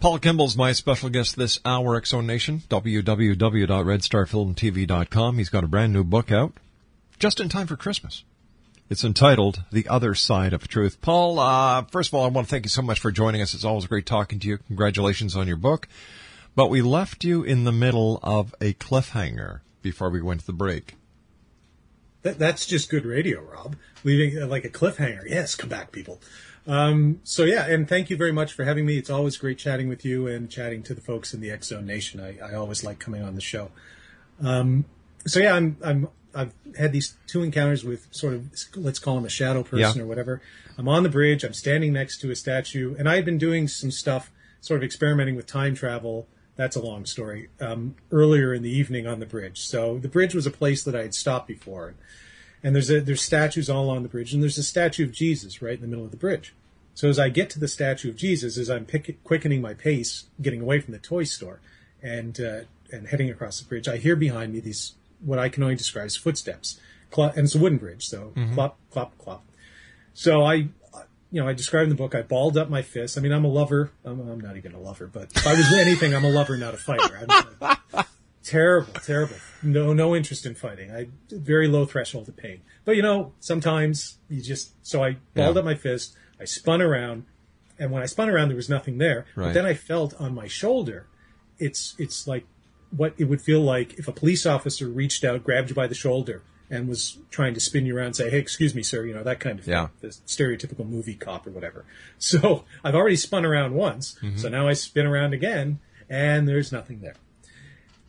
Paul 0.00 0.18
Kimball's 0.18 0.56
my 0.56 0.72
special 0.72 1.10
guest 1.10 1.36
this 1.36 1.60
hour, 1.62 2.02
Zone 2.02 2.26
Nation, 2.26 2.62
www.redstarfilmtv.com. 2.70 5.38
He's 5.38 5.50
got 5.50 5.62
a 5.62 5.68
brand 5.68 5.92
new 5.92 6.04
book 6.04 6.32
out 6.32 6.54
just 7.18 7.38
in 7.38 7.50
time 7.50 7.66
for 7.66 7.76
Christmas. 7.76 8.24
It's 8.88 9.04
entitled 9.04 9.62
The 9.70 9.86
Other 9.88 10.14
Side 10.14 10.54
of 10.54 10.66
Truth. 10.66 11.02
Paul, 11.02 11.38
uh, 11.38 11.82
first 11.82 12.08
of 12.08 12.14
all, 12.14 12.24
I 12.24 12.28
want 12.28 12.48
to 12.48 12.50
thank 12.50 12.64
you 12.64 12.70
so 12.70 12.80
much 12.80 12.98
for 12.98 13.12
joining 13.12 13.42
us. 13.42 13.52
It's 13.52 13.62
always 13.62 13.84
great 13.84 14.06
talking 14.06 14.38
to 14.38 14.48
you. 14.48 14.56
Congratulations 14.68 15.36
on 15.36 15.46
your 15.46 15.58
book. 15.58 15.86
But 16.56 16.70
we 16.70 16.80
left 16.80 17.22
you 17.22 17.42
in 17.42 17.64
the 17.64 17.72
middle 17.72 18.20
of 18.22 18.54
a 18.58 18.72
cliffhanger 18.72 19.60
before 19.82 20.08
we 20.08 20.22
went 20.22 20.40
to 20.40 20.46
the 20.46 20.54
break. 20.54 20.96
That, 22.22 22.38
that's 22.38 22.64
just 22.64 22.88
good 22.88 23.04
radio, 23.04 23.42
Rob. 23.42 23.76
Leaving 24.02 24.42
uh, 24.42 24.46
like 24.46 24.64
a 24.64 24.70
cliffhanger. 24.70 25.28
Yes, 25.28 25.54
come 25.54 25.68
back, 25.68 25.92
people. 25.92 26.22
Um, 26.66 27.20
so 27.24 27.44
yeah, 27.44 27.66
and 27.66 27.88
thank 27.88 28.10
you 28.10 28.16
very 28.16 28.32
much 28.32 28.52
for 28.52 28.64
having 28.64 28.86
me. 28.86 28.98
It's 28.98 29.10
always 29.10 29.36
great 29.36 29.58
chatting 29.58 29.88
with 29.88 30.04
you 30.04 30.26
and 30.26 30.50
chatting 30.50 30.82
to 30.84 30.94
the 30.94 31.00
folks 31.00 31.32
in 31.34 31.40
the 31.40 31.50
X 31.50 31.68
Zone 31.68 31.86
Nation. 31.86 32.20
I, 32.20 32.38
I 32.38 32.54
always 32.54 32.84
like 32.84 32.98
coming 32.98 33.22
on 33.22 33.34
the 33.34 33.40
show. 33.40 33.70
Um, 34.42 34.84
so 35.26 35.40
yeah, 35.40 35.54
I'm, 35.54 35.76
I'm, 35.82 36.08
I've 36.34 36.54
had 36.78 36.92
these 36.92 37.16
two 37.26 37.42
encounters 37.42 37.84
with 37.84 38.06
sort 38.10 38.34
of, 38.34 38.50
let's 38.76 38.98
call 38.98 39.18
him 39.18 39.24
a 39.24 39.30
shadow 39.30 39.62
person 39.62 39.98
Yeah. 39.98 40.02
or 40.02 40.06
whatever. 40.06 40.40
I'm 40.78 40.88
on 40.88 41.02
the 41.02 41.08
bridge. 41.08 41.44
I'm 41.44 41.52
standing 41.52 41.92
next 41.92 42.20
to 42.20 42.30
a 42.30 42.36
statue 42.36 42.94
and 42.98 43.08
I 43.08 43.16
had 43.16 43.24
been 43.24 43.38
doing 43.38 43.66
some 43.68 43.90
stuff, 43.90 44.30
sort 44.60 44.78
of 44.78 44.84
experimenting 44.84 45.36
with 45.36 45.46
time 45.46 45.74
travel. 45.74 46.28
That's 46.56 46.76
a 46.76 46.80
long 46.80 47.04
story. 47.04 47.48
Um, 47.60 47.96
earlier 48.12 48.54
in 48.54 48.62
the 48.62 48.70
evening 48.70 49.06
on 49.06 49.18
the 49.18 49.26
bridge. 49.26 49.60
So 49.60 49.98
the 49.98 50.08
bridge 50.08 50.34
was 50.34 50.46
a 50.46 50.50
place 50.50 50.84
that 50.84 50.94
I 50.94 51.02
had 51.02 51.14
stopped 51.14 51.48
before 51.48 51.88
and 51.88 51.96
there's 52.62 52.90
a, 52.90 53.00
there's 53.00 53.22
statues 53.22 53.70
all 53.70 53.84
along 53.84 54.02
the 54.02 54.08
bridge, 54.08 54.32
and 54.34 54.42
there's 54.42 54.58
a 54.58 54.62
statue 54.62 55.04
of 55.04 55.12
Jesus 55.12 55.62
right 55.62 55.74
in 55.74 55.80
the 55.80 55.86
middle 55.86 56.04
of 56.04 56.10
the 56.10 56.16
bridge. 56.16 56.54
So 56.94 57.08
as 57.08 57.18
I 57.18 57.28
get 57.30 57.48
to 57.50 57.58
the 57.60 57.68
statue 57.68 58.10
of 58.10 58.16
Jesus, 58.16 58.58
as 58.58 58.68
I'm 58.68 58.84
pick, 58.84 59.22
quickening 59.24 59.62
my 59.62 59.72
pace, 59.74 60.24
getting 60.42 60.60
away 60.60 60.80
from 60.80 60.92
the 60.92 60.98
toy 60.98 61.24
store, 61.24 61.60
and 62.02 62.38
uh, 62.40 62.60
and 62.92 63.06
heading 63.08 63.30
across 63.30 63.60
the 63.60 63.66
bridge, 63.68 63.88
I 63.88 63.96
hear 63.96 64.16
behind 64.16 64.52
me 64.52 64.60
these 64.60 64.94
what 65.24 65.38
I 65.38 65.48
can 65.48 65.62
only 65.62 65.76
describe 65.76 66.06
as 66.06 66.16
footsteps, 66.16 66.78
Clop, 67.10 67.36
and 67.36 67.44
it's 67.44 67.54
a 67.54 67.58
wooden 67.58 67.78
bridge, 67.78 68.06
so 68.06 68.32
Mhm. 68.36 68.54
clop, 68.54 68.78
clop, 68.90 69.16
clop. 69.18 69.44
So 70.14 70.42
I, 70.42 70.54
you 70.54 70.70
know, 71.40 71.46
I 71.48 71.52
described 71.54 71.84
in 71.84 71.88
the 71.90 71.94
book. 71.94 72.14
I 72.14 72.22
balled 72.22 72.58
up 72.58 72.68
my 72.68 72.82
fist. 72.82 73.16
I 73.16 73.20
mean, 73.20 73.32
I'm 73.32 73.44
a 73.44 73.48
lover. 73.48 73.90
I'm, 74.04 74.20
I'm 74.28 74.40
not 74.40 74.56
even 74.56 74.74
a 74.74 74.80
lover, 74.80 75.06
but 75.06 75.28
if 75.34 75.46
I 75.46 75.54
was 75.54 75.72
anything, 75.78 76.14
I'm 76.14 76.24
a 76.24 76.30
lover, 76.30 76.56
not 76.56 76.74
a 76.74 76.76
fighter. 76.76 77.26
Terrible, 78.50 78.92
terrible. 78.94 79.36
No, 79.62 79.92
no 79.92 80.16
interest 80.16 80.44
in 80.44 80.54
fighting. 80.54 80.90
I 80.90 81.06
very 81.30 81.68
low 81.68 81.84
threshold 81.86 82.28
of 82.28 82.36
pain. 82.36 82.62
But 82.84 82.96
you 82.96 83.02
know, 83.02 83.32
sometimes 83.38 84.18
you 84.28 84.42
just. 84.42 84.72
So 84.82 85.04
I 85.04 85.16
balled 85.34 85.54
Yeah. 85.56 85.60
up 85.60 85.64
my 85.64 85.74
fist. 85.76 86.16
I 86.40 86.44
spun 86.46 86.82
around, 86.82 87.24
and 87.78 87.90
when 87.92 88.02
I 88.02 88.06
spun 88.06 88.28
around, 88.28 88.48
there 88.48 88.56
was 88.56 88.68
nothing 88.68 88.98
there. 88.98 89.26
Right. 89.36 89.46
But 89.46 89.54
then 89.54 89.66
I 89.66 89.74
felt 89.74 90.14
on 90.20 90.34
my 90.34 90.48
shoulder. 90.48 91.06
It's 91.58 91.94
it's 91.98 92.26
like 92.26 92.44
what 92.90 93.14
it 93.18 93.24
would 93.24 93.40
feel 93.40 93.60
like 93.60 93.98
if 94.00 94.08
a 94.08 94.12
police 94.12 94.44
officer 94.46 94.88
reached 94.88 95.22
out, 95.24 95.44
grabbed 95.44 95.68
you 95.68 95.74
by 95.76 95.86
the 95.86 95.94
shoulder, 95.94 96.42
and 96.70 96.88
was 96.88 97.18
trying 97.30 97.54
to 97.54 97.60
spin 97.60 97.86
you 97.86 97.96
around 97.96 98.06
and 98.06 98.16
say, 98.16 98.30
"Hey, 98.30 98.38
excuse 98.38 98.74
me, 98.74 98.82
sir," 98.82 99.04
you 99.04 99.14
know 99.14 99.22
that 99.22 99.38
kind 99.38 99.58
of 99.60 99.64
thing. 99.66 99.72
Yeah. 99.74 99.88
The 100.00 100.08
stereotypical 100.08 100.88
movie 100.88 101.14
cop 101.14 101.46
or 101.46 101.50
whatever. 101.50 101.84
So 102.18 102.64
I've 102.82 102.94
already 102.96 103.16
spun 103.16 103.44
around 103.44 103.74
once, 103.74 104.16
Mhm. 104.22 104.38
so 104.40 104.48
now 104.48 104.66
I 104.66 104.72
spin 104.72 105.06
around 105.06 105.34
again, 105.34 105.78
and 106.08 106.48
there's 106.48 106.72
nothing 106.72 107.00
there. 107.00 107.14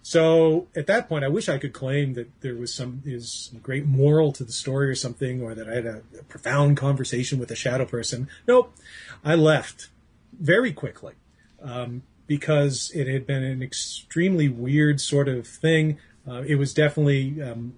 So 0.04 0.68
at 0.76 0.88
that 0.88 1.08
point, 1.08 1.24
I 1.24 1.28
wish 1.28 1.48
I 1.48 1.58
could 1.58 1.74
claim 1.74 2.14
that 2.14 2.42
there 2.42 2.56
was 2.56 2.74
some 2.74 3.04
is 3.06 3.52
great 3.62 3.86
moral 3.86 4.32
to 4.34 4.44
the 4.44 4.52
story 4.52 4.90
or 4.90 4.96
something, 4.96 5.42
or 5.42 5.54
that 5.54 5.70
I 5.70 5.76
had 5.76 5.86
a, 5.86 6.02
a 6.20 6.24
profound 6.24 6.78
conversation 6.78 7.40
with 7.40 7.52
a 7.52 7.56
shadow 7.56 7.86
person. 7.86 8.28
Nope, 8.48 8.76
I 9.24 9.36
left 9.36 9.90
very 10.40 10.74
quickly 10.74 11.14
um, 11.62 12.04
because 12.26 12.92
it 12.96 13.08
had 13.08 13.28
been 13.28 13.44
an 13.44 13.62
extremely 13.62 14.50
weird 14.50 15.00
sort 15.00 15.28
of 15.28 15.48
thing. 15.48 16.00
Uh, 16.28 16.44
it 16.48 16.56
was 16.56 16.74
definitely 16.74 17.42
um, 17.42 17.74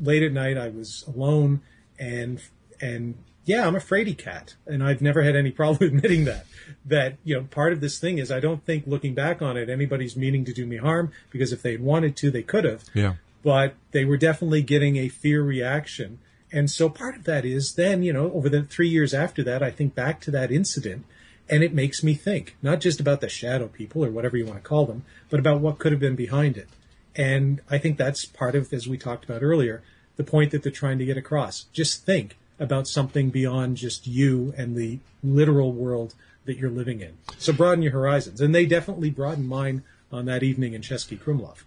late 0.00 0.22
at 0.22 0.32
night. 0.32 0.56
I 0.56 0.68
was 0.68 1.04
alone, 1.08 1.60
and 1.98 2.40
and 2.80 3.16
yeah, 3.44 3.66
I'm 3.66 3.76
a 3.76 3.80
fraidy 3.80 4.16
cat, 4.16 4.54
and 4.66 4.82
I've 4.82 5.02
never 5.02 5.22
had 5.22 5.36
any 5.36 5.50
problem 5.50 5.82
admitting 5.96 6.24
that. 6.24 6.46
That 6.84 7.16
you 7.24 7.34
know, 7.36 7.44
part 7.44 7.72
of 7.72 7.80
this 7.80 7.98
thing 7.98 8.18
is 8.18 8.30
I 8.30 8.40
don't 8.40 8.64
think 8.64 8.86
looking 8.86 9.14
back 9.14 9.42
on 9.42 9.56
it, 9.56 9.68
anybody's 9.68 10.16
meaning 10.16 10.44
to 10.46 10.52
do 10.52 10.66
me 10.66 10.76
harm 10.78 11.12
because 11.30 11.52
if 11.52 11.62
they'd 11.62 11.80
wanted 11.80 12.16
to, 12.16 12.30
they 12.30 12.42
could 12.42 12.64
have 12.64 12.84
Yeah. 12.94 13.14
but 13.42 13.74
they 13.92 14.04
were 14.04 14.16
definitely 14.16 14.62
getting 14.62 14.96
a 14.96 15.08
fear 15.08 15.42
reaction 15.42 16.18
And 16.52 16.70
so 16.70 16.88
part 16.88 17.16
of 17.16 17.24
that 17.24 17.44
is 17.44 17.74
then, 17.74 18.02
you 18.02 18.12
know, 18.12 18.30
over 18.32 18.48
the 18.48 18.62
three 18.62 18.88
years 18.88 19.12
after 19.12 19.42
that, 19.44 19.62
I 19.62 19.70
think 19.70 19.94
back 19.94 20.20
to 20.22 20.30
that 20.30 20.50
incident 20.52 21.04
and 21.48 21.62
it 21.62 21.74
makes 21.74 22.02
me 22.02 22.14
think, 22.14 22.56
not 22.62 22.80
just 22.80 23.00
about 23.00 23.20
the 23.20 23.28
shadow 23.28 23.66
people 23.68 24.04
or 24.04 24.10
whatever 24.10 24.36
you 24.36 24.46
want 24.46 24.62
to 24.62 24.68
call 24.68 24.86
them, 24.86 25.04
but 25.28 25.40
about 25.40 25.60
what 25.60 25.78
could 25.78 25.92
have 25.92 26.00
been 26.00 26.14
behind 26.16 26.56
it. 26.56 26.68
And 27.16 27.60
I 27.68 27.78
think 27.78 27.98
that's 27.98 28.24
part 28.24 28.54
of, 28.54 28.72
as 28.72 28.86
we 28.88 28.96
talked 28.96 29.24
about 29.24 29.42
earlier, 29.42 29.82
the 30.16 30.24
point 30.24 30.52
that 30.52 30.62
they're 30.62 30.72
trying 30.72 30.98
to 30.98 31.04
get 31.04 31.16
across. 31.18 31.64
Just 31.72 32.06
think 32.06 32.36
about 32.58 32.86
something 32.86 33.30
beyond 33.30 33.76
just 33.76 34.06
you 34.06 34.54
and 34.56 34.76
the 34.76 34.98
literal 35.22 35.72
world 35.72 36.14
that 36.44 36.56
you're 36.56 36.70
living 36.70 37.00
in. 37.00 37.16
So 37.38 37.52
broaden 37.52 37.82
your 37.82 37.92
horizons. 37.92 38.40
And 38.40 38.54
they 38.54 38.66
definitely 38.66 39.10
broadened 39.10 39.48
mine 39.48 39.82
on 40.12 40.26
that 40.26 40.42
evening 40.42 40.74
in 40.74 40.82
Český 40.82 41.18
Krumlov. 41.18 41.64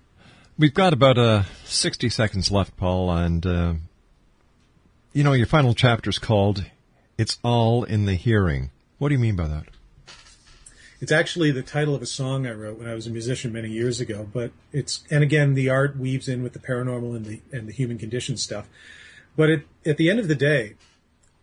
We've 0.58 0.74
got 0.74 0.94
about 0.94 1.18
uh, 1.18 1.44
60 1.66 2.10
seconds 2.10 2.50
left, 2.52 2.78
Paul, 2.78 3.12
and 3.12 3.46
uh, 3.46 3.74
you 5.14 5.24
know, 5.24 5.34
your 5.34 5.48
final 5.48 5.74
chapter 5.74 6.10
is 6.10 6.20
called 6.20 6.66
It's 7.18 7.38
All 7.44 7.84
in 7.84 8.06
the 8.06 8.16
Hearing. 8.16 8.72
What 8.98 9.10
do 9.10 9.16
you 9.16 9.20
mean 9.20 9.36
by 9.36 9.48
that? 9.48 9.66
It's 11.00 11.12
actually 11.12 11.52
the 11.52 11.62
title 11.62 11.94
of 11.94 12.02
a 12.02 12.08
song 12.08 12.48
I 12.48 12.54
wrote 12.54 12.80
when 12.80 12.88
I 12.88 12.96
was 12.96 13.06
a 13.06 13.12
musician 13.12 13.54
many 13.54 13.70
years 13.70 14.00
ago, 14.00 14.28
but 14.32 14.52
it's, 14.72 15.04
and 15.12 15.24
again, 15.24 15.54
the 15.54 15.70
art 15.70 15.98
weaves 15.98 16.28
in 16.28 16.42
with 16.42 16.54
the 16.54 16.60
paranormal 16.60 17.16
and 17.16 17.26
the, 17.26 17.42
and 17.52 17.68
the 17.68 17.72
human 17.72 18.00
condition 18.00 18.36
stuff. 18.38 18.68
But 19.38 19.50
it, 19.50 19.68
at 19.86 19.96
the 19.96 20.10
end 20.10 20.20
of 20.20 20.28
the 20.28 20.36
day, 20.36 20.74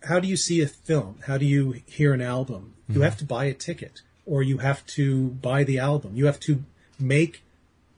how 0.02 0.20
do 0.20 0.28
you 0.28 0.36
see 0.36 0.60
a 0.60 0.66
film? 0.68 1.20
How 1.26 1.38
do 1.38 1.46
you 1.46 1.80
hear 1.86 2.12
an 2.12 2.20
album? 2.20 2.74
You 2.88 2.94
mm-hmm. 2.94 3.04
have 3.04 3.16
to 3.18 3.24
buy 3.24 3.46
a 3.46 3.54
ticket 3.54 4.02
or 4.26 4.42
you 4.42 4.58
have 4.58 4.84
to 4.86 5.28
buy 5.28 5.64
the 5.64 5.78
album. 5.78 6.12
You 6.14 6.26
have 6.26 6.40
to 6.40 6.62
make 6.98 7.42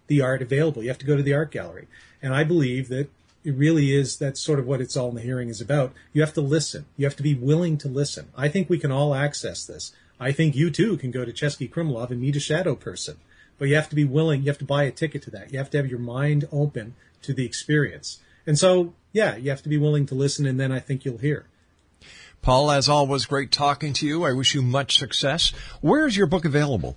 the 0.06 0.20
art 0.20 0.42
available. 0.42 0.82
You 0.82 0.88
have 0.88 0.98
to 0.98 1.06
go 1.06 1.16
to 1.16 1.22
the 1.22 1.34
art 1.34 1.50
gallery. 1.50 1.88
And 2.22 2.34
I 2.34 2.44
believe 2.44 2.88
that 2.88 3.08
it 3.44 3.54
really 3.54 3.94
is 3.94 4.16
that's 4.16 4.40
sort 4.40 4.58
of 4.58 4.66
what 4.66 4.80
it's 4.80 4.96
all 4.96 5.08
in 5.08 5.14
the 5.14 5.22
hearing 5.22 5.48
is 5.48 5.60
about. 5.60 5.92
You 6.12 6.20
have 6.20 6.34
to 6.34 6.40
listen. 6.40 6.86
You 6.96 7.06
have 7.06 7.16
to 7.16 7.22
be 7.22 7.34
willing 7.34 7.78
to 7.78 7.88
listen. 7.88 8.28
I 8.36 8.48
think 8.48 8.68
we 8.68 8.78
can 8.78 8.92
all 8.92 9.14
access 9.14 9.64
this. 9.64 9.92
I 10.18 10.32
think 10.32 10.56
you 10.56 10.70
too 10.70 10.96
can 10.96 11.10
go 11.10 11.24
to 11.24 11.32
Český 11.32 11.70
Krumlov 11.70 12.10
and 12.10 12.20
meet 12.20 12.36
a 12.36 12.40
shadow 12.40 12.74
person. 12.74 13.16
But 13.58 13.68
you 13.68 13.74
have 13.76 13.88
to 13.88 13.96
be 13.96 14.04
willing, 14.04 14.42
you 14.42 14.48
have 14.48 14.58
to 14.58 14.64
buy 14.64 14.84
a 14.84 14.90
ticket 14.90 15.22
to 15.22 15.30
that. 15.30 15.52
You 15.52 15.58
have 15.58 15.70
to 15.70 15.78
have 15.78 15.86
your 15.86 15.98
mind 15.98 16.46
open 16.52 16.94
to 17.22 17.32
the 17.32 17.46
experience. 17.46 18.18
And 18.46 18.58
so, 18.58 18.94
yeah, 19.16 19.34
you 19.36 19.48
have 19.48 19.62
to 19.62 19.70
be 19.70 19.78
willing 19.78 20.04
to 20.06 20.14
listen 20.14 20.44
and 20.44 20.60
then 20.60 20.70
I 20.70 20.78
think 20.78 21.06
you'll 21.06 21.18
hear. 21.18 21.46
Paul, 22.42 22.70
as 22.70 22.86
always, 22.86 23.24
great 23.24 23.50
talking 23.50 23.94
to 23.94 24.06
you. 24.06 24.24
I 24.24 24.32
wish 24.32 24.54
you 24.54 24.60
much 24.60 24.98
success. 24.98 25.52
Where 25.80 26.06
is 26.06 26.16
your 26.16 26.26
book 26.26 26.44
available? 26.44 26.96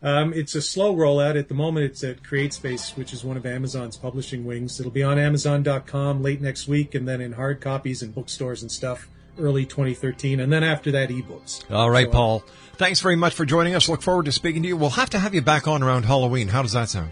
Um, 0.00 0.32
it's 0.32 0.54
a 0.54 0.62
slow 0.62 0.94
rollout. 0.94 1.36
At 1.36 1.48
the 1.48 1.54
moment, 1.54 1.86
it's 1.86 2.04
at 2.04 2.22
CreateSpace, 2.22 2.96
which 2.96 3.12
is 3.12 3.24
one 3.24 3.36
of 3.36 3.44
Amazon's 3.44 3.96
publishing 3.96 4.44
wings. 4.44 4.78
It'll 4.78 4.92
be 4.92 5.02
on 5.02 5.18
Amazon.com 5.18 6.22
late 6.22 6.40
next 6.40 6.68
week, 6.68 6.94
and 6.94 7.06
then 7.08 7.20
in 7.20 7.32
hard 7.32 7.60
copies 7.60 8.00
and 8.00 8.14
bookstores 8.14 8.62
and 8.62 8.70
stuff 8.70 9.08
early 9.40 9.66
2013, 9.66 10.38
and 10.38 10.52
then 10.52 10.62
after 10.62 10.92
that, 10.92 11.10
ebooks. 11.10 11.68
All 11.70 11.90
right, 11.90 12.06
so, 12.06 12.12
Paul. 12.12 12.44
Thanks 12.74 13.00
very 13.00 13.16
much 13.16 13.34
for 13.34 13.44
joining 13.44 13.74
us. 13.74 13.88
Look 13.88 14.02
forward 14.02 14.26
to 14.26 14.32
speaking 14.32 14.62
to 14.62 14.68
you. 14.68 14.76
We'll 14.76 14.90
have 14.90 15.10
to 15.10 15.18
have 15.18 15.34
you 15.34 15.42
back 15.42 15.66
on 15.66 15.82
around 15.82 16.04
Halloween. 16.04 16.48
How 16.48 16.62
does 16.62 16.72
that 16.72 16.88
sound? 16.88 17.10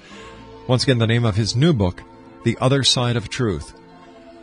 Once 0.68 0.84
again, 0.84 0.98
the 0.98 1.08
name 1.08 1.24
of 1.24 1.38
his 1.38 1.56
new 1.56 1.72
book, 1.72 2.04
The 2.44 2.58
Other 2.60 2.84
Side 2.84 3.16
of 3.16 3.30
Truth. 3.30 3.74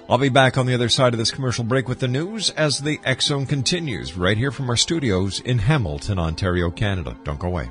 I'll 0.09 0.17
be 0.17 0.31
back 0.31 0.57
on 0.57 0.65
the 0.65 0.73
other 0.75 0.89
side 0.89 1.13
of 1.13 1.19
this 1.19 1.31
commercial 1.31 1.65
break 1.65 1.87
with 1.87 2.01
the 2.01 2.09
news 2.09 2.49
as 2.51 2.79
the 2.79 2.99
Zone 3.21 3.45
continues 3.45 4.17
right 4.17 4.39
here 4.39 4.51
from 4.51 4.71
our 4.71 4.77
studios 4.77 5.41
in 5.41 5.59
Hamilton, 5.59 6.19
Ontario, 6.19 6.71
Canada. 6.71 7.15
Don't 7.25 7.39
go 7.39 7.49
away. 7.49 7.69